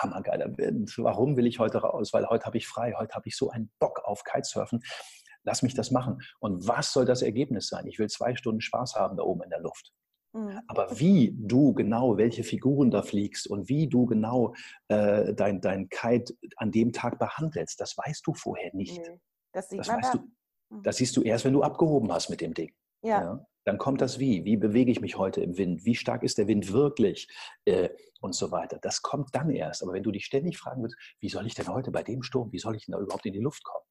hammergeiler 0.01 0.57
Wind. 0.57 0.93
Warum 0.97 1.37
will 1.37 1.47
ich 1.47 1.59
heute 1.59 1.79
raus? 1.79 2.13
Weil 2.13 2.27
heute 2.27 2.45
habe 2.45 2.57
ich 2.57 2.67
frei, 2.67 2.93
heute 2.97 3.13
habe 3.15 3.27
ich 3.27 3.35
so 3.35 3.49
einen 3.49 3.71
Bock 3.79 4.01
auf 4.03 4.23
Kitesurfen. 4.23 4.81
Lass 5.43 5.63
mich 5.63 5.73
das 5.73 5.91
machen. 5.91 6.19
Und 6.39 6.67
was 6.67 6.93
soll 6.93 7.05
das 7.05 7.21
Ergebnis 7.21 7.67
sein? 7.67 7.87
Ich 7.87 7.97
will 7.99 8.09
zwei 8.09 8.35
Stunden 8.35 8.61
Spaß 8.61 8.95
haben 8.95 9.17
da 9.17 9.23
oben 9.23 9.43
in 9.43 9.49
der 9.49 9.61
Luft. 9.61 9.91
Mhm. 10.33 10.61
Aber 10.67 10.99
wie 10.99 11.35
du 11.37 11.73
genau, 11.73 12.17
welche 12.17 12.43
Figuren 12.43 12.89
da 12.91 13.01
fliegst 13.01 13.47
und 13.47 13.67
wie 13.67 13.87
du 13.87 14.05
genau 14.05 14.53
äh, 14.87 15.33
dein, 15.33 15.61
dein 15.61 15.89
Kite 15.89 16.33
an 16.57 16.71
dem 16.71 16.93
Tag 16.93 17.19
behandelst, 17.19 17.79
das 17.79 17.97
weißt 17.97 18.25
du 18.25 18.33
vorher 18.33 18.71
nicht. 18.73 18.97
Nee, 18.97 19.19
das, 19.51 19.67
das 19.69 19.87
weißt 19.87 20.13
da. 20.13 20.17
du. 20.17 20.75
Mhm. 20.77 20.83
Das 20.83 20.97
siehst 20.97 21.17
du 21.17 21.21
erst, 21.21 21.43
wenn 21.45 21.53
du 21.53 21.63
abgehoben 21.63 22.11
hast 22.11 22.29
mit 22.29 22.41
dem 22.41 22.53
Ding. 22.53 22.71
Ja. 23.01 23.21
ja. 23.21 23.45
Dann 23.63 23.77
kommt 23.77 24.01
das 24.01 24.17
Wie. 24.17 24.43
Wie 24.43 24.57
bewege 24.57 24.91
ich 24.91 25.01
mich 25.01 25.17
heute 25.17 25.41
im 25.41 25.57
Wind? 25.57 25.85
Wie 25.85 25.95
stark 25.95 26.23
ist 26.23 26.37
der 26.37 26.47
Wind 26.47 26.73
wirklich? 26.73 27.27
Äh, 27.65 27.89
und 28.21 28.33
so 28.33 28.51
weiter. 28.51 28.77
Das 28.81 29.01
kommt 29.01 29.35
dann 29.35 29.49
erst. 29.49 29.83
Aber 29.83 29.93
wenn 29.93 30.03
du 30.03 30.11
dich 30.11 30.25
ständig 30.25 30.57
fragen 30.57 30.81
würdest, 30.81 30.99
wie 31.19 31.29
soll 31.29 31.45
ich 31.47 31.55
denn 31.55 31.67
heute 31.67 31.91
bei 31.91 32.03
dem 32.03 32.23
Sturm, 32.23 32.51
wie 32.51 32.59
soll 32.59 32.75
ich 32.75 32.85
denn 32.85 32.93
da 32.93 32.99
überhaupt 32.99 33.25
in 33.25 33.33
die 33.33 33.39
Luft 33.39 33.63
kommen? 33.63 33.83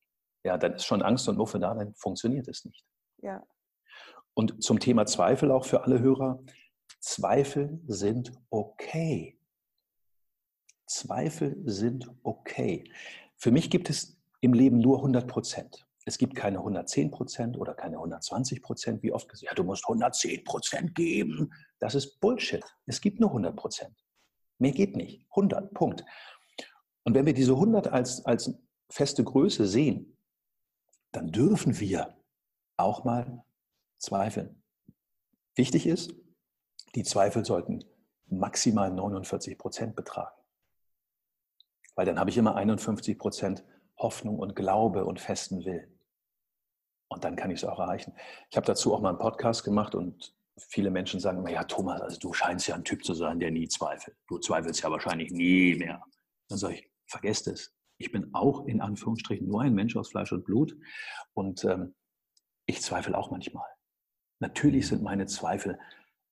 Ja, 0.44 0.57
dann 0.57 0.75
ist 0.75 0.87
schon 0.87 1.03
Angst 1.03 1.29
und 1.29 1.37
Muffe 1.37 1.59
da, 1.59 1.75
dann 1.75 1.94
funktioniert 1.94 2.49
es 2.49 2.64
nicht. 2.64 2.85
Ja. 3.18 3.42
Und 4.35 4.62
zum 4.62 4.79
Thema 4.79 5.05
Zweifel 5.05 5.51
auch 5.51 5.66
für 5.66 5.83
alle 5.83 6.01
Hörer. 6.01 6.42
Zweifel 7.01 7.81
sind 7.87 8.33
okay. 8.49 9.38
Zweifel 10.87 11.61
sind 11.64 12.11
okay. 12.23 12.90
Für 13.37 13.51
mich 13.51 13.70
gibt 13.70 13.90
es 13.90 14.18
im 14.40 14.55
Leben 14.55 14.79
nur 14.79 14.99
100 14.99 15.27
Prozent. 15.27 15.87
Es 16.11 16.18
gibt 16.18 16.35
keine 16.35 16.59
110 16.59 17.12
Prozent 17.12 17.57
oder 17.57 17.73
keine 17.73 17.99
120 17.99 18.62
Prozent, 18.62 19.01
wie 19.05 19.12
oft 19.12 19.29
gesagt, 19.29 19.49
ja, 19.49 19.55
du 19.55 19.62
musst 19.62 19.85
110 19.85 20.42
Prozent 20.42 20.96
geben. 20.96 21.53
Das 21.79 21.94
ist 21.94 22.18
Bullshit. 22.18 22.64
Es 22.87 23.01
gibt 23.01 23.20
nur 23.20 23.29
100 23.31 23.55
Prozent. 23.55 23.94
Mehr 24.59 24.73
geht 24.73 24.96
nicht. 24.96 25.25
100, 25.31 25.73
Punkt. 25.73 26.05
Und 27.05 27.14
wenn 27.14 27.27
wir 27.27 27.33
diese 27.33 27.53
100 27.53 27.87
als, 27.87 28.27
als 28.27 28.53
feste 28.88 29.23
Größe 29.23 29.68
sehen, 29.68 30.18
dann 31.12 31.31
dürfen 31.31 31.79
wir 31.79 32.16
auch 32.77 33.05
mal 33.05 33.44
zweifeln. 33.99 34.64
Wichtig 35.55 35.87
ist, 35.87 36.12
die 36.96 37.05
Zweifel 37.05 37.44
sollten 37.44 37.85
maximal 38.27 38.90
49 38.90 39.57
Prozent 39.57 39.94
betragen. 39.94 40.35
Weil 41.94 42.07
dann 42.07 42.18
habe 42.18 42.31
ich 42.31 42.37
immer 42.37 42.57
51 42.57 43.16
Prozent 43.16 43.62
Hoffnung 43.96 44.40
und 44.40 44.57
Glaube 44.57 45.05
und 45.05 45.20
festen 45.20 45.64
Willen. 45.64 46.00
Und 47.12 47.25
dann 47.25 47.35
kann 47.35 47.51
ich 47.51 47.62
es 47.62 47.64
auch 47.68 47.79
erreichen. 47.81 48.14
Ich 48.51 48.57
habe 48.57 48.66
dazu 48.66 48.94
auch 48.94 49.01
mal 49.01 49.11
einen 49.11 49.18
Podcast 49.18 49.64
gemacht 49.64 49.94
und 49.94 50.33
viele 50.57 50.90
Menschen 50.90 51.18
sagen 51.18 51.38
immer, 51.38 51.51
ja 51.51 51.65
Thomas, 51.65 52.00
also 52.00 52.19
du 52.19 52.33
scheinst 52.33 52.69
ja 52.69 52.77
ein 52.77 52.85
Typ 52.85 53.04
zu 53.04 53.15
sein, 53.15 53.40
der 53.40 53.50
nie 53.50 53.69
zweifelt. 53.69 54.17
Du 54.29 54.38
zweifelst 54.38 54.83
ja 54.83 54.90
wahrscheinlich 54.90 55.33
nie 55.33 55.75
mehr. 55.75 56.02
Dann 56.48 56.58
sage 56.58 56.75
ich, 56.75 56.90
vergesst 57.06 57.48
es. 57.48 57.75
Ich 57.98 58.13
bin 58.13 58.33
auch 58.33 58.65
in 58.67 58.81
Anführungsstrichen 58.81 59.48
nur 59.48 59.63
ein 59.63 59.75
Mensch 59.75 59.96
aus 59.96 60.11
Fleisch 60.11 60.33
und 60.33 60.44
Blut 60.44 60.77
und 61.35 61.65
ähm, 61.65 61.94
ich 62.67 62.81
zweifle 62.81 63.19
auch 63.19 63.31
manchmal. 63.31 63.69
Natürlich 64.38 64.87
sind 64.87 65.02
meine 65.02 65.27
Zweifel 65.27 65.79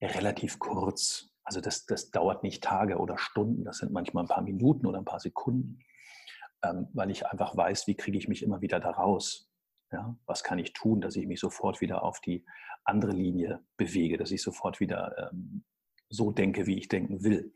relativ 0.01 0.61
kurz. 0.61 1.31
Also 1.43 1.61
das, 1.61 1.87
das 1.87 2.11
dauert 2.11 2.43
nicht 2.43 2.63
Tage 2.63 2.99
oder 2.99 3.19
Stunden, 3.19 3.65
das 3.65 3.79
sind 3.79 3.93
manchmal 3.93 4.25
ein 4.25 4.29
paar 4.29 4.43
Minuten 4.43 4.87
oder 4.87 4.99
ein 4.99 5.05
paar 5.05 5.21
Sekunden 5.21 5.83
ähm, 6.65 6.89
weil 6.93 7.11
ich 7.11 7.27
einfach 7.27 7.57
weiß, 7.57 7.87
wie 7.87 7.95
kriege 7.95 8.19
ich 8.19 8.29
mich 8.29 8.43
immer 8.43 8.61
wieder 8.61 8.81
da 8.81 8.91
raus. 8.91 9.48
Ja? 9.93 10.17
Was 10.27 10.45
kann 10.45 10.59
ich 10.59 10.73
tun, 10.73 11.01
dass 11.01 11.17
ich 11.17 11.27
mich 11.27 11.41
sofort 11.41 11.81
wieder 11.81 12.03
auf 12.03 12.21
die 12.21 12.45
andere 12.85 13.13
Linie 13.13 13.61
bewege, 13.77 14.17
dass 14.17 14.31
ich 14.31 14.43
sofort 14.43 14.81
wieder 14.81 15.31
ähm, 15.31 15.65
so 16.09 16.31
denke, 16.31 16.67
wie 16.67 16.79
ich 16.79 16.89
denken 16.89 17.23
will. 17.23 17.53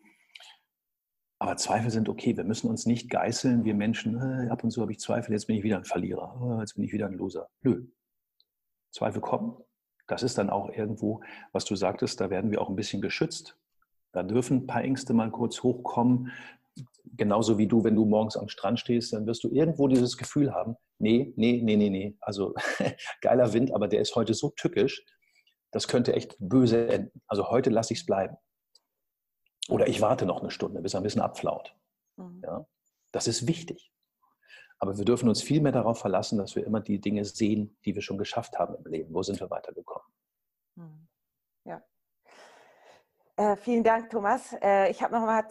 Aber 1.38 1.56
Zweifel 1.56 1.90
sind 1.90 2.08
okay. 2.08 2.36
Wir 2.36 2.44
müssen 2.44 2.70
uns 2.70 2.86
nicht 2.86 3.10
geißeln. 3.10 3.64
Wir 3.64 3.74
Menschen, 3.74 4.16
äh, 4.16 4.48
ab 4.48 4.62
und 4.62 4.70
zu 4.70 4.80
habe 4.80 4.92
ich 4.92 5.00
Zweifel, 5.00 5.32
jetzt 5.32 5.46
bin 5.46 5.56
ich 5.56 5.64
wieder 5.64 5.76
ein 5.76 5.84
Verlierer. 5.84 6.40
Oh, 6.40 6.60
jetzt 6.60 6.74
bin 6.74 6.84
ich 6.84 6.92
wieder 6.92 7.06
ein 7.06 7.14
Loser. 7.14 7.48
Nö. 7.62 7.86
Zweifel 8.92 9.20
kommen. 9.20 9.56
Das 10.06 10.22
ist 10.22 10.38
dann 10.38 10.50
auch 10.50 10.70
irgendwo, 10.70 11.22
was 11.52 11.64
du 11.64 11.74
sagtest, 11.74 12.20
da 12.20 12.30
werden 12.30 12.50
wir 12.50 12.60
auch 12.60 12.68
ein 12.68 12.76
bisschen 12.76 13.02
geschützt. 13.02 13.58
Da 14.12 14.22
dürfen 14.22 14.58
ein 14.58 14.66
paar 14.66 14.82
Ängste 14.82 15.14
mal 15.14 15.30
kurz 15.30 15.62
hochkommen. 15.62 16.30
Genauso 17.14 17.58
wie 17.58 17.66
du, 17.66 17.84
wenn 17.84 17.94
du 17.94 18.04
morgens 18.04 18.36
am 18.36 18.48
Strand 18.48 18.80
stehst, 18.80 19.12
dann 19.12 19.26
wirst 19.26 19.44
du 19.44 19.50
irgendwo 19.50 19.86
dieses 19.88 20.16
Gefühl 20.16 20.54
haben, 20.54 20.76
nee, 20.98 21.32
nee, 21.36 21.60
nee, 21.62 21.76
nee, 21.76 21.90
nee. 21.90 22.16
Also 22.20 22.54
geiler 23.20 23.52
Wind, 23.52 23.74
aber 23.74 23.88
der 23.88 24.00
ist 24.00 24.14
heute 24.16 24.34
so 24.34 24.50
tückisch, 24.50 25.04
das 25.72 25.88
könnte 25.88 26.14
echt 26.14 26.36
böse 26.38 26.88
enden. 26.88 27.22
Also 27.26 27.50
heute 27.50 27.70
lasse 27.70 27.92
ich 27.92 28.00
es 28.00 28.06
bleiben. 28.06 28.36
Oder 29.68 29.88
ich 29.88 30.00
warte 30.00 30.26
noch 30.26 30.40
eine 30.40 30.50
Stunde, 30.50 30.80
bis 30.80 30.94
er 30.94 31.00
ein 31.00 31.02
bisschen 31.02 31.22
abflaut. 31.22 31.76
Mhm. 32.16 32.42
Ja? 32.44 32.66
Das 33.12 33.26
ist 33.26 33.46
wichtig. 33.46 33.92
Aber 34.78 34.98
wir 34.98 35.04
dürfen 35.04 35.28
uns 35.28 35.42
viel 35.42 35.60
mehr 35.60 35.72
darauf 35.72 36.00
verlassen, 36.00 36.38
dass 36.38 36.56
wir 36.56 36.66
immer 36.66 36.80
die 36.80 37.00
Dinge 37.00 37.24
sehen, 37.24 37.78
die 37.84 37.94
wir 37.94 38.02
schon 38.02 38.18
geschafft 38.18 38.58
haben 38.58 38.74
im 38.74 38.90
Leben. 38.90 39.14
Wo 39.14 39.22
sind 39.22 39.38
wir 39.38 39.48
weitergekommen? 39.48 40.12
Mhm. 40.74 41.08
Ja. 41.64 41.82
Äh, 43.36 43.56
vielen 43.56 43.84
Dank, 43.84 44.10
Thomas. 44.10 44.54
Äh, 44.60 44.90
ich 44.90 45.02
habe 45.02 45.14
noch 45.14 45.24
mal 45.24 45.46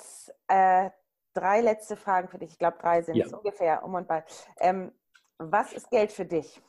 äh, 0.50 0.90
drei 1.34 1.62
letzte 1.62 1.96
Fragen 1.96 2.28
für 2.28 2.38
dich. 2.38 2.52
Ich 2.52 2.58
glaube, 2.60 2.78
drei 2.80 3.02
sind 3.02 3.18
es 3.18 3.32
ja. 3.32 3.38
ungefähr 3.38 3.84
um 3.84 3.94
und 3.96 4.08
bei. 4.08 4.24
Ähm, 4.60 4.92
was 5.38 5.74
ist 5.74 5.90
Geld 5.90 6.12
für 6.12 6.26
dich? 6.26 6.62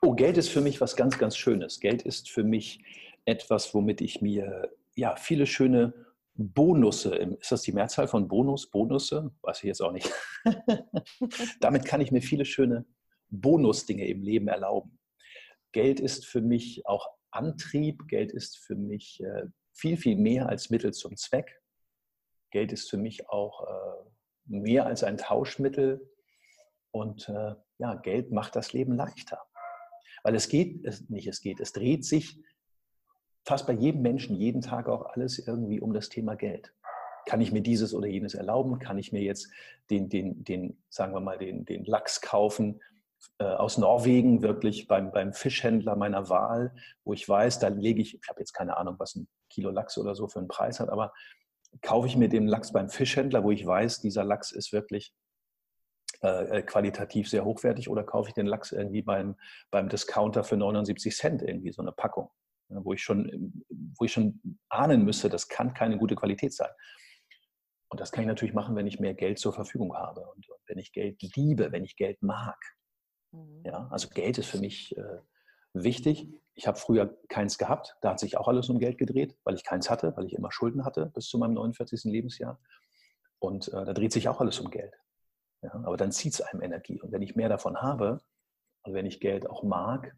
Oh, 0.00 0.12
Geld 0.12 0.36
ist 0.36 0.48
für 0.48 0.60
mich 0.60 0.80
was 0.80 0.96
ganz, 0.96 1.18
ganz 1.18 1.36
Schönes. 1.36 1.80
Geld 1.80 2.02
ist 2.02 2.30
für 2.30 2.44
mich 2.44 2.84
etwas, 3.24 3.74
womit 3.74 4.00
ich 4.00 4.22
mir 4.22 4.70
ja 4.94 5.16
viele 5.16 5.46
schöne 5.46 6.06
Bonusse, 6.36 7.14
ist 7.14 7.50
das 7.50 7.62
die 7.62 7.72
Mehrzahl 7.72 8.08
von 8.08 8.28
Bonus, 8.28 8.70
Bonusse? 8.70 9.32
Weiß 9.42 9.58
ich 9.58 9.64
jetzt 9.64 9.80
auch 9.80 9.92
nicht. 9.92 10.12
Damit 11.60 11.84
kann 11.86 12.00
ich 12.00 12.12
mir 12.12 12.20
viele 12.20 12.44
schöne 12.44 12.84
Bonusdinge 13.30 14.06
im 14.06 14.22
Leben 14.22 14.48
erlauben. 14.48 14.98
Geld 15.72 15.98
ist 15.98 16.26
für 16.26 16.42
mich 16.42 16.86
auch 16.86 17.08
Antrieb, 17.30 18.06
Geld 18.08 18.32
ist 18.32 18.58
für 18.58 18.76
mich 18.76 19.20
äh, 19.22 19.46
viel, 19.72 19.96
viel 19.96 20.16
mehr 20.16 20.48
als 20.48 20.70
Mittel 20.70 20.92
zum 20.92 21.16
Zweck. 21.16 21.60
Geld 22.56 22.72
ist 22.72 22.88
für 22.88 22.96
mich 22.96 23.28
auch 23.28 23.66
äh, 23.66 24.04
mehr 24.46 24.86
als 24.86 25.04
ein 25.04 25.18
Tauschmittel. 25.18 26.10
Und 26.90 27.28
äh, 27.28 27.54
ja, 27.76 27.96
Geld 27.96 28.32
macht 28.32 28.56
das 28.56 28.72
Leben 28.72 28.96
leichter. 28.96 29.42
Weil 30.22 30.34
es 30.34 30.48
geht, 30.48 30.82
es, 30.86 31.06
nicht 31.10 31.26
es 31.26 31.42
geht, 31.42 31.60
es 31.60 31.74
dreht 31.74 32.06
sich 32.06 32.40
fast 33.44 33.66
bei 33.66 33.74
jedem 33.74 34.00
Menschen 34.00 34.36
jeden 34.36 34.62
Tag 34.62 34.88
auch 34.88 35.04
alles 35.04 35.38
irgendwie 35.38 35.80
um 35.82 35.92
das 35.92 36.08
Thema 36.08 36.34
Geld. 36.34 36.72
Kann 37.26 37.42
ich 37.42 37.52
mir 37.52 37.60
dieses 37.60 37.92
oder 37.92 38.06
jenes 38.06 38.32
erlauben? 38.32 38.78
Kann 38.78 38.96
ich 38.96 39.12
mir 39.12 39.20
jetzt 39.20 39.50
den, 39.90 40.08
den, 40.08 40.42
den 40.42 40.82
sagen 40.88 41.12
wir 41.12 41.20
mal, 41.20 41.36
den, 41.36 41.66
den 41.66 41.84
Lachs 41.84 42.22
kaufen 42.22 42.80
äh, 43.38 43.44
aus 43.44 43.76
Norwegen, 43.76 44.40
wirklich 44.40 44.88
beim, 44.88 45.12
beim 45.12 45.34
Fischhändler 45.34 45.94
meiner 45.94 46.30
Wahl, 46.30 46.74
wo 47.04 47.12
ich 47.12 47.28
weiß, 47.28 47.58
da 47.58 47.68
lege 47.68 48.00
ich, 48.00 48.14
ich 48.14 48.28
habe 48.30 48.40
jetzt 48.40 48.54
keine 48.54 48.78
Ahnung, 48.78 48.94
was 48.96 49.14
ein 49.14 49.28
Kilo 49.50 49.70
Lachs 49.70 49.98
oder 49.98 50.14
so 50.14 50.26
für 50.26 50.38
einen 50.38 50.48
Preis 50.48 50.80
hat, 50.80 50.88
aber 50.88 51.12
kaufe 51.82 52.06
ich 52.06 52.16
mir 52.16 52.28
den 52.28 52.46
Lachs 52.46 52.72
beim 52.72 52.88
Fischhändler, 52.88 53.44
wo 53.44 53.50
ich 53.50 53.66
weiß, 53.66 54.00
dieser 54.00 54.24
Lachs 54.24 54.52
ist 54.52 54.72
wirklich 54.72 55.14
äh, 56.22 56.58
äh 56.58 56.62
qualitativ 56.62 57.28
sehr 57.28 57.44
hochwertig 57.44 57.88
oder 57.88 58.04
kaufe 58.04 58.28
ich 58.28 58.34
den 58.34 58.46
Lachs 58.46 58.72
irgendwie 58.72 59.02
beim, 59.02 59.36
beim 59.70 59.88
Discounter 59.88 60.44
für 60.44 60.56
79 60.56 61.14
Cent 61.14 61.42
irgendwie 61.42 61.72
so 61.72 61.82
eine 61.82 61.92
Packung 61.92 62.30
wo 62.68 62.92
ich 62.92 63.02
schon, 63.02 63.64
wo 63.98 64.04
ich 64.04 64.12
schon 64.12 64.40
ahnen 64.68 65.04
müsste, 65.04 65.28
das 65.28 65.48
kann 65.48 65.74
keine 65.74 65.98
gute 65.98 66.16
Qualität 66.16 66.52
sein. 66.52 66.70
Und 67.88 68.00
das 68.00 68.10
kann 68.10 68.22
ich 68.22 68.28
natürlich 68.28 68.54
machen, 68.54 68.74
wenn 68.74 68.86
ich 68.86 68.98
mehr 68.98 69.14
Geld 69.14 69.38
zur 69.38 69.52
Verfügung 69.52 69.94
habe 69.94 70.26
und 70.34 70.46
wenn 70.66 70.78
ich 70.78 70.92
Geld 70.92 71.22
liebe, 71.36 71.70
wenn 71.70 71.84
ich 71.84 71.96
Geld 71.96 72.20
mag. 72.22 72.58
Mhm. 73.32 73.62
Ja, 73.64 73.88
also 73.90 74.08
Geld 74.08 74.38
ist 74.38 74.48
für 74.48 74.58
mich 74.58 74.96
äh, 74.96 75.18
wichtig. 75.84 76.28
Ich 76.54 76.66
habe 76.66 76.78
früher 76.78 77.16
keins 77.28 77.58
gehabt. 77.58 77.96
Da 78.00 78.10
hat 78.10 78.20
sich 78.20 78.36
auch 78.36 78.48
alles 78.48 78.68
um 78.68 78.78
Geld 78.78 78.98
gedreht, 78.98 79.36
weil 79.44 79.54
ich 79.54 79.64
keins 79.64 79.90
hatte, 79.90 80.16
weil 80.16 80.26
ich 80.26 80.34
immer 80.34 80.50
Schulden 80.50 80.84
hatte 80.84 81.06
bis 81.14 81.26
zu 81.26 81.38
meinem 81.38 81.54
49. 81.54 82.04
Lebensjahr. 82.04 82.58
Und 83.38 83.68
äh, 83.68 83.84
da 83.84 83.92
dreht 83.92 84.12
sich 84.12 84.28
auch 84.28 84.40
alles 84.40 84.58
um 84.60 84.70
Geld. 84.70 84.94
Ja, 85.62 85.74
aber 85.74 85.96
dann 85.96 86.12
zieht 86.12 86.34
es 86.34 86.40
einem 86.40 86.62
Energie. 86.62 87.00
Und 87.00 87.12
wenn 87.12 87.22
ich 87.22 87.36
mehr 87.36 87.48
davon 87.48 87.76
habe, 87.82 88.20
und 88.86 88.94
wenn 88.94 89.06
ich 89.06 89.20
Geld 89.20 89.50
auch 89.50 89.62
mag 89.64 90.16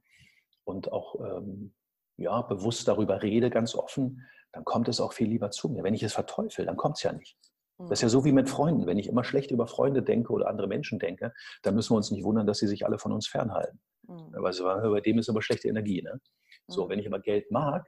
und 0.65 0.93
auch 0.93 1.19
ähm, 1.21 1.75
ja, 2.17 2.43
bewusst 2.43 2.87
darüber 2.87 3.23
rede, 3.23 3.51
ganz 3.51 3.75
offen, 3.75 4.27
dann 4.53 4.65
kommt 4.65 4.89
es 4.89 5.01
auch 5.01 5.13
viel 5.13 5.29
lieber 5.29 5.51
zu 5.51 5.69
mir. 5.69 5.83
Wenn 5.83 5.95
ich 5.95 6.03
es 6.03 6.13
verteufel, 6.13 6.67
dann 6.67 6.77
kommt 6.77 6.97
es 6.99 7.03
ja 7.03 7.13
nicht. 7.13 7.39
Das 7.79 7.99
ist 7.99 8.03
ja 8.03 8.09
so 8.09 8.25
wie 8.25 8.33
mit 8.33 8.49
Freunden. 8.49 8.87
Wenn 8.87 8.99
ich 8.99 9.09
immer 9.09 9.23
schlecht 9.23 9.53
über 9.53 9.69
Freunde 9.69 10.03
denke 10.03 10.33
oder 10.33 10.49
andere 10.49 10.67
Menschen 10.67 10.99
denke, 10.99 11.33
dann 11.63 11.77
müssen 11.77 11.93
wir 11.93 11.97
uns 11.97 12.11
nicht 12.11 12.25
wundern, 12.25 12.47
dass 12.47 12.59
sie 12.59 12.67
sich 12.67 12.85
alle 12.85 12.99
von 12.99 13.13
uns 13.13 13.29
fernhalten. 13.29 13.81
Mhm. 14.09 14.33
Weil 14.33 14.91
bei 14.91 15.01
dem 15.01 15.19
ist 15.19 15.29
immer 15.29 15.43
schlechte 15.43 15.69
Energie. 15.69 16.03
Ne? 16.03 16.21
So, 16.67 16.85
mhm. 16.85 16.91
wenn 16.91 16.99
ich 16.99 17.07
aber 17.07 17.21
Geld 17.21 17.51
mag, 17.53 17.87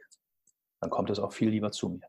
dann 0.81 0.91
kommt 0.91 1.11
es 1.11 1.19
auch 1.19 1.33
viel 1.33 1.51
lieber 1.51 1.73
zu 1.73 1.89
mir. 1.89 2.07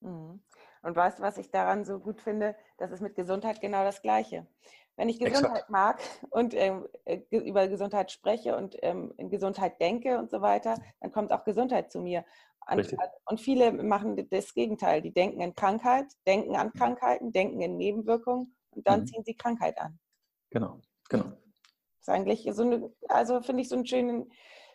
Mhm. 0.00 0.40
Und 0.82 0.96
weißt 0.96 1.18
du, 1.18 1.22
was 1.22 1.38
ich 1.38 1.50
daran 1.50 1.84
so 1.84 1.98
gut 1.98 2.20
finde? 2.20 2.54
Das 2.78 2.92
ist 2.92 3.00
mit 3.00 3.16
Gesundheit 3.16 3.60
genau 3.60 3.82
das 3.82 4.00
Gleiche. 4.00 4.46
Wenn 4.96 5.08
ich 5.08 5.18
Gesundheit 5.18 5.50
Exakt. 5.50 5.70
mag 5.70 6.00
und 6.30 6.54
ähm, 6.54 6.88
äh, 7.04 7.20
über 7.30 7.68
Gesundheit 7.68 8.10
spreche 8.10 8.56
und 8.56 8.76
ähm, 8.82 9.12
in 9.16 9.30
Gesundheit 9.30 9.80
denke 9.80 10.18
und 10.18 10.30
so 10.30 10.40
weiter, 10.40 10.76
dann 11.00 11.12
kommt 11.12 11.32
auch 11.32 11.44
Gesundheit 11.44 11.92
zu 11.92 12.00
mir. 12.00 12.24
Und, 12.70 12.96
und 13.24 13.40
viele 13.40 13.72
machen 13.72 14.28
das 14.30 14.52
Gegenteil. 14.52 15.00
Die 15.00 15.12
denken 15.12 15.40
in 15.40 15.54
Krankheit, 15.54 16.06
denken 16.26 16.56
an. 16.56 16.72
Krankheiten, 16.72 17.32
denken 17.32 17.60
in 17.60 17.76
Nebenwirkungen 17.76 18.54
und 18.70 18.86
dann 18.86 19.00
mhm. 19.00 19.06
ziehen 19.06 19.24
sie 19.24 19.34
Krankheit 19.34 19.78
an. 19.78 19.98
Genau, 20.50 20.80
genau. 21.08 21.24
Das 21.24 22.00
ist 22.00 22.08
eigentlich 22.08 22.48
so 22.52 22.62
eine, 22.62 22.92
also 23.08 23.40
finde 23.40 23.62
ich 23.62 23.68
so 23.68 23.76
einen 23.76 23.86
schönen, 23.86 24.32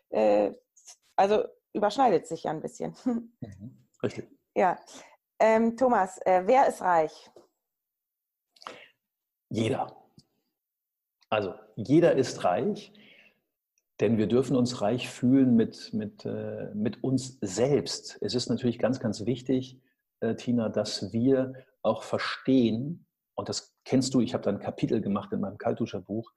äh, 0.10 0.52
also 1.16 1.46
überschneidet 1.74 2.28
sich 2.28 2.44
ja 2.44 2.52
ein 2.52 2.62
bisschen. 2.62 2.96
Mhm. 3.42 3.88
Richtig. 4.02 4.28
Ja. 4.56 4.78
Ähm, 5.40 5.78
Thomas, 5.78 6.18
äh, 6.26 6.44
wer 6.46 6.68
ist 6.68 6.82
reich? 6.82 7.32
Jeder. 9.50 9.96
Also 11.30 11.54
jeder 11.76 12.14
ist 12.14 12.44
reich, 12.44 12.92
denn 14.00 14.18
wir 14.18 14.28
dürfen 14.28 14.56
uns 14.56 14.82
reich 14.82 15.10
fühlen 15.10 15.56
mit, 15.56 15.94
mit, 15.94 16.26
äh, 16.26 16.74
mit 16.74 17.04
uns 17.04 17.38
selbst. 17.42 18.18
Es 18.22 18.36
ist 18.36 18.50
natürlich 18.50 18.80
ganz, 18.80 19.00
ganz 19.00 19.26
wichtig, 19.26 19.80
äh, 20.20 20.36
Tina, 20.36 20.70
dass 20.70 21.14
wir 21.14 21.54
auch 21.82 22.04
verstehen, 22.04 23.06
und 23.36 23.50
das 23.50 23.76
kennst 23.86 24.14
du, 24.14 24.22
ich 24.22 24.34
habe 24.34 24.44
da 24.44 24.50
ein 24.50 24.60
Kapitel 24.60 25.02
gemacht 25.02 25.32
in 25.32 25.42
meinem 25.42 25.58
Kaltduscherbuch, 25.58 26.32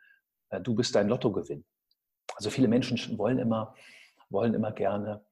äh, 0.51 0.61
du 0.61 0.75
bist 0.75 0.95
dein 0.95 1.09
Lottogewinn. 1.09 1.65
Also 2.35 2.51
viele 2.51 2.69
Menschen 2.69 3.17
wollen 3.19 3.39
immer, 3.39 3.75
wollen 4.29 4.55
immer 4.55 4.73
gerne 4.73 5.25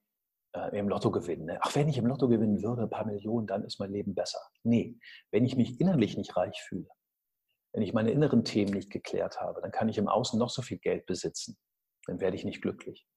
äh, 0.53 0.77
im 0.77 0.89
Lotto 0.89 1.11
gewinnen. 1.11 1.45
Ne? 1.45 1.59
Ach, 1.61 1.75
wenn 1.75 1.89
ich 1.89 1.97
im 1.97 2.07
Lotto 2.07 2.27
gewinnen 2.27 2.63
würde, 2.63 2.83
ein 2.83 2.89
paar 2.89 3.05
Millionen, 3.05 3.45
dann 3.45 3.63
ist 3.63 3.79
mein 3.79 3.91
Leben 3.91 4.15
besser. 4.15 4.39
Nee, 4.63 4.97
wenn 5.31 5.45
ich 5.45 5.55
mich 5.55 5.79
innerlich 5.79 6.17
nicht 6.17 6.35
reich 6.35 6.61
fühle, 6.61 6.87
wenn 7.73 7.83
ich 7.83 7.93
meine 7.93 8.11
inneren 8.11 8.45
Themen 8.45 8.73
nicht 8.73 8.89
geklärt 8.89 9.41
habe, 9.41 9.61
dann 9.61 9.71
kann 9.71 9.89
ich 9.89 9.97
im 9.97 10.07
Außen 10.07 10.39
noch 10.39 10.49
so 10.49 10.61
viel 10.61 10.77
Geld 10.77 11.05
besitzen. 11.05 11.57
Dann 12.05 12.19
werde 12.19 12.35
ich 12.35 12.45
nicht 12.45 12.61
glücklich. 12.61 13.07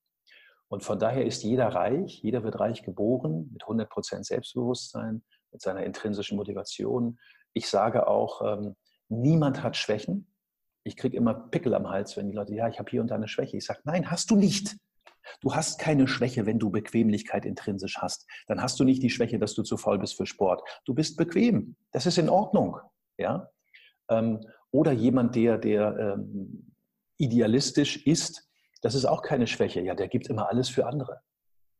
Und 0.68 0.84
von 0.84 0.98
daher 0.98 1.24
ist 1.24 1.42
jeder 1.42 1.68
reich, 1.68 2.20
jeder 2.22 2.42
wird 2.44 2.60
reich 2.60 2.82
geboren, 2.82 3.48
mit 3.52 3.64
100% 3.64 4.24
Selbstbewusstsein, 4.24 5.22
mit 5.50 5.62
seiner 5.62 5.84
intrinsischen 5.84 6.36
Motivation. 6.36 7.18
Ich 7.54 7.68
sage 7.68 8.06
auch, 8.06 8.42
ähm, 8.42 8.76
niemand 9.08 9.62
hat 9.62 9.76
Schwächen. 9.76 10.30
Ich 10.84 10.96
kriege 10.96 11.16
immer 11.16 11.34
Pickel 11.34 11.74
am 11.74 11.88
Hals, 11.88 12.16
wenn 12.16 12.28
die 12.28 12.34
Leute, 12.34 12.54
ja, 12.54 12.68
ich 12.68 12.78
habe 12.78 12.90
hier 12.90 13.00
und 13.00 13.08
da 13.10 13.14
eine 13.14 13.28
Schwäche. 13.28 13.56
Ich 13.56 13.64
sage, 13.64 13.80
nein, 13.84 14.10
hast 14.10 14.30
du 14.30 14.36
nicht. 14.36 14.76
Du 15.40 15.54
hast 15.54 15.78
keine 15.78 16.08
Schwäche, 16.08 16.46
wenn 16.46 16.58
du 16.58 16.70
Bequemlichkeit 16.70 17.44
intrinsisch 17.44 17.98
hast. 17.98 18.26
Dann 18.46 18.62
hast 18.62 18.78
du 18.80 18.84
nicht 18.84 19.02
die 19.02 19.10
Schwäche, 19.10 19.38
dass 19.38 19.54
du 19.54 19.62
zu 19.62 19.76
faul 19.76 19.98
bist 19.98 20.16
für 20.16 20.26
Sport. 20.26 20.62
Du 20.84 20.94
bist 20.94 21.16
bequem. 21.16 21.76
Das 21.92 22.06
ist 22.06 22.18
in 22.18 22.28
Ordnung. 22.28 22.78
Ja? 23.18 23.50
Ähm, 24.10 24.40
oder 24.70 24.92
jemand, 24.92 25.34
der, 25.34 25.58
der 25.58 25.96
ähm, 25.98 26.74
idealistisch 27.18 28.06
ist, 28.06 28.47
das 28.80 28.94
ist 28.94 29.04
auch 29.04 29.22
keine 29.22 29.46
Schwäche. 29.46 29.80
Ja, 29.80 29.94
der 29.94 30.08
gibt 30.08 30.28
immer 30.28 30.48
alles 30.48 30.68
für 30.68 30.86
andere. 30.86 31.20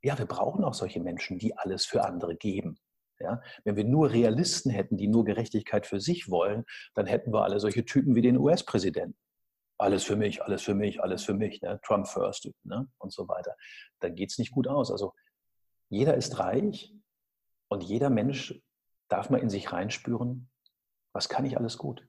Ja, 0.03 0.19
wir 0.19 0.27
brauchen 0.27 0.65
auch 0.65 0.75
solche 0.75 1.01
Menschen, 1.01 1.39
die 1.39 1.57
alles 1.57 1.85
für 1.85 2.05
andere 2.05 2.37
geben. 2.37 2.79
Ja, 3.21 3.43
wenn 3.65 3.75
wir 3.75 3.85
nur 3.85 4.13
Realisten 4.13 4.71
hätten, 4.71 4.97
die 4.97 5.09
nur 5.09 5.25
Gerechtigkeit 5.25 5.87
für 5.87 6.01
sich 6.01 6.31
wollen, 6.31 6.65
dann 6.95 7.07
hätten 7.07 7.33
wir 7.33 7.43
alle 7.43 7.59
solche 7.59 7.85
Typen 7.85 8.15
wie 8.15 8.23
den 8.23 8.39
US-Präsidenten. 8.39 9.19
Alles 9.77 10.05
für 10.05 10.15
mich, 10.15 10.43
alles 10.43 10.63
für 10.63 10.75
mich, 10.75 11.03
alles 11.03 11.25
für 11.25 11.35
mich, 11.35 11.61
ne? 11.61 11.81
Trump 11.83 12.07
first 12.07 12.49
ne? 12.63 12.89
und 12.99 13.13
so 13.13 13.29
weiter. 13.29 13.57
Dann 14.01 14.15
geht 14.15 14.31
es 14.31 14.39
nicht 14.39 14.53
gut 14.53 14.69
aus. 14.69 14.93
Also 14.93 15.15
jeder 15.89 16.15
ist 16.15 16.39
reich 16.39 16.95
und 17.69 17.83
jeder 17.83 18.11
Mensch 18.11 18.61
darf 19.09 19.31
mal 19.31 19.39
in 19.41 19.51
sich 19.51 19.73
reinspüren, 19.73 20.51
was 21.13 21.29
kann 21.29 21.45
ich 21.45 21.57
alles 21.57 21.79
gut? 21.79 22.07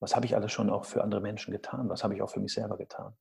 Was 0.00 0.16
habe 0.16 0.26
ich 0.26 0.34
alles 0.34 0.50
schon 0.50 0.70
auch 0.70 0.86
für 0.86 1.04
andere 1.04 1.20
Menschen 1.20 1.52
getan? 1.52 1.88
Was 1.88 2.02
habe 2.02 2.14
ich 2.14 2.22
auch 2.22 2.30
für 2.30 2.40
mich 2.40 2.52
selber 2.52 2.78
getan? 2.78 3.16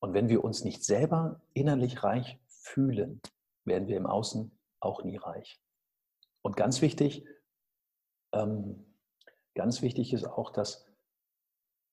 Und 0.00 0.14
wenn 0.14 0.28
wir 0.28 0.44
uns 0.44 0.64
nicht 0.64 0.84
selber 0.84 1.40
innerlich 1.54 2.02
reich 2.02 2.38
fühlen, 2.48 3.20
werden 3.64 3.88
wir 3.88 3.96
im 3.96 4.06
Außen 4.06 4.56
auch 4.80 5.02
nie 5.02 5.16
reich. 5.16 5.60
Und 6.42 6.56
ganz 6.56 6.82
wichtig, 6.82 7.26
ähm, 8.32 8.94
ganz 9.54 9.82
wichtig 9.82 10.12
ist 10.12 10.24
auch, 10.24 10.50
dass 10.50 10.86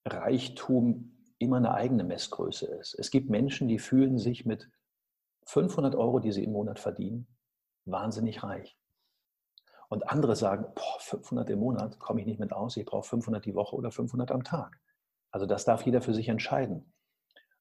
Reichtum 0.06 1.14
immer 1.38 1.56
eine 1.56 1.74
eigene 1.74 2.04
Messgröße 2.04 2.66
ist. 2.66 2.94
Es 2.94 3.10
gibt 3.10 3.30
Menschen, 3.30 3.68
die 3.68 3.78
fühlen 3.78 4.18
sich 4.18 4.44
mit 4.46 4.70
500 5.46 5.94
Euro, 5.94 6.20
die 6.20 6.32
sie 6.32 6.44
im 6.44 6.52
Monat 6.52 6.78
verdienen, 6.78 7.26
wahnsinnig 7.84 8.42
reich. 8.42 8.78
Und 9.88 10.08
andere 10.08 10.36
sagen, 10.36 10.66
boah, 10.74 11.00
500 11.00 11.50
im 11.50 11.58
Monat 11.60 11.98
komme 11.98 12.20
ich 12.20 12.26
nicht 12.26 12.40
mit 12.40 12.52
aus, 12.52 12.76
ich 12.76 12.86
brauche 12.86 13.06
500 13.08 13.44
die 13.44 13.54
Woche 13.54 13.76
oder 13.76 13.90
500 13.90 14.30
am 14.30 14.44
Tag. 14.44 14.80
Also 15.30 15.46
das 15.46 15.64
darf 15.64 15.84
jeder 15.84 16.00
für 16.00 16.14
sich 16.14 16.28
entscheiden. 16.28 16.93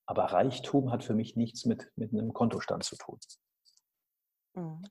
Aber 0.06 0.26
Reichtum 0.26 0.92
hat 0.92 1.04
für 1.04 1.14
mich 1.14 1.36
nichts 1.36 1.66
mit, 1.66 1.92
mit 1.96 2.12
einem 2.12 2.34
Kontostand 2.34 2.84
zu 2.84 2.98
tun. 2.98 3.20
Mhm. 4.56 4.82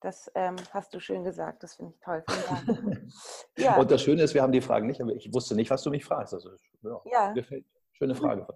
Das 0.00 0.30
ähm, 0.34 0.56
hast 0.70 0.92
du 0.92 1.00
schön 1.00 1.24
gesagt, 1.24 1.62
das 1.62 1.76
finde 1.76 1.94
ich 1.94 2.00
toll. 2.00 2.22
ja. 3.56 3.78
Und 3.78 3.90
das 3.90 4.02
Schöne 4.02 4.22
ist, 4.22 4.34
wir 4.34 4.42
haben 4.42 4.52
die 4.52 4.60
Fragen 4.60 4.86
nicht, 4.86 5.00
aber 5.00 5.12
ich 5.14 5.32
wusste 5.32 5.54
nicht, 5.54 5.70
was 5.70 5.82
du 5.82 5.88
mich 5.88 6.04
fragst. 6.04 6.34
Also, 6.34 6.50
ja, 6.82 7.00
ja. 7.06 7.32
Gefällt. 7.32 7.64
Schöne 7.92 8.14
Frage. 8.14 8.46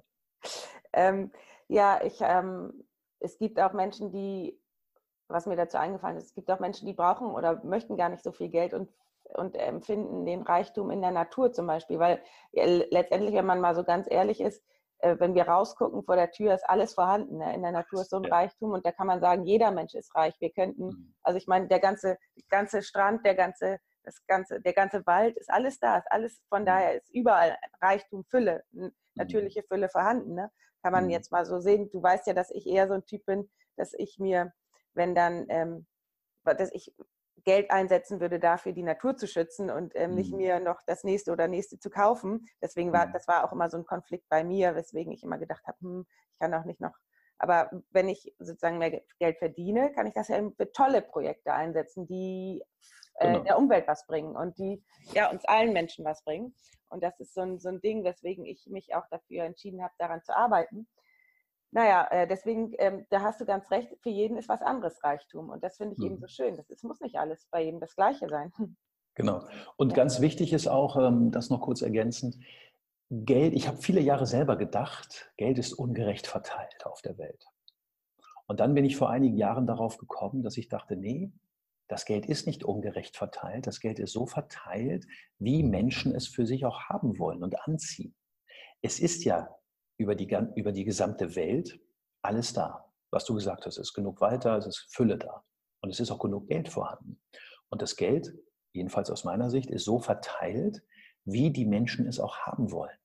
ähm, 0.92 1.32
ja, 1.68 2.04
ich, 2.04 2.18
ähm, 2.20 2.84
es 3.20 3.38
gibt 3.38 3.58
auch 3.60 3.72
Menschen, 3.72 4.10
die, 4.12 4.60
was 5.28 5.46
mir 5.46 5.56
dazu 5.56 5.78
eingefallen 5.78 6.18
ist, 6.18 6.26
es 6.26 6.34
gibt 6.34 6.50
auch 6.50 6.60
Menschen, 6.60 6.86
die 6.86 6.92
brauchen 6.92 7.28
oder 7.28 7.64
möchten 7.64 7.96
gar 7.96 8.10
nicht 8.10 8.24
so 8.24 8.32
viel 8.32 8.50
Geld 8.50 8.74
und, 8.74 8.90
und 9.34 9.56
empfinden 9.56 10.26
den 10.26 10.42
Reichtum 10.42 10.90
in 10.90 11.00
der 11.00 11.12
Natur 11.12 11.52
zum 11.52 11.66
Beispiel, 11.66 11.98
weil 11.98 12.22
letztendlich, 12.52 13.34
wenn 13.34 13.46
man 13.46 13.60
mal 13.62 13.74
so 13.74 13.84
ganz 13.84 14.06
ehrlich 14.10 14.42
ist, 14.42 14.62
wenn 15.00 15.34
wir 15.34 15.46
rausgucken 15.46 16.02
vor 16.02 16.16
der 16.16 16.30
Tür, 16.30 16.54
ist 16.54 16.68
alles 16.68 16.94
vorhanden. 16.94 17.38
Ne? 17.38 17.54
In 17.54 17.62
der 17.62 17.72
Natur 17.72 18.00
ist 18.00 18.10
so 18.10 18.16
ein 18.16 18.24
ja. 18.24 18.34
Reichtum 18.34 18.72
und 18.72 18.84
da 18.84 18.92
kann 18.92 19.06
man 19.06 19.20
sagen, 19.20 19.44
jeder 19.44 19.70
Mensch 19.70 19.94
ist 19.94 20.14
reich. 20.14 20.34
Wir 20.40 20.50
könnten, 20.50 20.86
mhm. 20.86 21.14
also 21.22 21.36
ich 21.38 21.46
meine, 21.46 21.68
der 21.68 21.78
ganze, 21.78 22.18
ganze 22.48 22.82
Strand, 22.82 23.24
der 23.24 23.34
ganze, 23.34 23.78
das 24.02 24.24
ganze, 24.26 24.60
der 24.60 24.72
ganze 24.72 25.06
Wald 25.06 25.36
ist 25.36 25.50
alles 25.50 25.78
da, 25.78 25.98
ist 25.98 26.10
alles, 26.10 26.40
von 26.48 26.62
mhm. 26.62 26.66
daher 26.66 26.94
ist 26.96 27.08
überall 27.14 27.56
Reichtum, 27.80 28.24
Fülle, 28.24 28.64
mhm. 28.72 28.92
natürliche 29.14 29.62
Fülle 29.62 29.88
vorhanden. 29.88 30.34
Ne? 30.34 30.50
Kann 30.82 30.92
man 30.92 31.10
jetzt 31.10 31.30
mal 31.30 31.44
so 31.44 31.60
sehen. 31.60 31.90
Du 31.90 32.02
weißt 32.02 32.26
ja, 32.26 32.34
dass 32.34 32.50
ich 32.50 32.66
eher 32.66 32.88
so 32.88 32.94
ein 32.94 33.04
Typ 33.04 33.24
bin, 33.26 33.48
dass 33.76 33.92
ich 33.94 34.18
mir, 34.18 34.52
wenn 34.94 35.14
dann, 35.14 35.46
ähm, 35.48 35.86
dass 36.44 36.72
ich 36.72 36.92
Geld 37.44 37.70
einsetzen 37.70 38.20
würde, 38.20 38.38
dafür 38.38 38.72
die 38.72 38.82
Natur 38.82 39.16
zu 39.16 39.26
schützen 39.26 39.70
und 39.70 39.92
ähm, 39.94 40.14
nicht 40.14 40.32
mhm. 40.32 40.38
mir 40.38 40.60
noch 40.60 40.80
das 40.86 41.04
nächste 41.04 41.32
oder 41.32 41.48
nächste 41.48 41.78
zu 41.78 41.90
kaufen. 41.90 42.46
Deswegen 42.62 42.92
war, 42.92 43.06
das 43.06 43.28
war 43.28 43.44
auch 43.44 43.52
immer 43.52 43.70
so 43.70 43.76
ein 43.76 43.84
Konflikt 43.84 44.28
bei 44.28 44.44
mir, 44.44 44.74
weswegen 44.74 45.12
ich 45.12 45.22
immer 45.22 45.38
gedacht 45.38 45.66
habe, 45.66 45.78
hm, 45.80 46.06
ich 46.32 46.38
kann 46.38 46.54
auch 46.54 46.64
nicht 46.64 46.80
noch. 46.80 46.94
Aber 47.38 47.70
wenn 47.90 48.08
ich 48.08 48.34
sozusagen 48.38 48.78
mehr 48.78 49.00
Geld 49.18 49.38
verdiene, 49.38 49.92
kann 49.92 50.06
ich 50.06 50.14
das 50.14 50.28
ja 50.28 50.38
für 50.56 50.72
tolle 50.72 51.02
Projekte 51.02 51.52
einsetzen, 51.52 52.06
die 52.06 52.62
äh, 53.14 53.32
genau. 53.32 53.44
der 53.44 53.58
Umwelt 53.58 53.86
was 53.86 54.06
bringen 54.06 54.36
und 54.36 54.58
die 54.58 54.82
ja 55.14 55.30
uns 55.30 55.44
allen 55.44 55.72
Menschen 55.72 56.04
was 56.04 56.24
bringen. 56.24 56.54
Und 56.88 57.02
das 57.02 57.20
ist 57.20 57.34
so 57.34 57.42
ein, 57.42 57.60
so 57.60 57.68
ein 57.68 57.80
Ding, 57.80 58.02
weswegen 58.02 58.44
ich 58.44 58.66
mich 58.66 58.94
auch 58.94 59.06
dafür 59.10 59.44
entschieden 59.44 59.82
habe, 59.82 59.94
daran 59.98 60.22
zu 60.24 60.34
arbeiten 60.34 60.88
naja, 61.70 62.08
äh, 62.10 62.26
deswegen, 62.26 62.72
ähm, 62.78 63.06
da 63.10 63.20
hast 63.20 63.40
du 63.40 63.44
ganz 63.44 63.70
recht, 63.70 63.94
für 64.00 64.10
jeden 64.10 64.36
ist 64.38 64.48
was 64.48 64.62
anderes 64.62 65.02
Reichtum. 65.04 65.50
Und 65.50 65.62
das 65.62 65.76
finde 65.76 65.94
ich 65.94 65.98
mhm. 65.98 66.06
eben 66.06 66.18
so 66.18 66.26
schön. 66.26 66.58
Es 66.68 66.82
muss 66.82 67.00
nicht 67.00 67.16
alles 67.16 67.46
bei 67.50 67.62
jedem 67.62 67.80
das 67.80 67.94
Gleiche 67.94 68.28
sein. 68.28 68.52
Genau. 69.14 69.44
Und 69.76 69.90
ja. 69.90 69.96
ganz 69.96 70.20
wichtig 70.20 70.52
ist 70.52 70.68
auch, 70.68 70.96
ähm, 70.96 71.32
das 71.32 71.50
noch 71.50 71.60
kurz 71.60 71.82
ergänzend, 71.82 72.38
Geld, 73.10 73.54
ich 73.54 73.66
habe 73.66 73.78
viele 73.78 74.00
Jahre 74.00 74.26
selber 74.26 74.56
gedacht, 74.56 75.32
Geld 75.36 75.58
ist 75.58 75.72
ungerecht 75.72 76.26
verteilt 76.26 76.84
auf 76.84 77.02
der 77.02 77.18
Welt. 77.18 77.44
Und 78.46 78.60
dann 78.60 78.74
bin 78.74 78.84
ich 78.84 78.96
vor 78.96 79.10
einigen 79.10 79.36
Jahren 79.36 79.66
darauf 79.66 79.98
gekommen, 79.98 80.42
dass 80.42 80.56
ich 80.56 80.68
dachte, 80.68 80.94
nee, 80.94 81.32
das 81.88 82.04
Geld 82.04 82.26
ist 82.26 82.46
nicht 82.46 82.64
ungerecht 82.64 83.16
verteilt, 83.16 83.66
das 83.66 83.80
Geld 83.80 83.98
ist 83.98 84.12
so 84.12 84.26
verteilt, 84.26 85.06
wie 85.38 85.62
Menschen 85.62 86.14
es 86.14 86.28
für 86.28 86.46
sich 86.46 86.64
auch 86.64 86.82
haben 86.82 87.18
wollen 87.18 87.42
und 87.42 87.60
anziehen. 87.66 88.14
Es 88.82 89.00
ist 89.00 89.24
ja 89.24 89.57
über 89.98 90.14
die, 90.14 90.28
über 90.54 90.72
die 90.72 90.84
gesamte 90.84 91.34
Welt 91.36 91.78
alles 92.22 92.52
da. 92.52 92.84
Was 93.10 93.24
du 93.24 93.34
gesagt 93.34 93.66
hast, 93.66 93.78
ist 93.78 93.94
genug 93.94 94.20
weiter, 94.20 94.56
es 94.56 94.66
ist 94.66 94.86
Fülle 94.90 95.18
da. 95.18 95.44
Und 95.80 95.90
es 95.90 96.00
ist 96.00 96.10
auch 96.10 96.18
genug 96.18 96.48
Geld 96.48 96.68
vorhanden. 96.68 97.20
Und 97.68 97.82
das 97.82 97.96
Geld, 97.96 98.34
jedenfalls 98.72 99.10
aus 99.10 99.24
meiner 99.24 99.50
Sicht, 99.50 99.70
ist 99.70 99.84
so 99.84 99.98
verteilt, 99.98 100.82
wie 101.24 101.50
die 101.50 101.66
Menschen 101.66 102.06
es 102.06 102.20
auch 102.20 102.38
haben 102.38 102.70
wollen. 102.72 102.96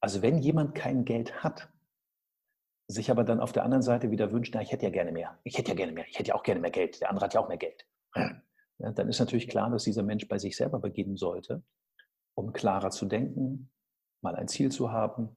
Also 0.00 0.22
wenn 0.22 0.38
jemand 0.38 0.74
kein 0.74 1.04
Geld 1.04 1.42
hat, 1.42 1.68
sich 2.88 3.10
aber 3.10 3.22
dann 3.22 3.40
auf 3.40 3.52
der 3.52 3.64
anderen 3.64 3.82
Seite 3.82 4.10
wieder 4.10 4.32
wünscht, 4.32 4.54
na, 4.54 4.62
ich 4.62 4.72
hätte 4.72 4.86
ja 4.86 4.90
gerne 4.90 5.12
mehr, 5.12 5.38
ich 5.44 5.56
hätte 5.56 5.70
ja 5.70 5.76
gerne 5.76 5.92
mehr, 5.92 6.06
ich 6.08 6.18
hätte 6.18 6.30
ja 6.30 6.34
auch 6.34 6.42
gerne 6.42 6.60
mehr 6.60 6.70
Geld, 6.70 7.00
der 7.00 7.10
andere 7.10 7.26
hat 7.26 7.34
ja 7.34 7.40
auch 7.40 7.48
mehr 7.48 7.56
Geld. 7.56 7.86
Ja, 8.16 8.92
dann 8.92 9.08
ist 9.08 9.20
natürlich 9.20 9.46
klar, 9.46 9.70
dass 9.70 9.84
dieser 9.84 10.02
Mensch 10.02 10.26
bei 10.26 10.38
sich 10.38 10.56
selber 10.56 10.80
beginnen 10.80 11.16
sollte, 11.16 11.62
um 12.34 12.52
klarer 12.52 12.90
zu 12.90 13.06
denken, 13.06 13.70
mal 14.22 14.34
ein 14.34 14.48
Ziel 14.48 14.72
zu 14.72 14.90
haben, 14.90 15.36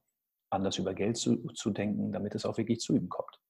anders 0.54 0.78
über 0.78 0.94
Geld 0.94 1.16
zu, 1.16 1.36
zu 1.52 1.70
denken, 1.70 2.12
damit 2.12 2.34
es 2.34 2.46
auch 2.46 2.56
wirklich 2.56 2.80
zu 2.80 2.94
ihm 2.94 3.08
kommt. 3.08 3.40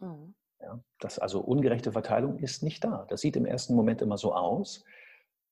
Mhm. 0.00 0.34
Ja, 0.60 0.80
das, 1.00 1.18
also 1.18 1.40
ungerechte 1.40 1.92
Verteilung 1.92 2.38
ist 2.38 2.62
nicht 2.62 2.84
da. 2.84 3.06
Das 3.08 3.20
sieht 3.20 3.36
im 3.36 3.46
ersten 3.46 3.74
Moment 3.74 4.00
immer 4.00 4.16
so 4.16 4.34
aus, 4.34 4.84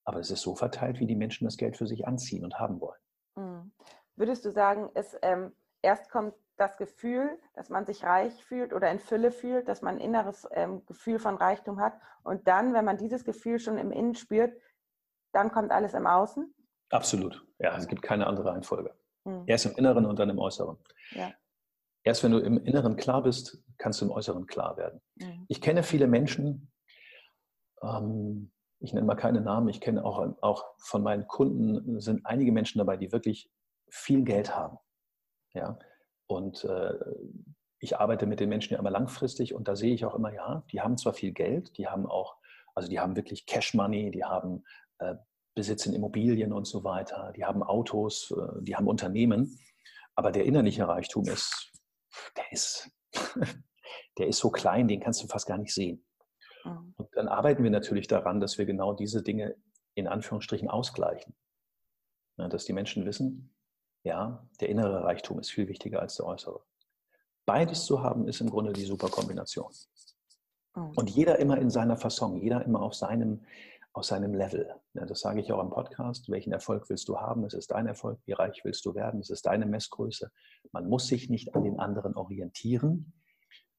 aber 0.04 0.20
es 0.20 0.30
ist 0.30 0.42
so 0.42 0.54
verteilt, 0.54 1.00
wie 1.00 1.06
die 1.06 1.16
Menschen 1.16 1.44
das 1.44 1.56
Geld 1.56 1.76
für 1.76 1.86
sich 1.86 2.06
anziehen 2.06 2.44
und 2.44 2.58
haben 2.58 2.80
wollen. 2.80 3.00
Mhm. 3.36 3.72
Würdest 4.16 4.44
du 4.44 4.50
sagen, 4.50 4.90
es, 4.94 5.16
ähm, 5.22 5.52
erst 5.82 6.10
kommt 6.10 6.34
das 6.56 6.76
Gefühl, 6.76 7.38
dass 7.54 7.70
man 7.70 7.86
sich 7.86 8.04
reich 8.04 8.44
fühlt 8.44 8.72
oder 8.72 8.90
in 8.90 9.00
Fülle 9.00 9.32
fühlt, 9.32 9.66
dass 9.66 9.82
man 9.82 9.96
ein 9.96 10.00
inneres 10.00 10.46
ähm, 10.52 10.84
Gefühl 10.86 11.18
von 11.18 11.36
Reichtum 11.36 11.80
hat 11.80 11.98
und 12.22 12.46
dann, 12.46 12.74
wenn 12.74 12.84
man 12.84 12.98
dieses 12.98 13.24
Gefühl 13.24 13.58
schon 13.58 13.78
im 13.78 13.90
Innen 13.90 14.14
spürt, 14.14 14.54
dann 15.32 15.50
kommt 15.50 15.72
alles 15.72 15.94
im 15.94 16.06
Außen? 16.06 16.52
Absolut. 16.90 17.46
Ja, 17.58 17.76
es 17.76 17.86
gibt 17.86 18.02
keine 18.02 18.26
andere 18.26 18.50
Reihenfolge. 18.50 18.94
Mhm. 19.24 19.44
Erst 19.46 19.66
im 19.66 19.76
Inneren 19.76 20.06
und 20.06 20.18
dann 20.18 20.30
im 20.30 20.38
Äußeren. 20.38 20.76
Ja. 21.12 21.32
Erst 22.02 22.24
wenn 22.24 22.32
du 22.32 22.38
im 22.38 22.64
Inneren 22.64 22.96
klar 22.96 23.22
bist, 23.22 23.62
kannst 23.78 24.00
du 24.00 24.06
im 24.06 24.10
Äußeren 24.10 24.46
klar 24.46 24.76
werden. 24.76 25.00
Mhm. 25.16 25.44
Ich 25.48 25.60
kenne 25.60 25.82
viele 25.82 26.06
Menschen, 26.06 26.72
ähm, 27.82 28.52
ich 28.80 28.94
nenne 28.94 29.06
mal 29.06 29.14
keine 29.14 29.40
Namen, 29.40 29.68
ich 29.68 29.80
kenne 29.80 30.04
auch, 30.04 30.34
auch 30.40 30.64
von 30.78 31.02
meinen 31.02 31.26
Kunden, 31.26 32.00
sind 32.00 32.24
einige 32.24 32.52
Menschen 32.52 32.78
dabei, 32.78 32.96
die 32.96 33.12
wirklich 33.12 33.50
viel 33.90 34.22
Geld 34.24 34.56
haben. 34.56 34.78
Ja? 35.52 35.78
Und 36.26 36.64
äh, 36.64 36.94
ich 37.78 37.98
arbeite 37.98 38.26
mit 38.26 38.40
den 38.40 38.48
Menschen 38.48 38.74
ja 38.74 38.78
immer 38.78 38.90
langfristig 38.90 39.54
und 39.54 39.68
da 39.68 39.76
sehe 39.76 39.94
ich 39.94 40.04
auch 40.04 40.14
immer, 40.14 40.32
ja, 40.32 40.62
die 40.70 40.80
haben 40.80 40.96
zwar 40.96 41.12
viel 41.12 41.32
Geld, 41.32 41.76
die 41.76 41.88
haben 41.88 42.06
auch, 42.06 42.36
also 42.74 42.88
die 42.88 43.00
haben 43.00 43.16
wirklich 43.16 43.46
Cash 43.46 43.74
Money, 43.74 44.10
die 44.10 44.24
haben 44.24 44.64
äh, 44.98 45.16
besitzen 45.54 45.94
Immobilien 45.94 46.52
und 46.52 46.66
so 46.66 46.84
weiter, 46.84 47.32
die 47.36 47.44
haben 47.44 47.62
Autos, 47.62 48.30
äh, 48.30 48.62
die 48.62 48.76
haben 48.76 48.88
Unternehmen, 48.88 49.58
aber 50.14 50.32
der 50.32 50.44
innerliche 50.44 50.86
Reichtum 50.86 51.26
ist, 51.26 51.72
der 52.36 52.52
ist, 52.52 52.90
der 54.18 54.26
ist 54.26 54.38
so 54.38 54.50
klein, 54.50 54.88
den 54.88 55.00
kannst 55.00 55.22
du 55.22 55.26
fast 55.26 55.46
gar 55.46 55.58
nicht 55.58 55.74
sehen. 55.74 56.04
Mhm. 56.64 56.94
Und 56.96 57.08
dann 57.12 57.28
arbeiten 57.28 57.62
wir 57.62 57.70
natürlich 57.70 58.06
daran, 58.06 58.40
dass 58.40 58.58
wir 58.58 58.66
genau 58.66 58.94
diese 58.94 59.22
Dinge 59.22 59.56
in 59.94 60.06
Anführungsstrichen 60.06 60.68
ausgleichen. 60.68 61.34
dass 62.36 62.64
die 62.64 62.72
Menschen 62.72 63.04
wissen, 63.04 63.54
ja, 64.02 64.48
der 64.60 64.70
innere 64.70 65.04
Reichtum 65.04 65.38
ist 65.40 65.50
viel 65.50 65.68
wichtiger 65.68 66.00
als 66.00 66.16
der 66.16 66.26
äußere. 66.26 66.62
Beides 67.44 67.84
zu 67.84 68.02
haben, 68.02 68.28
ist 68.28 68.40
im 68.40 68.48
Grunde 68.48 68.72
die 68.72 68.84
super 68.84 69.08
Kombination. 69.08 69.70
Mhm. 70.74 70.92
Und 70.96 71.10
jeder 71.10 71.38
immer 71.38 71.58
in 71.58 71.70
seiner 71.70 71.96
Fasson, 71.96 72.36
jeder 72.36 72.64
immer 72.64 72.80
auf 72.80 72.94
seinem, 72.94 73.44
aus 73.92 74.08
seinem 74.08 74.34
Level. 74.34 74.72
Ja, 74.94 75.04
das 75.04 75.20
sage 75.20 75.40
ich 75.40 75.52
auch 75.52 75.60
im 75.60 75.70
Podcast. 75.70 76.30
Welchen 76.30 76.52
Erfolg 76.52 76.88
willst 76.88 77.08
du 77.08 77.18
haben? 77.18 77.44
Es 77.44 77.54
ist 77.54 77.70
dein 77.70 77.86
Erfolg. 77.86 78.20
Wie 78.24 78.32
reich 78.32 78.60
willst 78.64 78.84
du 78.86 78.94
werden? 78.94 79.20
Es 79.20 79.30
ist 79.30 79.46
deine 79.46 79.66
Messgröße. 79.66 80.30
Man 80.72 80.88
muss 80.88 81.06
sich 81.06 81.28
nicht 81.28 81.54
an 81.54 81.64
den 81.64 81.80
anderen 81.80 82.14
orientieren. 82.14 83.12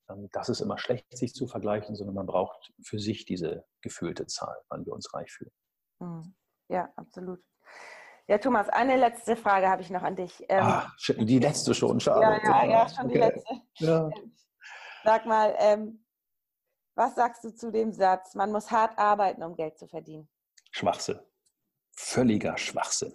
Ähm, 0.10 0.30
das 0.32 0.50
ist 0.50 0.62
immer 0.62 0.78
schlecht, 0.78 1.06
sich 1.18 1.34
zu 1.34 1.48
vergleichen, 1.48 1.96
sondern 1.96 2.16
man 2.16 2.26
braucht 2.26 2.74
für 2.84 3.00
sich 3.00 3.26
diese 3.26 3.66
gefühlte 3.82 4.28
Zahl, 4.28 4.58
wann 4.70 4.86
wir 4.86 4.94
uns 4.94 5.14
reich 5.14 5.32
fühlen. 5.32 5.52
Hm. 6.00 6.36
Ja, 6.68 6.90
absolut. 6.96 7.42
Ja, 8.28 8.38
Thomas, 8.38 8.70
eine 8.70 8.98
letzte 8.98 9.36
Frage 9.36 9.68
habe 9.68 9.82
ich 9.82 9.90
noch 9.90 10.04
an 10.04 10.16
dich. 10.16 10.44
Ähm, 10.48 10.64
Ach, 10.64 10.96
die 11.18 11.40
letzte 11.40 11.74
schon, 11.74 12.00
schade. 12.00 12.40
Ja, 12.44 12.64
ja, 12.64 12.66
ja 12.66 12.90
schon 12.90 13.06
okay. 13.06 13.14
die 13.14 13.20
letzte. 13.20 13.62
Ja. 13.80 14.10
Sag 15.04 15.26
mal, 15.26 15.56
ähm, 15.60 16.06
was 16.96 17.16
sagst 17.16 17.44
du 17.44 17.54
zu 17.54 17.72
dem 17.72 17.92
Satz, 17.92 18.36
man 18.36 18.52
muss 18.52 18.72
hart 18.72 18.98
arbeiten, 18.98 19.44
um 19.44 19.56
Geld 19.56 19.78
zu 19.78 19.88
verdienen? 19.88 20.28
Schwachsinn. 20.72 21.20
Völliger 21.94 22.58
Schwachsinn. 22.58 23.14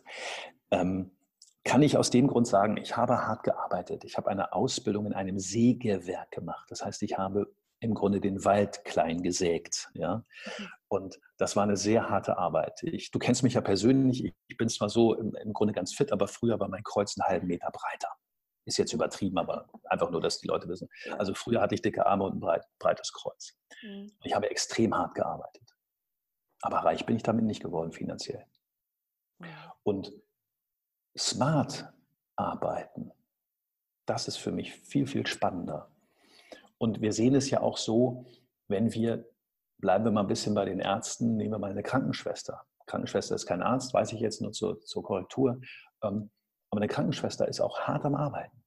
Ähm, 0.70 1.16
kann 1.64 1.83
ich 1.83 1.97
aus 1.97 2.11
dem 2.11 2.29
Grund 2.29 2.47
sagen, 2.47 2.77
ich 2.77 2.97
habe 2.97 3.27
hart 3.27 3.43
gearbeitet. 3.43 4.05
Ich 4.05 4.16
habe 4.16 4.31
eine 4.31 4.53
Ausbildung 4.53 5.07
in 5.07 5.12
einem 5.14 5.39
Sägewerk 5.39 6.31
gemacht. 6.31 6.70
Das 6.70 6.85
heißt, 6.85 7.03
ich 7.03 7.18
habe 7.18 7.53
im 7.81 7.95
Grunde 7.95 8.20
den 8.20 8.45
Wald 8.45 8.85
klein 8.85 9.22
gesägt. 9.22 9.91
Ja? 9.95 10.24
Mhm. 10.59 10.68
Und 10.89 11.20
das 11.39 11.57
war 11.57 11.64
eine 11.64 11.77
sehr 11.77 12.09
harte 12.09 12.39
Arbeit. 12.39 12.83
Ich, 12.83 13.11
du 13.11 13.18
kennst 13.18 13.43
mich 13.43 13.55
ja 13.55 13.61
persönlich. 13.61 14.33
Ich 14.47 14.57
bin 14.57 14.68
zwar 14.68 14.89
so 14.89 15.14
im, 15.14 15.35
im 15.35 15.53
Grunde 15.53 15.74
ganz 15.74 15.93
fit, 15.93 16.12
aber 16.12 16.29
früher 16.29 16.61
war 16.61 16.68
mein 16.68 16.85
Kreuz 16.85 17.16
einen 17.18 17.29
halben 17.29 17.47
Meter 17.49 17.70
breiter 17.72 18.09
ist 18.67 18.77
jetzt 18.77 18.93
übertrieben, 18.93 19.39
aber 19.39 19.69
einfach 19.85 20.11
nur, 20.11 20.21
dass 20.21 20.39
die 20.39 20.49
Leute 20.49 20.69
wissen. 20.69 20.89
Also 21.19 21.35
früher 21.35 21.61
hatte 21.61 21.75
ich 21.75 21.83
dicke 21.83 22.05
Arme 22.05 22.25
und 22.25 22.37
ein 22.37 22.41
breit, 22.41 22.64
breites 22.79 23.12
Kreuz. 23.12 23.57
Mhm. 23.83 24.12
Ich 24.25 24.35
habe 24.35 24.51
extrem 24.51 24.95
hart 24.95 25.14
gearbeitet. 25.14 25.62
Aber 26.62 26.79
reich 26.79 27.07
bin 27.07 27.17
ich 27.17 27.23
damit 27.23 27.45
nicht 27.45 27.62
geworden 27.62 27.93
finanziell. 27.93 28.45
Und 29.83 30.12
smart 31.17 31.93
arbeiten, 32.37 33.12
das 34.07 34.29
ist 34.29 34.37
für 34.37 34.53
mich 34.53 34.73
viel, 34.73 35.07
viel 35.07 35.27
spannender. 35.27 35.91
Und 36.79 37.01
wir 37.01 37.12
sehen 37.12 37.35
es 37.35 37.51
ja 37.51 37.61
auch 37.61 37.77
so, 37.77 38.27
wenn 38.69 38.93
wir, 38.93 39.29
bleiben 39.79 40.05
wir 40.05 40.11
mal 40.11 40.23
ein 40.23 40.27
bisschen 40.27 40.55
bei 40.55 40.64
den 40.64 40.81
Ärzten, 40.81 41.37
nehmen 41.37 41.53
wir 41.53 41.59
mal 41.59 41.71
eine 41.71 41.83
Krankenschwester. 41.83 42.67
Krankenschwester 42.87 43.35
ist 43.35 43.47
kein 43.47 43.62
Arzt, 43.62 43.95
weiß 43.95 44.12
ich 44.12 44.21
jetzt 44.21 44.41
nur 44.41 44.53
zur, 44.53 44.81
zur 44.81 45.03
Korrektur. 45.03 45.61
Ähm, 46.03 46.31
aber 46.71 46.81
eine 46.81 46.89
Krankenschwester 46.89 47.49
ist 47.49 47.61
auch 47.61 47.81
hart 47.81 48.05
am 48.05 48.14
Arbeiten. 48.14 48.64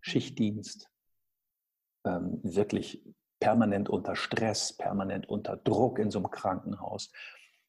Schichtdienst, 0.00 0.90
ähm, 2.04 2.40
wirklich 2.42 3.04
permanent 3.40 3.88
unter 3.88 4.16
Stress, 4.16 4.76
permanent 4.76 5.28
unter 5.28 5.56
Druck 5.56 5.98
in 5.98 6.10
so 6.10 6.18
einem 6.18 6.30
Krankenhaus. 6.30 7.12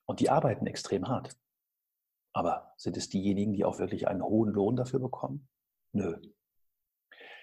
Und 0.06 0.20
die 0.20 0.30
arbeiten 0.30 0.68
extrem 0.68 1.08
hart. 1.08 1.36
Aber 2.34 2.74
sind 2.78 2.98
es 2.98 3.10
diejenigen, 3.10 3.54
die 3.54 3.66
auch 3.66 3.80
wirklich 3.80 4.08
einen 4.08 4.24
hohen 4.24 4.52
Lohn 4.52 4.76
dafür 4.76 5.00
bekommen? 5.00 5.48
Nö. 5.94 6.20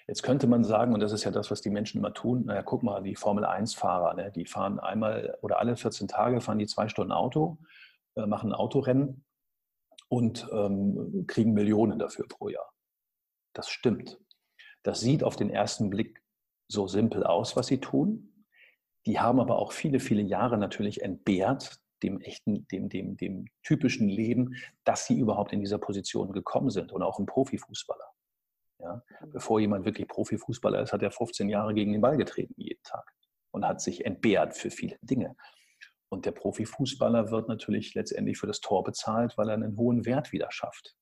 Jetzt 0.09 0.23
könnte 0.25 0.49
man 0.49 0.65
sagen, 0.65 0.93
und 0.93 1.01
das 1.01 1.13
ist 1.13 1.23
ja 1.23 1.31
das, 1.31 1.53
was 1.53 1.61
die 1.61 1.71
Menschen 1.71 1.99
immer 1.99 2.13
tun, 2.13 2.47
naja, 2.47 2.63
guck 2.63 2.83
mal, 2.83 3.01
die 3.03 3.15
Formel-1-Fahrer, 3.15 4.15
ne, 4.15 4.33
die 4.33 4.45
fahren 4.45 4.81
einmal 4.81 5.39
oder 5.41 5.61
alle 5.61 5.77
14 5.77 6.09
Tage, 6.09 6.41
fahren 6.41 6.59
die 6.59 6.67
zwei 6.67 6.89
Stunden 6.89 7.13
Auto, 7.13 7.59
äh, 8.17 8.27
machen 8.27 8.51
ein 8.51 8.55
Autorennen 8.55 9.25
und 10.11 10.49
ähm, 10.53 11.25
kriegen 11.27 11.53
Millionen 11.53 11.99
dafür 11.99 12.27
pro 12.29 12.49
Jahr. 12.49 12.73
Das 13.55 13.71
stimmt. 13.71 14.19
Das 14.83 15.01
sieht 15.01 15.23
auf 15.23 15.37
den 15.37 15.51
ersten 15.51 15.89
Blick 15.89 16.23
so 16.69 16.87
simpel 16.89 17.25
aus, 17.25 17.57
was 17.57 17.69
sie 17.69 17.79
tun. 17.79 18.45
Die 19.07 19.21
haben 19.21 19.41
aber 19.41 19.59
auch 19.59 19.73
viele, 19.73 20.01
viele 20.01 20.23
Jahre 20.23 20.59
natürlich 20.59 21.03
entbehrt, 21.03 21.81
dem 22.03 22.21
echten, 22.21 22.67
dem, 22.69 22.89
dem, 22.89 23.17
dem 23.17 23.47
typischen 23.63 24.09
Leben, 24.09 24.57
dass 24.85 25.07
sie 25.07 25.19
überhaupt 25.19 25.53
in 25.53 25.61
dieser 25.61 25.79
Position 25.79 26.33
gekommen 26.33 26.71
sind 26.71 26.93
und 26.93 27.03
auch 27.03 27.19
ein 27.19 27.27
Profifußballer. 27.27 28.11
Ja? 28.81 29.03
Mhm. 29.21 29.31
Bevor 29.31 29.61
jemand 29.61 29.85
wirklich 29.85 30.09
Profifußballer 30.09 30.83
ist, 30.83 30.93
hat 30.93 31.03
er 31.03 31.11
15 31.11 31.49
Jahre 31.49 31.75
gegen 31.75 31.93
den 31.93 32.01
Ball 32.01 32.17
getreten 32.17 32.55
jeden 32.57 32.83
Tag 32.83 33.13
und 33.53 33.67
hat 33.67 33.81
sich 33.81 34.05
entbehrt 34.07 34.55
für 34.55 34.71
viele 34.71 34.99
Dinge. 35.03 35.37
Und 36.11 36.27
der 36.27 36.33
Profifußballer 36.33 37.31
wird 37.31 37.49
natürlich 37.49 37.95
letztendlich 37.95 38.39
für 38.39 38.47
das 38.47 38.61
Tor 38.61 38.85
bezahlt, 38.85 39.39
weil 39.39 39.49
er 39.49 39.55
einen 39.55 39.77
hohen 39.77 40.05
Wert 40.05 40.33
wieder 40.33 40.51
schafft. 40.51 40.97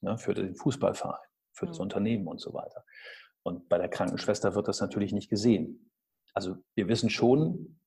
Ne, 0.00 0.18
für 0.18 0.34
den 0.34 0.54
Fußballverein, 0.54 1.18
für 1.52 1.66
das 1.66 1.78
mhm. 1.78 1.84
Unternehmen 1.84 2.26
und 2.28 2.40
so 2.40 2.54
weiter. 2.54 2.84
Und 3.42 3.68
bei 3.68 3.78
der 3.78 3.88
Krankenschwester 3.88 4.54
wird 4.54 4.68
das 4.68 4.80
natürlich 4.80 5.12
nicht 5.12 5.30
gesehen. 5.30 5.90
Also 6.34 6.56
wir 6.74 6.88
wissen 6.88 7.10
schon, 7.10 7.80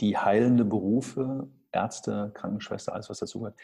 die 0.00 0.16
heilende 0.16 0.64
Berufe 0.64 1.50
Ärzte, 1.72 2.32
Krankenschwester, 2.34 2.94
alles 2.94 3.10
was 3.10 3.18
dazugehört, 3.18 3.58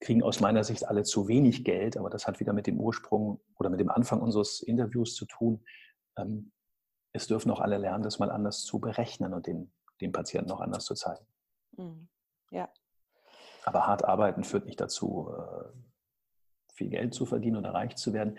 kriegen 0.00 0.22
aus 0.22 0.40
meiner 0.40 0.64
Sicht 0.64 0.86
alle 0.86 1.02
zu 1.02 1.28
wenig 1.28 1.64
Geld, 1.64 1.96
aber 1.96 2.10
das 2.10 2.26
hat 2.26 2.40
wieder 2.40 2.52
mit 2.52 2.66
dem 2.66 2.78
Ursprung 2.78 3.40
oder 3.58 3.68
mit 3.68 3.80
dem 3.80 3.90
Anfang 3.90 4.20
unseres 4.20 4.60
Interviews 4.60 5.14
zu 5.14 5.26
tun. 5.26 5.64
Ähm, 6.16 6.52
es 7.12 7.26
dürfen 7.26 7.50
auch 7.50 7.60
alle 7.60 7.78
lernen, 7.78 8.04
das 8.04 8.18
mal 8.18 8.30
anders 8.30 8.62
zu 8.62 8.78
berechnen 8.78 9.34
und 9.34 9.46
den, 9.46 9.72
den 10.00 10.12
Patienten 10.12 10.52
auch 10.52 10.60
anders 10.60 10.84
zu 10.84 10.94
zeigen. 10.94 11.24
Mhm. 11.78 12.08
Ja. 12.50 12.68
Aber 13.64 13.86
hart 13.86 14.04
arbeiten 14.04 14.44
führt 14.44 14.66
nicht 14.66 14.80
dazu, 14.80 15.30
äh, 15.36 15.64
viel 16.74 16.88
Geld 16.90 17.14
zu 17.14 17.26
verdienen 17.26 17.56
oder 17.56 17.74
reich 17.74 17.96
zu 17.96 18.12
werden. 18.12 18.38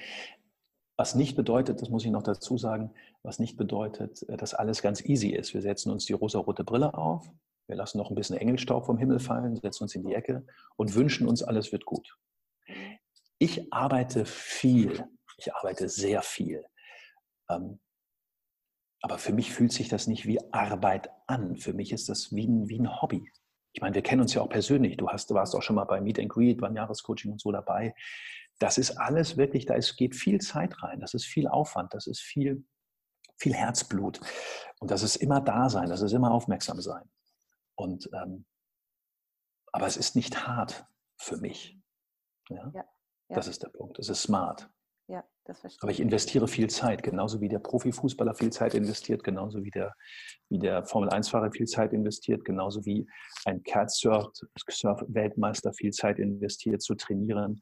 Was 0.98 1.16
nicht 1.16 1.36
bedeutet, 1.36 1.82
das 1.82 1.90
muss 1.90 2.04
ich 2.04 2.12
noch 2.12 2.24
dazu 2.24 2.58
sagen, 2.58 2.94
was 3.24 3.40
nicht 3.40 3.58
bedeutet, 3.58 4.28
äh, 4.30 4.38
dass 4.38 4.54
alles 4.54 4.82
ganz 4.82 5.04
easy 5.04 5.30
ist. 5.30 5.54
Wir 5.54 5.62
setzen 5.62 5.92
uns 5.92 6.06
die 6.06 6.14
rosa-rote 6.14 6.64
Brille 6.64 6.94
auf, 6.94 7.30
wir 7.68 7.76
lassen 7.76 8.00
noch 8.00 8.10
ein 8.10 8.16
bisschen 8.16 8.38
Engelstaub 8.38 8.86
vom 8.86 8.98
Himmel 8.98 9.20
fallen, 9.20 9.56
setzen 9.56 9.84
uns 9.84 9.96
in 9.96 10.04
die 10.04 10.16
Ecke 10.16 10.46
und 10.76 10.96
wünschen 10.96 11.28
uns, 11.28 11.44
alles 11.44 11.72
wird 11.72 11.86
gut. 11.86 12.18
Ich 13.38 13.72
arbeite 13.72 14.26
viel, 14.26 15.08
ich 15.38 15.54
arbeite 15.54 15.88
sehr 15.88 16.22
viel. 16.22 16.66
Ähm, 17.50 17.80
aber 19.02 19.18
für 19.18 19.34
mich 19.34 19.54
fühlt 19.54 19.72
sich 19.72 19.88
das 19.88 20.08
nicht 20.08 20.26
wie 20.26 20.40
Arbeit 20.52 21.10
an. 21.28 21.56
Für 21.56 21.74
mich 21.74 21.92
ist 21.92 22.10
das 22.10 22.34
wie 22.34 22.48
ein, 22.48 22.68
wie 22.68 22.80
ein 22.80 23.02
Hobby. 23.02 23.32
Ich 23.72 23.82
meine, 23.82 23.96
wir 23.96 24.02
kennen 24.02 24.22
uns 24.22 24.34
ja 24.34 24.42
auch 24.42 24.50
persönlich. 24.50 24.98
Du, 24.98 25.08
hast, 25.10 25.30
du 25.30 25.36
warst 25.36 25.56
auch 25.56 25.62
schon 25.62 25.76
mal 25.76 25.86
bei 25.86 26.02
Meet 26.02 26.20
and 26.20 26.30
Greet, 26.30 26.60
beim 26.60 26.76
Jahrescoaching 26.76 27.32
und 27.32 27.40
so 27.40 27.52
dabei. 27.52 27.94
Das 28.60 28.78
ist 28.78 28.98
alles 28.98 29.38
wirklich, 29.38 29.66
da 29.66 29.76
ist, 29.76 29.96
geht 29.96 30.16
viel 30.16 30.42
Zeit 30.42 30.84
rein. 30.84 31.00
Das 31.00 31.14
ist 31.14 31.26
viel 31.26 31.48
Aufwand. 31.48 31.94
Das 31.94 32.08
ist 32.08 32.20
viel, 32.20 32.66
viel 33.38 33.54
Herzblut. 33.54 34.20
Und 34.80 34.92
das 34.92 35.04
ist 35.04 35.16
immer 35.18 35.40
da 35.40 35.70
sein. 35.70 35.90
Das 35.90 36.02
ist 36.02 36.12
immer 36.12 36.32
aufmerksam 36.32 36.82
sein. 36.82 37.10
Und, 37.76 38.10
ähm, 38.14 38.46
aber 39.72 39.88
es 39.88 39.96
ist 39.96 40.16
nicht 40.16 40.46
hart 40.46 40.86
für 41.16 41.38
mich. 41.38 41.80
Ja? 42.50 42.72
ja, 42.74 42.84
ja. 43.30 43.36
Das 43.36 43.48
ist 43.48 43.64
der 43.64 43.70
Punkt. 43.70 44.00
Es 44.00 44.10
ist 44.10 44.24
smart. 44.24 44.70
Ja, 45.10 45.24
das 45.46 45.60
verstehe 45.60 45.82
Aber 45.82 45.92
ich 45.92 46.00
investiere 46.00 46.48
viel 46.48 46.70
Zeit, 46.70 47.02
genauso 47.02 47.42
wie 47.42 47.50
der 47.50 47.58
Profifußballer 47.58 48.36
viel 48.36 48.52
Zeit 48.52 48.76
investiert, 48.76 49.24
genauso 49.24 49.64
wie 49.64 49.72
der, 49.72 49.96
wie 50.50 50.60
der 50.60 50.86
Formel-1-Fahrer 50.86 51.52
viel 51.52 51.66
Zeit 51.66 51.94
investiert, 51.94 52.46
genauso 52.46 52.86
wie 52.86 53.08
ein 53.46 53.64
Kitesurf-Weltmeister 53.64 55.74
viel 55.74 55.92
Zeit 55.92 56.20
investiert 56.20 56.84
zu 56.84 56.94
trainieren. 56.94 57.60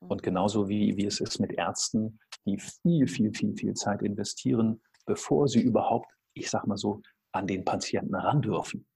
Und 0.00 0.20
mhm. 0.20 0.24
genauso 0.24 0.68
wie, 0.68 0.94
wie 0.98 1.06
es 1.06 1.20
ist 1.20 1.38
mit 1.38 1.52
Ärzten, 1.52 2.18
die 2.44 2.58
viel, 2.58 3.08
viel, 3.08 3.32
viel, 3.32 3.56
viel 3.56 3.72
Zeit 3.72 4.02
investieren, 4.02 4.82
bevor 5.06 5.48
sie 5.48 5.62
überhaupt, 5.62 6.12
ich 6.34 6.50
sag 6.50 6.66
mal 6.66 6.76
so, 6.76 7.00
an 7.32 7.46
den 7.46 7.64
Patienten 7.64 8.14
ran 8.14 8.42
dürfen. 8.42 8.86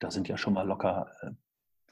Da 0.00 0.10
sind 0.10 0.28
ja 0.28 0.36
schon 0.36 0.52
mal 0.52 0.66
locker, 0.66 1.10
äh, 1.22 1.30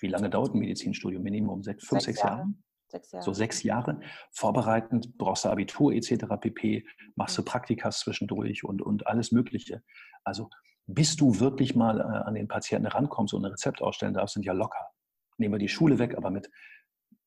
wie 0.01 0.09
lange 0.09 0.29
dauert 0.29 0.55
ein 0.55 0.59
Medizinstudium? 0.59 1.23
Minimum 1.23 1.63
sechs, 1.63 1.87
fünf, 1.87 2.03
sechs, 2.03 2.19
sechs 2.19 2.29
Jahre. 2.29 2.41
Jahre. 2.41 2.53
Sechs 2.89 3.13
Jahre. 3.13 3.25
So 3.25 3.33
sechs 3.33 3.63
Jahre. 3.63 4.01
Vorbereitend, 4.31 5.19
brauchst 5.19 5.45
du 5.45 5.49
Abitur 5.49 5.93
etc. 5.93 6.27
pp. 6.41 6.87
Machst 7.15 7.37
du. 7.39 7.43
Praktikas 7.43 8.01
zwischendurch 8.01 8.65
und, 8.65 8.83
und 8.83 9.07
alles 9.07 9.33
Mögliche. 9.33 9.83
Also 10.25 10.51
bis 10.87 11.17
du 11.17 11.41
wirklich 11.41 11.75
mal 11.75 12.01
äh, 12.01 12.03
an 12.03 12.35
den 12.35 12.49
Patienten 12.49 12.87
rankommst 12.87 13.35
und 13.35 13.45
ein 13.45 13.51
Rezept 13.51 13.83
ausstellen 13.83 14.15
darfst, 14.15 14.35
sind 14.35 14.45
ja 14.45 14.53
locker. 14.53 14.91
Nehmen 15.37 15.55
wir 15.55 15.59
die 15.59 15.69
Schule 15.69 15.99
weg, 15.99 16.17
aber 16.17 16.31
mit, 16.31 16.51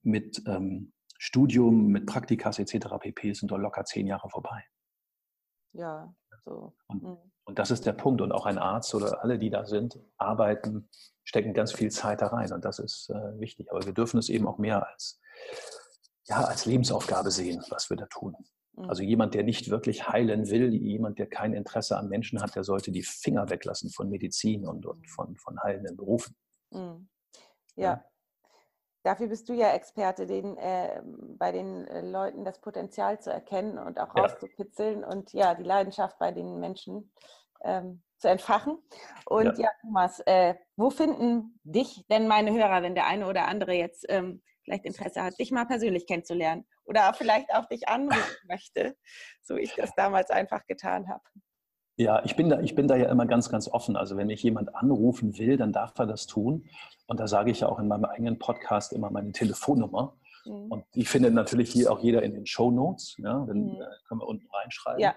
mit 0.01 0.41
ähm, 0.47 0.93
Studium, 1.17 1.87
mit 1.87 2.05
Praktikas 2.05 2.59
etc. 2.59 2.87
pp. 2.99 3.33
sind 3.33 3.51
doch 3.51 3.57
locker 3.57 3.83
zehn 3.83 4.07
Jahre 4.07 4.29
vorbei. 4.29 4.63
Ja, 5.73 6.13
so. 6.45 6.73
Und, 6.87 7.03
mhm. 7.03 7.17
und, 7.43 7.59
das 7.59 7.69
ist 7.69 7.85
der 7.85 7.93
Punkt. 7.93 8.21
Und 8.21 8.31
auch 8.31 8.45
ein 8.45 8.57
Arzt 8.57 8.95
oder 8.95 9.21
alle, 9.23 9.37
die 9.37 9.49
da 9.49 9.65
sind, 9.65 9.99
arbeiten, 10.17 10.89
stecken 11.23 11.53
ganz 11.53 11.73
viel 11.73 11.91
Zeit 11.91 12.21
da 12.21 12.27
rein. 12.27 12.51
Und 12.53 12.63
das 12.65 12.79
ist 12.79 13.09
äh, 13.09 13.39
wichtig. 13.39 13.69
Aber 13.71 13.85
wir 13.85 13.93
dürfen 13.93 14.17
es 14.17 14.29
eben 14.29 14.47
auch 14.47 14.57
mehr 14.57 14.87
als, 14.87 15.19
ja, 16.27 16.43
als 16.43 16.65
Lebensaufgabe 16.65 17.31
sehen, 17.31 17.63
was 17.69 17.89
wir 17.89 17.97
da 17.97 18.05
tun. 18.05 18.35
Mhm. 18.73 18.89
Also 18.89 19.03
jemand, 19.03 19.33
der 19.33 19.43
nicht 19.43 19.69
wirklich 19.69 20.07
heilen 20.07 20.49
will, 20.49 20.73
jemand, 20.73 21.19
der 21.19 21.27
kein 21.27 21.53
Interesse 21.53 21.97
an 21.97 22.07
Menschen 22.07 22.41
hat, 22.41 22.55
der 22.55 22.63
sollte 22.63 22.91
die 22.91 23.03
Finger 23.03 23.49
weglassen 23.49 23.89
von 23.89 24.09
Medizin 24.09 24.65
und, 24.65 24.85
und 24.85 25.09
von, 25.09 25.35
von 25.37 25.61
heilenden 25.61 25.97
Berufen. 25.97 26.35
Mhm. 26.71 27.09
Ja. 27.75 27.83
ja. 27.83 28.05
Dafür 29.03 29.27
bist 29.27 29.47
du 29.47 29.53
ja 29.53 29.71
Experte, 29.71 30.25
den, 30.25 30.57
äh, 30.57 31.01
bei 31.37 31.51
den 31.51 31.87
äh, 31.87 32.01
Leuten 32.01 32.43
das 32.43 32.59
Potenzial 32.59 33.19
zu 33.19 33.31
erkennen 33.31 33.77
und 33.77 33.99
auch 33.99 34.13
ja. 34.13 34.23
rauszukitzeln 34.23 35.03
und 35.03 35.31
ja, 35.33 35.55
die 35.55 35.63
Leidenschaft 35.63 36.19
bei 36.19 36.31
den 36.31 36.59
Menschen 36.59 37.11
ähm, 37.61 38.03
zu 38.17 38.27
entfachen. 38.27 38.77
Und 39.25 39.57
ja, 39.57 39.65
ja 39.65 39.69
Thomas, 39.81 40.19
äh, 40.25 40.55
wo 40.75 40.89
finden 40.89 41.59
dich 41.63 42.05
denn 42.09 42.27
meine 42.27 42.51
Hörer, 42.51 42.81
wenn 42.83 42.93
der 42.93 43.07
eine 43.07 43.27
oder 43.27 43.47
andere 43.47 43.73
jetzt 43.73 44.05
ähm, 44.09 44.41
vielleicht 44.69 44.85
Interesse 44.85 45.23
hat, 45.23 45.39
dich 45.39 45.51
mal 45.51 45.65
persönlich 45.65 46.05
kennenzulernen 46.05 46.65
oder 46.85 47.11
vielleicht 47.13 47.53
auch 47.53 47.65
dich 47.65 47.87
anrufen 47.87 48.19
möchte, 48.47 48.95
so 49.41 49.55
ich 49.55 49.73
das 49.75 49.93
damals 49.95 50.29
einfach 50.29 50.65
getan 50.67 51.09
habe? 51.09 51.23
Ja, 51.97 52.23
ich 52.23 52.35
bin, 52.35 52.49
da, 52.49 52.61
ich 52.61 52.75
bin 52.75 52.87
da 52.87 52.95
ja 52.95 53.09
immer 53.09 53.25
ganz, 53.25 53.49
ganz 53.49 53.67
offen. 53.67 53.97
Also 53.97 54.15
wenn 54.15 54.27
mich 54.27 54.41
jemand 54.41 54.73
anrufen 54.73 55.37
will, 55.37 55.57
dann 55.57 55.73
darf 55.73 55.99
er 55.99 56.05
das 56.05 56.27
tun. 56.27 56.69
Und 57.07 57.19
da 57.19 57.27
sage 57.27 57.51
ich 57.51 57.61
ja 57.61 57.67
auch 57.67 57.79
in 57.79 57.89
meinem 57.89 58.05
eigenen 58.05 58.39
Podcast 58.39 58.93
immer 58.93 59.09
meine 59.09 59.33
Telefonnummer. 59.33 60.15
Mhm. 60.45 60.71
Und 60.71 60.85
die 60.95 61.03
findet 61.03 61.33
natürlich 61.33 61.71
hier 61.71 61.91
auch 61.91 61.99
jeder 61.99 62.23
in 62.23 62.33
den 62.33 62.45
Show 62.45 62.71
Notes. 62.71 63.17
Ja, 63.17 63.45
dann 63.45 63.63
mhm. 63.63 63.81
Äh, 63.81 63.85
können 64.07 64.21
wir 64.21 64.27
unten 64.27 64.47
reinschreiben. 64.49 65.01
Ja, 65.01 65.13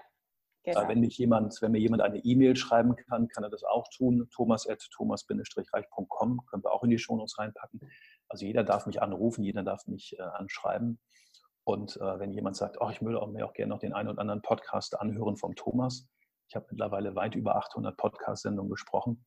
genau. 0.63 0.85
Wenn, 0.89 0.99
mich 0.99 1.17
jemand, 1.17 1.61
wenn 1.61 1.71
mir 1.71 1.79
jemand 1.79 2.01
eine 2.01 2.17
E-Mail 2.17 2.57
schreiben 2.57 2.97
kann, 2.97 3.29
kann 3.29 3.45
er 3.45 3.49
das 3.49 3.63
auch 3.63 3.87
tun. 3.95 4.27
thomas.thomas-reich.com 4.33 6.45
können 6.47 6.63
wir 6.63 6.73
auch 6.73 6.83
in 6.83 6.89
die 6.89 6.99
Show 6.99 7.15
Notes 7.15 7.39
reinpacken. 7.39 7.79
Also 8.33 8.45
jeder 8.47 8.63
darf 8.63 8.87
mich 8.87 8.99
anrufen, 8.99 9.43
jeder 9.43 9.61
darf 9.61 9.85
mich 9.85 10.17
äh, 10.17 10.23
anschreiben. 10.23 10.97
Und 11.65 11.97
äh, 11.97 12.19
wenn 12.19 12.31
jemand 12.31 12.55
sagt, 12.55 12.81
oh, 12.81 12.89
ich 12.89 12.99
würde 13.03 13.21
auch 13.21 13.27
mir 13.27 13.45
auch 13.45 13.53
gerne 13.53 13.69
noch 13.69 13.77
den 13.77 13.93
einen 13.93 14.09
oder 14.09 14.21
anderen 14.21 14.41
Podcast 14.41 14.99
anhören 14.99 15.37
vom 15.37 15.53
Thomas, 15.53 16.09
ich 16.49 16.55
habe 16.55 16.65
mittlerweile 16.71 17.15
weit 17.15 17.35
über 17.35 17.57
800 17.57 17.95
Podcast-Sendungen 17.95 18.71
gesprochen. 18.71 19.23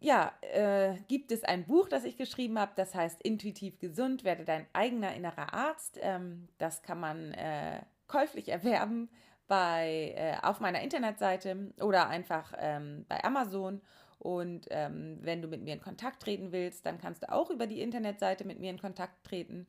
ja, 0.00 0.32
äh, 0.40 0.94
gibt 1.08 1.30
es 1.30 1.44
ein 1.44 1.66
Buch, 1.66 1.88
das 1.88 2.04
ich 2.04 2.16
geschrieben 2.16 2.58
habe, 2.58 2.72
das 2.74 2.94
heißt 2.94 3.20
Intuitiv 3.22 3.78
gesund, 3.78 4.24
werde 4.24 4.44
dein 4.44 4.66
eigener 4.72 5.14
innerer 5.14 5.52
Arzt. 5.52 5.98
Ähm, 6.00 6.48
das 6.58 6.82
kann 6.82 6.98
man 6.98 7.32
äh, 7.34 7.82
käuflich 8.08 8.48
erwerben 8.48 9.10
bei, 9.46 10.14
äh, 10.16 10.36
auf 10.46 10.60
meiner 10.60 10.80
Internetseite 10.80 11.72
oder 11.80 12.08
einfach 12.08 12.54
ähm, 12.58 13.04
bei 13.08 13.22
Amazon. 13.22 13.82
Und 14.18 14.66
ähm, 14.70 15.18
wenn 15.22 15.42
du 15.42 15.48
mit 15.48 15.62
mir 15.62 15.74
in 15.74 15.80
Kontakt 15.80 16.22
treten 16.22 16.52
willst, 16.52 16.84
dann 16.86 16.98
kannst 16.98 17.22
du 17.22 17.32
auch 17.32 17.50
über 17.50 17.66
die 17.66 17.80
Internetseite 17.80 18.44
mit 18.44 18.58
mir 18.58 18.70
in 18.70 18.80
Kontakt 18.80 19.24
treten. 19.24 19.66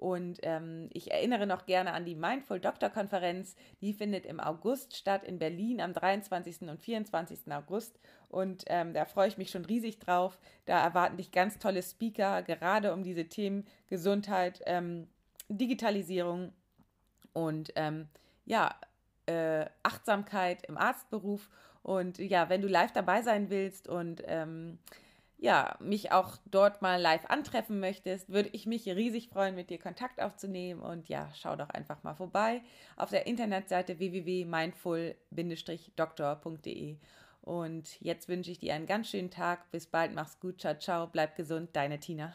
Und 0.00 0.38
ähm, 0.44 0.88
ich 0.94 1.10
erinnere 1.10 1.46
noch 1.46 1.66
gerne 1.66 1.92
an 1.92 2.06
die 2.06 2.14
Mindful 2.14 2.58
Doctor 2.58 2.88
Konferenz. 2.88 3.54
Die 3.82 3.92
findet 3.92 4.24
im 4.24 4.40
August 4.40 4.96
statt 4.96 5.24
in 5.24 5.38
Berlin 5.38 5.78
am 5.78 5.92
23. 5.92 6.62
und 6.62 6.80
24. 6.80 7.52
August. 7.52 8.00
Und 8.30 8.64
ähm, 8.68 8.94
da 8.94 9.04
freue 9.04 9.28
ich 9.28 9.36
mich 9.36 9.50
schon 9.50 9.66
riesig 9.66 9.98
drauf. 9.98 10.38
Da 10.64 10.82
erwarten 10.82 11.18
dich 11.18 11.32
ganz 11.32 11.58
tolle 11.58 11.82
Speaker, 11.82 12.40
gerade 12.42 12.94
um 12.94 13.02
diese 13.02 13.26
Themen 13.26 13.66
Gesundheit, 13.88 14.62
ähm, 14.64 15.06
Digitalisierung 15.50 16.54
und 17.34 17.70
ähm, 17.76 18.08
ja, 18.46 18.74
äh, 19.26 19.66
Achtsamkeit 19.82 20.64
im 20.64 20.78
Arztberuf. 20.78 21.50
Und 21.82 22.16
ja, 22.18 22.48
wenn 22.48 22.62
du 22.62 22.68
live 22.68 22.92
dabei 22.92 23.20
sein 23.20 23.50
willst 23.50 23.86
und 23.86 24.22
ähm, 24.26 24.78
ja, 25.40 25.76
mich 25.80 26.12
auch 26.12 26.36
dort 26.50 26.82
mal 26.82 27.00
live 27.00 27.24
antreffen 27.26 27.80
möchtest, 27.80 28.28
würde 28.28 28.50
ich 28.52 28.66
mich 28.66 28.86
riesig 28.86 29.30
freuen, 29.30 29.54
mit 29.54 29.70
dir 29.70 29.78
Kontakt 29.78 30.20
aufzunehmen. 30.20 30.82
Und 30.82 31.08
ja, 31.08 31.30
schau 31.34 31.56
doch 31.56 31.70
einfach 31.70 32.02
mal 32.02 32.12
vorbei 32.14 32.60
auf 32.96 33.08
der 33.08 33.26
Internetseite 33.26 33.98
www.mindful-doktor.de. 33.98 36.96
Und 37.42 38.00
jetzt 38.02 38.28
wünsche 38.28 38.50
ich 38.50 38.58
dir 38.58 38.74
einen 38.74 38.84
ganz 38.86 39.08
schönen 39.08 39.30
Tag. 39.30 39.70
Bis 39.70 39.86
bald, 39.86 40.14
mach's 40.14 40.38
gut, 40.40 40.60
ciao, 40.60 40.78
ciao, 40.78 41.06
bleib 41.06 41.36
gesund, 41.36 41.70
deine 41.72 41.98
Tina. 41.98 42.34